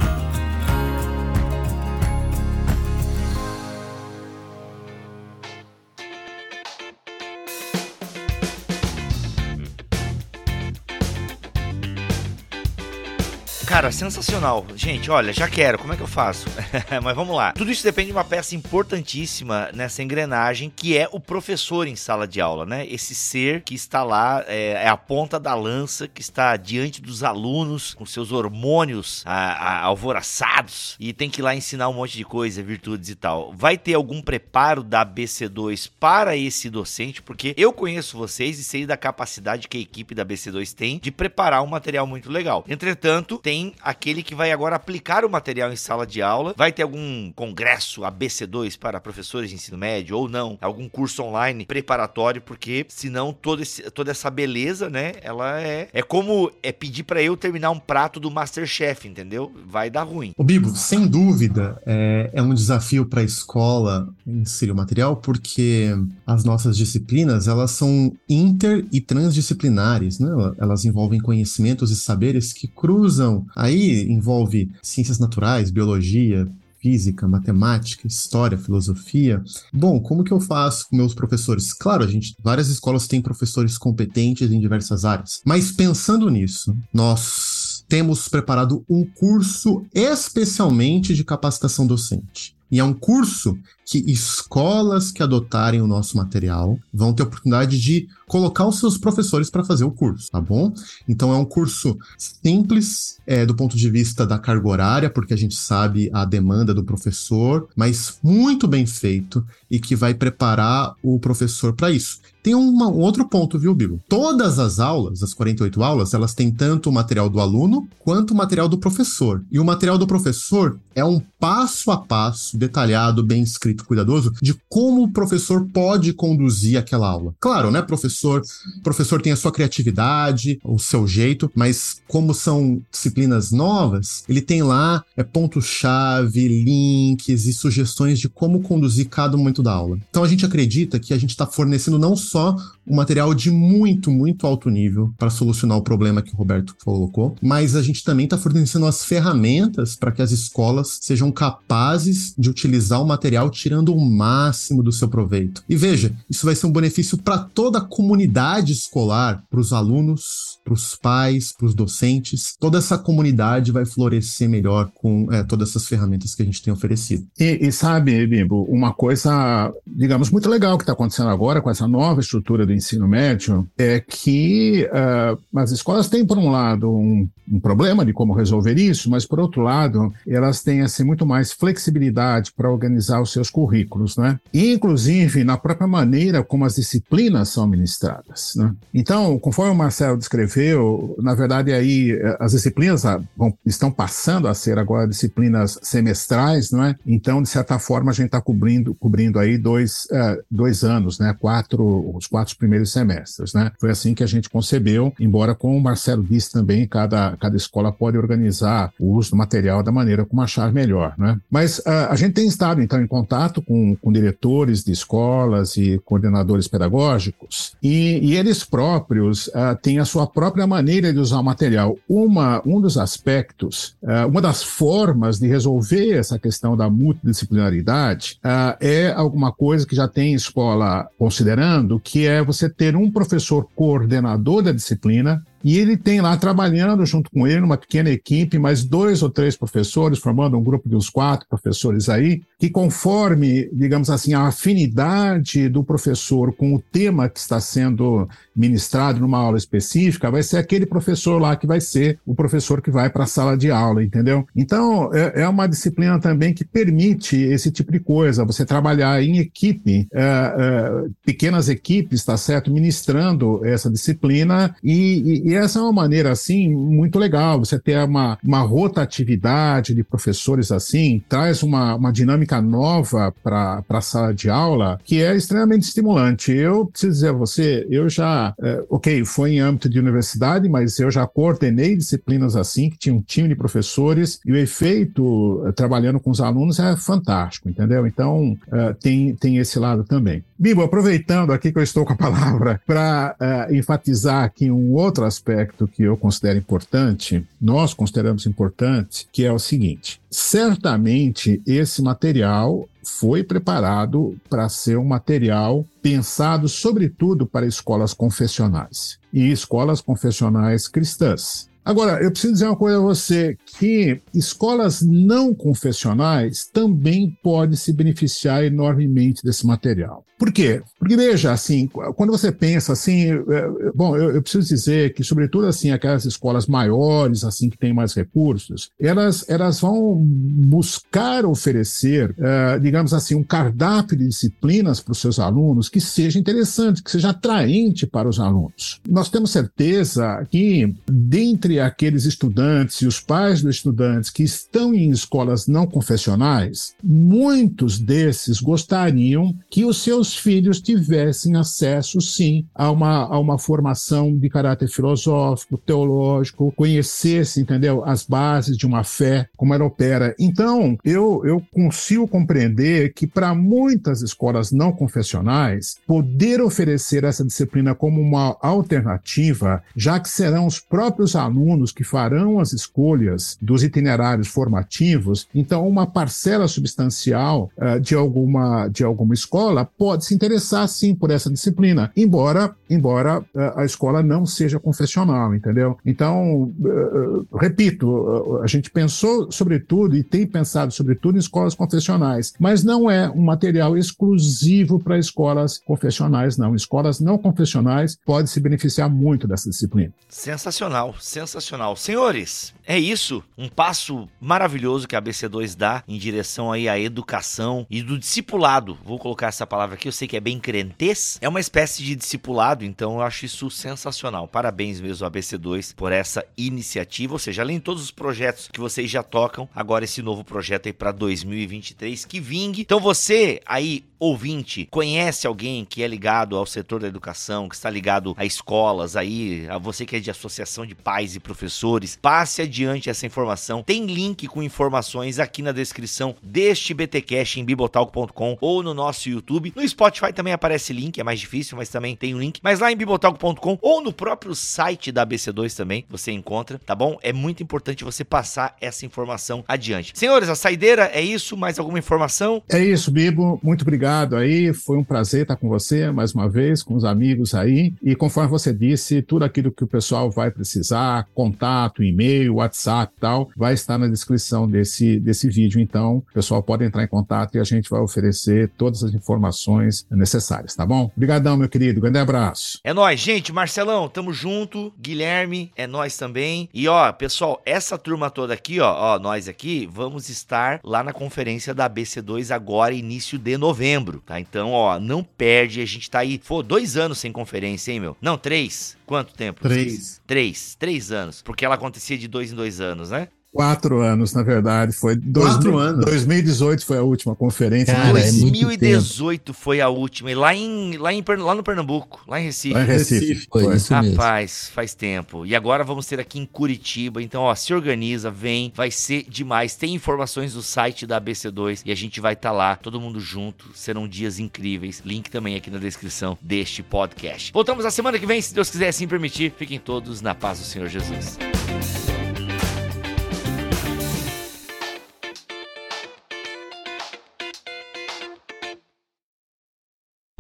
Cara, 13.77 13.91
sensacional. 13.91 14.65
Gente, 14.75 15.11
olha, 15.11 15.31
já 15.31 15.47
quero. 15.47 15.77
Como 15.77 15.93
é 15.93 15.95
que 15.95 16.01
eu 16.01 16.07
faço? 16.07 16.47
Mas 17.03 17.15
vamos 17.15 17.35
lá. 17.35 17.51
Tudo 17.51 17.71
isso 17.71 17.83
depende 17.83 18.07
de 18.07 18.11
uma 18.11 18.23
peça 18.23 18.55
importantíssima 18.55 19.69
nessa 19.71 20.01
engrenagem, 20.01 20.73
que 20.75 20.97
é 20.97 21.07
o 21.11 21.19
professor 21.19 21.87
em 21.87 21.95
sala 21.95 22.27
de 22.27 22.41
aula, 22.41 22.65
né? 22.65 22.87
Esse 22.87 23.13
ser 23.13 23.61
que 23.61 23.75
está 23.75 24.01
lá, 24.01 24.43
é, 24.47 24.71
é 24.71 24.87
a 24.87 24.97
ponta 24.97 25.39
da 25.39 25.53
lança, 25.53 26.07
que 26.07 26.21
está 26.21 26.57
diante 26.57 27.03
dos 27.03 27.23
alunos, 27.23 27.93
com 27.93 28.03
seus 28.03 28.31
hormônios 28.31 29.21
a, 29.27 29.33
a, 29.33 29.81
alvoraçados, 29.83 30.95
e 30.99 31.13
tem 31.13 31.29
que 31.29 31.41
ir 31.41 31.43
lá 31.43 31.53
ensinar 31.53 31.87
um 31.87 31.93
monte 31.93 32.17
de 32.17 32.25
coisa, 32.25 32.63
virtudes 32.63 33.09
e 33.09 33.15
tal. 33.15 33.53
Vai 33.53 33.77
ter 33.77 33.93
algum 33.93 34.23
preparo 34.23 34.81
da 34.81 35.05
BC2 35.05 35.87
para 35.99 36.35
esse 36.35 36.67
docente? 36.67 37.21
Porque 37.21 37.53
eu 37.55 37.71
conheço 37.71 38.17
vocês 38.17 38.57
e 38.57 38.63
sei 38.63 38.87
da 38.87 38.97
capacidade 38.97 39.67
que 39.67 39.77
a 39.77 39.81
equipe 39.81 40.15
da 40.15 40.25
BC2 40.25 40.73
tem 40.73 40.97
de 40.97 41.11
preparar 41.11 41.61
um 41.61 41.67
material 41.67 42.07
muito 42.07 42.31
legal. 42.31 42.65
Entretanto, 42.67 43.37
tem 43.37 43.66
aquele 43.81 44.23
que 44.23 44.35
vai 44.35 44.51
agora 44.51 44.75
aplicar 44.75 45.25
o 45.25 45.29
material 45.29 45.71
em 45.71 45.75
sala 45.75 46.05
de 46.05 46.21
aula. 46.21 46.53
Vai 46.57 46.71
ter 46.71 46.83
algum 46.83 47.31
congresso 47.33 48.01
ABC2 48.01 48.77
para 48.77 48.99
professores 48.99 49.49
de 49.49 49.55
ensino 49.55 49.77
médio 49.77 50.17
ou 50.17 50.29
não? 50.29 50.57
Algum 50.61 50.87
curso 50.89 51.23
online 51.23 51.65
preparatório, 51.65 52.41
porque 52.41 52.85
senão 52.89 53.33
todo 53.33 53.61
esse, 53.61 53.83
toda 53.91 54.11
essa 54.11 54.29
beleza, 54.29 54.89
né? 54.89 55.13
Ela 55.21 55.61
é, 55.61 55.89
é 55.93 56.01
como 56.01 56.51
é 56.61 56.71
pedir 56.71 57.03
para 57.03 57.21
eu 57.21 57.35
terminar 57.35 57.71
um 57.71 57.79
prato 57.79 58.19
do 58.19 58.31
Masterchef, 58.31 59.07
entendeu? 59.07 59.51
Vai 59.67 59.89
dar 59.89 60.03
ruim. 60.03 60.31
O 60.37 60.43
Bibo, 60.43 60.69
sem 60.75 61.07
dúvida, 61.07 61.81
é, 61.85 62.29
é 62.33 62.41
um 62.41 62.53
desafio 62.53 63.05
para 63.05 63.21
a 63.21 63.23
escola 63.23 64.07
inserir 64.25 64.71
o 64.71 64.75
material, 64.75 65.17
porque 65.17 65.95
as 66.25 66.43
nossas 66.43 66.77
disciplinas 66.77 67.47
elas 67.47 67.71
são 67.71 68.11
inter 68.29 68.85
e 68.91 69.01
transdisciplinares, 69.01 70.19
né? 70.19 70.29
Elas 70.57 70.85
envolvem 70.85 71.19
conhecimentos 71.19 71.91
e 71.91 71.95
saberes 71.95 72.53
que 72.53 72.67
cruzam 72.67 73.45
Aí 73.57 74.03
envolve 74.03 74.69
ciências 74.83 75.17
naturais, 75.17 75.71
biologia, 75.71 76.47
física, 76.79 77.27
matemática, 77.27 78.05
história, 78.05 78.55
filosofia. 78.55 79.43
Bom, 79.73 79.99
como 79.99 80.23
que 80.23 80.31
eu 80.31 80.39
faço 80.39 80.87
com 80.87 80.95
meus 80.95 81.15
professores? 81.15 81.73
Claro, 81.73 82.03
a 82.03 82.07
gente, 82.07 82.35
várias 82.39 82.69
escolas 82.69 83.07
têm 83.07 83.19
professores 83.19 83.75
competentes 83.75 84.51
em 84.51 84.59
diversas 84.59 85.03
áreas, 85.03 85.41
mas 85.43 85.71
pensando 85.71 86.29
nisso, 86.29 86.77
nós 86.93 87.83
temos 87.89 88.27
preparado 88.27 88.85
um 88.87 89.03
curso 89.03 89.83
especialmente 89.91 91.15
de 91.15 91.23
capacitação 91.23 91.87
docente. 91.87 92.55
E 92.69 92.79
é 92.79 92.83
um 92.83 92.93
curso 92.93 93.57
que 93.87 93.99
escolas 94.11 95.13
que 95.13 95.23
adotarem 95.23 95.81
o 95.81 95.87
nosso 95.87 96.17
material 96.17 96.77
vão 96.93 97.13
ter 97.13 97.23
oportunidade 97.23 97.79
de 97.79 98.05
colocar 98.27 98.67
os 98.67 98.79
seus 98.79 98.97
professores 98.97 99.49
para 99.49 99.63
fazer 99.63 99.85
o 99.85 99.91
curso, 99.91 100.29
tá 100.29 100.41
bom? 100.41 100.73
Então 101.07 101.31
é 101.31 101.37
um 101.37 101.45
curso 101.45 101.97
simples 102.17 103.17
é, 103.25 103.45
do 103.45 103.55
ponto 103.55 103.77
de 103.77 103.89
vista 103.89 104.27
da 104.27 104.37
carga 104.37 104.67
horária, 104.67 105.09
porque 105.09 105.33
a 105.33 105.37
gente 105.37 105.55
sabe 105.55 106.09
a 106.13 106.25
demanda 106.25 106.73
do 106.73 106.83
professor, 106.83 107.69
mas 107.77 108.19
muito 108.21 108.67
bem 108.67 108.85
feito 108.85 109.45
e 109.71 109.79
que 109.79 109.95
vai 109.95 110.13
preparar 110.13 110.93
o 111.01 111.17
professor 111.17 111.73
para 111.73 111.89
isso. 111.89 112.19
Tem 112.47 112.55
uma, 112.55 112.87
um 112.87 112.99
outro 112.99 113.27
ponto, 113.27 113.59
viu, 113.59 113.75
Bibo? 113.75 114.01
Todas 114.07 114.57
as 114.57 114.79
aulas, 114.79 115.21
as 115.21 115.33
48 115.33 115.83
aulas, 115.83 116.13
elas 116.13 116.33
têm 116.33 116.49
tanto 116.49 116.89
o 116.89 116.93
material 116.93 117.29
do 117.29 117.41
aluno 117.41 117.89
quanto 117.99 118.31
o 118.31 118.37
material 118.37 118.69
do 118.69 118.77
professor. 118.77 119.43
E 119.51 119.59
o 119.59 119.65
material 119.65 119.97
do 119.97 120.07
professor 120.07 120.79
é 120.95 121.03
um 121.03 121.19
passo 121.37 121.91
a 121.91 121.97
passo, 121.97 122.57
detalhado, 122.57 123.21
bem 123.21 123.43
escrito, 123.43 123.76
cuidadoso, 123.85 124.33
de 124.41 124.55
como 124.69 125.03
o 125.03 125.11
professor 125.11 125.67
pode 125.73 126.13
conduzir 126.13 126.77
aquela 126.77 127.07
aula. 127.07 127.33
Claro, 127.39 127.71
né, 127.71 127.81
professor? 127.81 128.41
Professor 128.83 129.21
tem 129.21 129.31
a 129.31 129.35
sua 129.35 129.51
criatividade, 129.51 130.59
o 130.63 130.77
seu 130.77 131.07
jeito, 131.07 131.51
mas 131.55 132.01
como 132.07 132.33
são 132.33 132.81
disciplinas 132.91 133.51
novas, 133.51 134.23
ele 134.27 134.41
tem 134.41 134.63
lá 134.63 135.03
é, 135.15 135.23
pontos-chave, 135.23 136.47
links 136.47 137.45
e 137.45 137.53
sugestões 137.53 138.19
de 138.19 138.29
como 138.29 138.61
conduzir 138.61 139.09
cada 139.09 139.37
momento 139.37 139.63
da 139.63 139.71
aula. 139.71 139.97
Então 140.09 140.23
a 140.23 140.27
gente 140.27 140.45
acredita 140.45 140.99
que 140.99 141.13
a 141.13 141.17
gente 141.17 141.31
está 141.31 141.45
fornecendo 141.45 141.99
não 141.99 142.15
só 142.15 142.55
um 142.85 142.95
material 142.95 143.33
de 143.33 143.51
muito, 143.51 144.09
muito 144.09 144.47
alto 144.47 144.69
nível 144.69 145.13
para 145.17 145.29
solucionar 145.29 145.77
o 145.77 145.83
problema 145.83 146.21
que 146.21 146.33
o 146.33 146.37
Roberto 146.37 146.75
colocou, 146.83 147.35
mas 147.41 147.75
a 147.75 147.81
gente 147.81 148.03
também 148.03 148.25
está 148.25 148.37
fornecendo 148.37 148.85
as 148.85 149.03
ferramentas 149.03 149.95
para 149.95 150.11
que 150.11 150.21
as 150.21 150.31
escolas 150.31 150.99
sejam 151.01 151.31
capazes 151.31 152.33
de 152.37 152.49
utilizar 152.49 153.01
o 153.01 153.07
material 153.07 153.49
tirando 153.67 153.93
o 153.93 153.99
máximo 153.99 154.81
do 154.81 154.93
seu 154.93 155.09
proveito. 155.09 155.61
E 155.67 155.75
veja, 155.75 156.13
isso 156.29 156.45
vai 156.45 156.55
ser 156.55 156.67
um 156.67 156.71
benefício 156.71 157.17
para 157.17 157.37
toda 157.37 157.79
a 157.79 157.85
comunidade 157.85 158.71
escolar, 158.71 159.43
para 159.49 159.59
os 159.59 159.73
alunos, 159.73 160.57
para 160.63 160.73
os 160.73 160.95
pais, 160.95 161.51
para 161.51 161.65
os 161.65 161.73
docentes. 161.73 162.55
Toda 162.57 162.77
essa 162.77 162.97
comunidade 162.97 163.73
vai 163.73 163.85
florescer 163.85 164.47
melhor 164.47 164.89
com 164.95 165.27
é, 165.33 165.43
todas 165.43 165.69
essas 165.69 165.85
ferramentas 165.85 166.33
que 166.33 166.41
a 166.41 166.45
gente 166.45 166.63
tem 166.63 166.73
oferecido. 166.73 167.27
E, 167.37 167.67
e 167.67 167.71
sabe, 167.71 168.25
Bimbo, 168.25 168.63
uma 168.69 168.93
coisa, 168.93 169.73
digamos, 169.85 170.31
muito 170.31 170.49
legal 170.49 170.77
que 170.77 170.83
está 170.83 170.93
acontecendo 170.93 171.29
agora 171.29 171.61
com 171.61 171.69
essa 171.69 171.87
nova 171.87 172.21
estrutura 172.21 172.65
do 172.65 172.73
ensino 172.73 173.05
médio 173.05 173.67
é 173.77 173.99
que 173.99 174.87
uh, 174.87 175.59
as 175.59 175.71
escolas 175.71 176.07
têm, 176.07 176.25
por 176.25 176.37
um 176.37 176.49
lado, 176.49 176.89
um, 176.89 177.27
um, 177.51 177.59
problema 177.59 178.05
de 178.05 178.13
como 178.13 178.33
resolver 178.33 178.77
isso, 178.77 179.09
mas, 179.09 179.25
por 179.25 179.39
outro 179.39 179.61
lado, 179.61 180.13
elas 180.25 180.63
têm 180.63 180.81
assim, 180.81 181.03
muito 181.03 181.25
mais 181.25 181.51
flexibilidade 181.51 182.53
para 182.53 182.71
organizar 182.71 183.21
os 183.21 183.31
seus 183.31 183.49
currículos, 183.57 184.17
né? 184.17 184.39
Inclusive, 184.53 185.43
na 185.43 185.57
própria 185.57 185.87
maneira 185.87 186.43
como 186.43 186.63
as 186.63 186.75
disciplinas 186.75 187.49
são 187.49 187.65
ministradas. 187.65 188.53
Né? 188.55 188.71
Então, 188.93 189.39
conforme 189.39 189.71
o 189.71 189.75
Marcelo 189.75 190.15
descreveu, 190.15 191.15
na 191.17 191.33
verdade, 191.33 191.73
aí 191.73 192.11
eh, 192.11 192.37
as 192.39 192.51
disciplinas 192.51 193.03
ah, 193.03 193.19
vão, 193.35 193.51
estão 193.65 193.89
passando 193.89 194.47
a 194.47 194.53
ser 194.53 194.77
agora 194.77 195.07
disciplinas 195.07 195.79
semestrais, 195.81 196.69
não 196.69 196.83
é? 196.83 196.95
Então, 197.03 197.41
de 197.41 197.49
certa 197.49 197.79
forma, 197.79 198.11
a 198.11 198.13
gente 198.13 198.27
está 198.27 198.39
cobrindo, 198.39 198.93
cobrindo 198.93 199.39
aí 199.39 199.57
dois, 199.57 200.05
uh, 200.11 200.39
dois 200.51 200.83
anos, 200.83 201.17
né? 201.17 201.35
Quatro, 201.39 202.15
os 202.15 202.27
quatro 202.27 202.55
primeiros 202.57 202.91
semestres, 202.91 203.55
né? 203.55 203.71
Foi 203.79 203.89
assim 203.89 204.13
que 204.13 204.23
a 204.23 204.27
gente 204.27 204.51
concebeu, 204.51 205.11
embora 205.19 205.55
como 205.55 205.75
o 205.75 205.81
Marcelo 205.81 206.23
disse 206.23 206.51
também, 206.51 206.87
cada, 206.87 207.35
cada 207.37 207.57
escola 207.57 207.91
pode 207.91 208.19
organizar 208.19 208.93
o 208.99 209.15
uso 209.15 209.31
do 209.31 209.35
material 209.35 209.81
da 209.81 209.91
maneira 209.91 210.23
como 210.25 210.43
achar 210.43 210.71
melhor, 210.71 211.15
né? 211.17 211.39
Mas 211.49 211.79
uh, 211.79 212.11
a 212.11 212.15
gente 212.15 212.33
tem 212.33 212.47
estado, 212.47 212.83
então, 212.83 213.01
em 213.01 213.07
contato 213.07 213.46
com, 213.61 213.95
com 213.95 214.11
diretores 214.11 214.83
de 214.83 214.91
escolas 214.91 215.77
e 215.77 215.99
coordenadores 216.05 216.67
pedagógicos 216.67 217.73
e, 217.81 218.19
e 218.21 218.35
eles 218.35 218.63
próprios 218.63 219.47
uh, 219.47 219.75
têm 219.81 219.99
a 219.99 220.05
sua 220.05 220.27
própria 220.27 220.67
maneira 220.67 221.13
de 221.13 221.19
usar 221.19 221.39
o 221.39 221.43
material. 221.43 221.97
Uma, 222.07 222.61
um 222.65 222.79
dos 222.81 222.97
aspectos, 222.97 223.95
uh, 224.01 224.27
uma 224.27 224.41
das 224.41 224.63
formas 224.63 225.39
de 225.39 225.47
resolver 225.47 226.13
essa 226.13 226.37
questão 226.39 226.75
da 226.75 226.89
multidisciplinaridade 226.89 228.39
é 228.79 229.11
alguma 229.11 229.51
coisa 229.51 229.85
que 229.85 229.95
já 229.95 230.07
tem 230.07 230.33
escola 230.33 231.07
considerando, 231.17 231.99
que 231.99 232.25
é 232.25 232.43
você 232.43 232.69
ter 232.69 232.95
um 232.95 233.11
professor 233.11 233.67
coordenador 233.75 234.61
da 234.61 234.71
disciplina 234.71 235.43
e 235.63 235.77
ele 235.77 235.97
tem 235.97 236.21
lá 236.21 236.37
trabalhando 236.37 237.05
junto 237.05 237.29
com 237.31 237.47
ele, 237.47 237.61
numa 237.61 237.77
pequena 237.77 238.09
equipe, 238.09 238.59
mais 238.59 238.83
dois 238.83 239.23
ou 239.23 239.29
três 239.29 239.57
professores, 239.57 240.19
formando 240.19 240.57
um 240.57 240.63
grupo 240.63 240.87
de 240.87 240.95
uns 240.95 241.09
quatro 241.09 241.47
professores 241.47 242.09
aí, 242.09 242.41
que 242.59 242.69
conforme, 242.69 243.69
digamos 243.71 244.09
assim, 244.09 244.33
a 244.33 244.47
afinidade 244.47 245.69
do 245.69 245.83
professor 245.83 246.53
com 246.53 246.73
o 246.73 246.79
tema 246.79 247.29
que 247.29 247.39
está 247.39 247.59
sendo 247.59 248.27
ministrado 248.55 249.19
numa 249.19 249.37
aula 249.37 249.57
específica, 249.57 250.31
vai 250.31 250.43
ser 250.43 250.57
aquele 250.57 250.85
professor 250.85 251.39
lá 251.39 251.55
que 251.55 251.67
vai 251.67 251.79
ser 251.79 252.19
o 252.25 252.33
professor 252.33 252.81
que 252.81 252.89
vai 252.89 253.09
para 253.09 253.23
a 253.23 253.27
sala 253.27 253.55
de 253.55 253.69
aula, 253.69 254.03
entendeu? 254.03 254.47
Então, 254.55 255.13
é, 255.13 255.43
é, 255.43 255.47
uma 255.47 255.67
disciplina 255.67 256.19
também 256.19 256.53
que 256.53 256.65
permite 256.65 257.35
esse 257.35 257.71
tipo 257.71 257.91
de 257.91 257.99
coisa, 257.99 258.43
você 258.43 258.65
trabalhar 258.65 259.21
em 259.21 259.37
equipe, 259.37 260.07
é, 260.11 260.21
é, 260.21 261.09
pequenas 261.23 261.69
equipes, 261.69 262.25
tá 262.25 262.35
certo? 262.37 262.71
Ministrando 262.71 263.63
essa 263.65 263.89
disciplina 263.89 264.75
e, 264.83 265.43
e 265.43 265.47
e 265.47 265.55
essa 265.55 265.79
é 265.79 265.81
uma 265.81 265.93
maneira, 265.93 266.31
assim, 266.31 266.73
muito 266.73 267.17
legal. 267.17 267.59
Você 267.59 267.79
ter 267.79 268.03
uma, 268.03 268.37
uma 268.43 268.59
rotatividade 268.59 269.93
de 269.93 270.03
professores 270.03 270.71
assim, 270.71 271.23
traz 271.29 271.63
uma, 271.63 271.95
uma 271.95 272.11
dinâmica 272.11 272.46
nova 272.61 273.33
para 273.43 273.83
a 273.87 274.01
sala 274.01 274.33
de 274.33 274.49
aula 274.49 274.99
que 275.03 275.21
é 275.21 275.35
extremamente 275.35 275.83
estimulante. 275.83 276.51
Eu 276.51 276.85
preciso 276.85 277.13
dizer 277.13 277.29
a 277.29 277.33
você, 277.33 277.87
eu 277.89 278.09
já, 278.09 278.53
é, 278.61 278.83
ok, 278.89 279.25
foi 279.25 279.53
em 279.53 279.59
âmbito 279.59 279.89
de 279.89 279.99
universidade, 279.99 280.67
mas 280.69 280.99
eu 280.99 281.11
já 281.11 281.25
coordenei 281.27 281.95
disciplinas 281.95 282.55
assim, 282.55 282.89
que 282.89 282.97
tinha 282.97 283.15
um 283.15 283.21
time 283.21 283.49
de 283.49 283.55
professores, 283.55 284.39
e 284.45 284.51
o 284.51 284.55
efeito 284.55 285.63
é, 285.67 285.71
trabalhando 285.71 286.19
com 286.19 286.29
os 286.29 286.41
alunos 286.41 286.79
é 286.79 286.95
fantástico, 286.95 287.69
entendeu? 287.69 288.05
Então, 288.07 288.57
é, 288.71 288.93
tem, 288.93 289.35
tem 289.35 289.57
esse 289.57 289.77
lado 289.79 290.03
também. 290.03 290.43
Bibo, 290.59 290.81
aproveitando 290.81 291.53
aqui 291.53 291.71
que 291.71 291.77
eu 291.77 291.83
estou 291.83 292.03
com 292.03 292.13
a 292.13 292.17
palavra 292.17 292.81
para 292.87 293.67
enfatizar 293.69 294.43
aqui 294.43 294.71
um 294.71 294.93
outro 294.93 295.23
aspecto 295.23 295.87
que 295.87 296.01
eu 296.01 296.17
considero 296.17 296.57
importante, 296.57 297.45
nós 297.61 297.93
consideramos 297.93 298.47
importante, 298.47 299.27
que 299.31 299.45
é 299.45 299.51
o 299.51 299.59
seguinte: 299.59 300.19
certamente 300.31 301.61
esse 301.63 302.01
material 302.01 302.89
foi 303.03 303.43
preparado 303.43 304.35
para 304.49 304.67
ser 304.67 304.97
um 304.97 305.05
material 305.05 305.85
pensado, 306.01 306.67
sobretudo, 306.67 307.45
para 307.45 307.67
escolas 307.67 308.11
confessionais 308.11 309.19
e 309.31 309.51
escolas 309.51 310.01
confessionais 310.01 310.87
cristãs. 310.87 311.69
Agora, 311.85 312.21
eu 312.21 312.31
preciso 312.31 312.53
dizer 312.53 312.65
uma 312.65 312.75
coisa 312.75 312.97
a 312.97 313.01
você, 313.01 313.55
que 313.77 314.19
escolas 314.33 315.01
não 315.01 315.53
confessionais 315.53 316.65
também 316.65 317.37
podem 317.41 317.77
se 317.77 317.93
beneficiar 317.93 318.65
enormemente 318.65 319.41
desse 319.43 319.65
material. 319.65 320.25
Por 320.37 320.51
quê? 320.51 320.81
Porque 320.99 321.15
veja, 321.15 321.51
assim, 321.51 321.87
quando 321.87 322.31
você 322.31 322.51
pensa 322.51 322.93
assim, 322.93 323.31
é, 323.31 323.35
é, 323.35 323.91
bom, 323.93 324.15
eu, 324.15 324.31
eu, 324.31 324.41
preciso 324.41 324.67
dizer 324.67 325.13
que, 325.13 325.23
sobretudo, 325.23 325.65
assim, 325.65 325.91
aquelas 325.91 326.25
escolas 326.25 326.67
maiores, 326.67 327.43
assim, 327.43 327.69
que 327.69 327.77
têm 327.77 327.91
mais 327.91 328.13
recursos, 328.13 328.91
elas, 328.99 329.43
elas 329.49 329.79
vão 329.79 330.15
buscar 330.15 331.45
oferecer, 331.45 332.31
uh, 332.31 332.79
digamos 332.79 333.13
assim, 333.13 333.33
um 333.33 333.43
cardápio 333.43 334.17
de 334.17 334.27
disciplinas 334.27 334.99
para 334.99 335.11
os 335.11 335.17
seus 335.17 335.39
alunos 335.39 335.89
que 335.89 335.99
seja 335.99 336.37
interessante, 336.37 337.01
que 337.01 337.09
seja 337.09 337.29
atraente 337.29 338.05
para 338.05 338.29
os 338.29 338.39
alunos. 338.39 339.01
Nós 339.07 339.29
temos 339.29 339.51
certeza 339.51 340.45
que, 340.51 340.95
dentre 341.09 341.79
aqueles 341.79 342.25
estudantes 342.25 342.97
e 342.97 343.07
os 343.07 343.19
pais 343.19 343.61
dos 343.61 343.77
estudantes 343.77 344.29
que 344.29 344.43
estão 344.43 344.93
em 344.93 345.09
escolas 345.09 345.67
não 345.67 345.87
confessionais, 345.87 346.93
muitos 347.03 347.99
desses 347.99 348.59
gostariam 348.59 349.55
que 349.69 349.83
os 349.83 349.97
seus 349.97 350.26
os 350.27 350.35
filhos 350.35 350.81
tivessem 350.81 351.55
acesso, 351.55 352.19
sim, 352.19 352.65
a 352.75 352.91
uma, 352.91 353.23
a 353.23 353.39
uma 353.39 353.57
formação 353.57 354.37
de 354.37 354.49
caráter 354.49 354.89
filosófico, 354.89 355.77
teológico, 355.77 356.73
conhecessem, 356.75 357.63
entendeu, 357.63 358.03
as 358.03 358.25
bases 358.25 358.77
de 358.77 358.85
uma 358.85 359.03
fé, 359.03 359.47
como 359.55 359.73
ela 359.73 359.85
opera. 359.85 360.35
Então, 360.37 360.97
eu, 361.03 361.41
eu 361.45 361.63
consigo 361.71 362.27
compreender 362.27 363.13
que 363.13 363.25
para 363.25 363.55
muitas 363.55 364.21
escolas 364.21 364.71
não 364.71 364.91
confessionais, 364.91 365.97
poder 366.05 366.61
oferecer 366.61 367.23
essa 367.23 367.45
disciplina 367.45 367.95
como 367.95 368.19
uma 368.19 368.57
alternativa, 368.61 369.81
já 369.95 370.19
que 370.19 370.29
serão 370.29 370.65
os 370.65 370.79
próprios 370.79 371.35
alunos 371.35 371.91
que 371.91 372.03
farão 372.03 372.59
as 372.59 372.73
escolhas 372.73 373.57
dos 373.61 373.81
itinerários 373.81 374.47
formativos, 374.47 375.47
então 375.55 375.87
uma 375.87 376.05
parcela 376.05 376.67
substancial 376.67 377.71
uh, 377.77 377.99
de, 377.99 378.13
alguma, 378.13 378.87
de 378.89 379.03
alguma 379.03 379.33
escola 379.33 379.85
pode 379.85 380.16
pode 380.17 380.25
se 380.25 380.33
interessar 380.33 380.87
sim 380.87 381.13
por 381.13 381.29
essa 381.29 381.49
disciplina, 381.49 382.11
embora 382.17 382.75
embora 382.89 383.45
eh, 383.55 383.73
a 383.75 383.85
escola 383.85 384.23
não 384.23 384.45
seja 384.45 384.79
confessional, 384.79 385.53
entendeu? 385.53 385.97
Então, 386.05 386.73
eh, 386.83 386.87
eh, 386.87 387.57
repito, 387.59 388.59
a 388.63 388.67
gente 388.67 388.89
pensou 388.89 389.51
sobretudo 389.51 390.15
e 390.15 390.23
tem 390.23 390.47
pensado 390.47 390.91
sobretudo 390.91 391.35
em 391.35 391.39
escolas 391.39 391.75
confessionais, 391.75 392.53
mas 392.59 392.83
não 392.83 393.11
é 393.11 393.29
um 393.29 393.41
material 393.41 393.97
exclusivo 393.97 394.99
para 394.99 395.19
escolas 395.19 395.79
confessionais, 395.79 396.57
não. 396.57 396.73
Escolas 396.73 397.19
não 397.19 397.37
confessionais 397.37 398.17
podem 398.25 398.47
se 398.47 398.59
beneficiar 398.59 399.09
muito 399.09 399.47
dessa 399.47 399.69
disciplina. 399.69 400.13
Sensacional, 400.29 401.15
sensacional. 401.19 401.95
Senhores, 401.95 402.73
é 402.85 402.97
isso, 402.97 403.43
um 403.57 403.69
passo 403.69 404.27
maravilhoso 404.39 405.07
que 405.07 405.15
a 405.15 405.21
BC2 405.21 405.75
dá 405.75 406.03
em 406.07 406.17
direção 406.17 406.71
aí 406.71 406.87
à 406.87 406.97
educação 406.99 407.85
e 407.89 408.01
do 408.01 408.17
discipulado. 408.17 408.97
Vou 409.03 409.19
colocar 409.19 409.47
essa 409.47 409.67
palavra 409.67 409.95
aqui, 409.95 410.06
eu 410.07 410.11
sei 410.11 410.27
que 410.27 410.37
é 410.37 410.39
bem 410.39 410.59
crentez. 410.59 411.37
É 411.41 411.47
uma 411.47 411.59
espécie 411.59 412.03
de 412.03 412.15
discipulado, 412.15 412.85
então 412.85 413.15
eu 413.15 413.21
acho 413.21 413.45
isso 413.45 413.69
sensacional. 413.69 414.47
Parabéns 414.47 414.99
mesmo 414.99 415.25
a 415.25 415.31
BC2 415.31 415.93
por 415.95 416.11
essa 416.11 416.45
iniciativa, 416.57 417.33
ou 417.33 417.39
seja, 417.39 417.61
além 417.61 417.77
de 417.77 417.83
todos 417.83 418.03
os 418.03 418.11
projetos 418.11 418.69
que 418.71 418.79
vocês 418.79 419.09
já 419.09 419.23
tocam, 419.23 419.69
agora 419.75 420.05
esse 420.05 420.21
novo 420.21 420.43
projeto 420.43 420.87
aí 420.87 420.93
para 420.93 421.11
2023 421.11 422.25
que 422.25 422.39
vingue. 422.39 422.81
Então 422.81 422.99
você 422.99 423.61
aí 423.65 424.05
ouvinte 424.19 424.87
conhece 424.89 425.45
alguém 425.45 425.85
que 425.85 426.01
é 426.01 426.07
ligado 426.07 426.55
ao 426.55 426.65
setor 426.65 427.01
da 427.01 427.07
educação, 427.07 427.69
que 427.69 427.75
está 427.75 427.89
ligado 427.89 428.33
a 428.37 428.45
escolas 428.45 429.15
aí, 429.15 429.67
a 429.69 429.77
você 429.77 430.05
que 430.05 430.15
é 430.15 430.19
de 430.19 430.31
associação 430.31 430.85
de 430.85 430.95
pais 430.95 431.35
e 431.35 431.39
professores, 431.39 432.17
passe 432.19 432.61
adiante 432.61 433.09
essa 433.09 433.25
informação. 433.25 433.83
Tem 433.83 434.05
link 434.05 434.47
com 434.47 434.63
informações 434.63 435.39
aqui 435.39 435.61
na 435.61 435.71
descrição 435.71 436.35
deste 436.41 436.93
BTcast 436.93 437.59
em 437.59 437.65
bibotalk.com 437.65 438.57
ou 438.59 438.81
no 438.81 438.93
nosso 438.93 439.29
YouTube. 439.29 439.73
No 439.75 439.83
Spotify 439.97 440.31
também 440.31 440.53
aparece 440.53 440.93
link, 440.93 441.19
é 441.19 441.23
mais 441.23 441.39
difícil, 441.39 441.75
mas 441.75 441.89
também 441.89 442.15
tem 442.15 442.35
o 442.35 442.37
um 442.37 442.39
link. 442.39 442.59
Mas 442.61 442.79
lá 442.79 442.91
em 442.91 442.95
bibotalk.com 442.95 443.79
ou 443.81 443.99
no 443.99 444.13
próprio 444.13 444.53
site 444.53 445.11
da 445.11 445.25
ABC2 445.25 445.75
também 445.75 446.05
você 446.07 446.31
encontra, 446.31 446.79
tá 446.85 446.93
bom? 446.93 447.17
É 447.23 447.33
muito 447.33 447.63
importante 447.63 448.03
você 448.03 448.23
passar 448.23 448.75
essa 448.79 449.07
informação 449.07 449.65
adiante. 449.67 450.11
Senhores, 450.13 450.49
a 450.49 450.55
saideira 450.55 451.09
é 451.11 451.21
isso, 451.21 451.57
mais 451.57 451.79
alguma 451.79 451.97
informação? 451.97 452.61
É 452.69 452.79
isso, 452.79 453.09
Bibo. 453.09 453.59
Muito 453.63 453.81
obrigado 453.81 454.35
aí. 454.35 454.71
Foi 454.71 454.97
um 454.99 455.03
prazer 455.03 455.41
estar 455.41 455.55
com 455.55 455.67
você 455.67 456.11
mais 456.11 456.31
uma 456.31 456.47
vez, 456.47 456.83
com 456.83 456.93
os 456.93 457.03
amigos 457.03 457.55
aí. 457.55 457.91
E 458.03 458.15
conforme 458.15 458.51
você 458.51 458.71
disse, 458.71 459.23
tudo 459.23 459.45
aquilo 459.45 459.71
que 459.71 459.83
o 459.83 459.87
pessoal 459.87 460.29
vai 460.29 460.51
precisar, 460.51 461.27
contato, 461.33 462.03
e-mail, 462.03 462.55
WhatsApp 462.55 463.13
e 463.17 463.19
tal, 463.19 463.49
vai 463.57 463.73
estar 463.73 463.97
na 463.97 464.07
descrição 464.07 464.69
desse, 464.69 465.19
desse 465.19 465.49
vídeo. 465.49 465.81
Então, 465.81 466.17
o 466.17 466.33
pessoal 466.33 466.61
pode 466.61 466.85
entrar 466.85 467.03
em 467.03 467.07
contato 467.07 467.55
e 467.55 467.59
a 467.59 467.63
gente 467.63 467.89
vai 467.89 467.99
oferecer 467.99 468.69
todas 468.77 469.03
as 469.03 469.13
informações 469.15 469.86
necessárias, 470.11 470.75
tá 470.75 470.85
bom? 470.85 471.11
Obrigadão, 471.15 471.57
meu 471.57 471.69
querido. 471.69 472.01
Grande 472.01 472.19
abraço. 472.19 472.79
É 472.83 472.93
nóis, 472.93 473.19
gente. 473.19 473.51
Marcelão, 473.53 474.07
tamo 474.07 474.33
junto. 474.33 474.93
Guilherme, 474.99 475.71
é 475.75 475.87
nós 475.87 476.17
também. 476.17 476.69
E 476.73 476.87
ó, 476.87 477.11
pessoal, 477.11 477.61
essa 477.65 477.97
turma 477.97 478.29
toda 478.29 478.53
aqui, 478.53 478.79
ó, 478.79 479.15
ó, 479.15 479.19
nós 479.19 479.47
aqui, 479.47 479.87
vamos 479.91 480.29
estar 480.29 480.79
lá 480.83 481.03
na 481.03 481.13
conferência 481.13 481.73
da 481.73 481.89
BC2 481.89 482.53
agora, 482.53 482.93
início 482.93 483.37
de 483.37 483.57
novembro 483.57 483.77
novembro, 483.77 484.23
tá? 484.25 484.39
Então, 484.39 484.71
ó, 484.71 484.99
não 484.99 485.23
perde. 485.23 485.81
A 485.81 485.85
gente 485.85 486.09
tá 486.09 486.19
aí, 486.19 486.39
pô, 486.39 486.63
dois 486.63 486.97
anos 486.97 487.17
sem 487.19 487.31
conferência, 487.31 487.91
hein, 487.91 487.99
meu? 487.99 488.17
Não, 488.21 488.37
três. 488.37 488.97
Quanto 489.05 489.33
tempo? 489.33 489.61
Três. 489.61 490.21
Três. 490.25 490.75
Três 490.75 491.11
anos. 491.11 491.41
Porque 491.41 491.63
ela 491.63 491.75
acontecia 491.75 492.17
de 492.17 492.27
dois 492.27 492.51
em 492.51 492.55
dois 492.55 492.81
anos, 492.81 493.11
né? 493.11 493.29
Quatro 493.57 494.01
anos, 494.01 494.33
na 494.33 494.43
verdade. 494.43 494.93
Foi 494.93 495.15
dois, 495.15 495.53
Quatro 495.53 495.79
anos. 495.79 496.05
2018 496.05 496.85
foi 496.85 496.97
a 496.99 497.01
última 497.01 497.35
conferência. 497.35 497.91
Cara, 497.91 498.13
2018 498.13 499.51
é 499.51 499.53
foi 499.53 499.81
a 499.81 499.89
última. 499.89 500.29
E 500.29 500.35
lá, 500.35 500.53
em, 500.53 500.95
lá, 500.95 501.11
em, 501.11 501.23
lá 501.25 501.55
no 501.55 501.63
Pernambuco, 501.63 502.21
lá 502.27 502.39
em 502.39 502.43
Recife. 502.43 502.75
Lá 502.75 502.83
em 502.83 502.85
Recife. 502.85 503.47
Foi, 503.51 503.75
isso 503.75 503.91
Rapaz, 503.91 504.51
mesmo. 504.51 504.75
faz 504.75 504.93
tempo. 504.93 505.43
E 505.43 505.55
agora 505.55 505.83
vamos 505.83 506.05
ter 506.05 506.19
aqui 506.19 506.37
em 506.37 506.45
Curitiba. 506.45 507.19
Então, 507.19 507.41
ó, 507.41 507.55
se 507.55 507.73
organiza, 507.73 508.29
vem. 508.29 508.71
Vai 508.75 508.91
ser 508.91 509.25
demais. 509.27 509.75
Tem 509.75 509.95
informações 509.95 510.53
do 510.53 510.61
site 510.61 511.07
da 511.07 511.19
ABC2 511.19 511.81
e 511.83 511.91
a 511.91 511.95
gente 511.95 512.21
vai 512.21 512.33
estar 512.33 512.49
tá 512.49 512.55
lá, 512.55 512.75
todo 512.75 513.01
mundo 513.01 513.19
junto. 513.19 513.71
Serão 513.73 514.07
dias 514.07 514.37
incríveis. 514.37 515.01
Link 515.03 515.31
também 515.31 515.55
aqui 515.55 515.71
na 515.71 515.79
descrição 515.79 516.37
deste 516.39 516.83
podcast. 516.83 517.51
Voltamos 517.51 517.85
a 517.85 517.89
semana 517.89 518.19
que 518.19 518.27
vem, 518.27 518.39
se 518.39 518.53
Deus 518.53 518.69
quiser 518.69 518.89
assim 518.89 519.07
permitir. 519.07 519.51
Fiquem 519.57 519.79
todos 519.79 520.21
na 520.21 520.35
paz 520.35 520.59
do 520.59 520.65
Senhor 520.65 520.87
Jesus. 520.87 521.39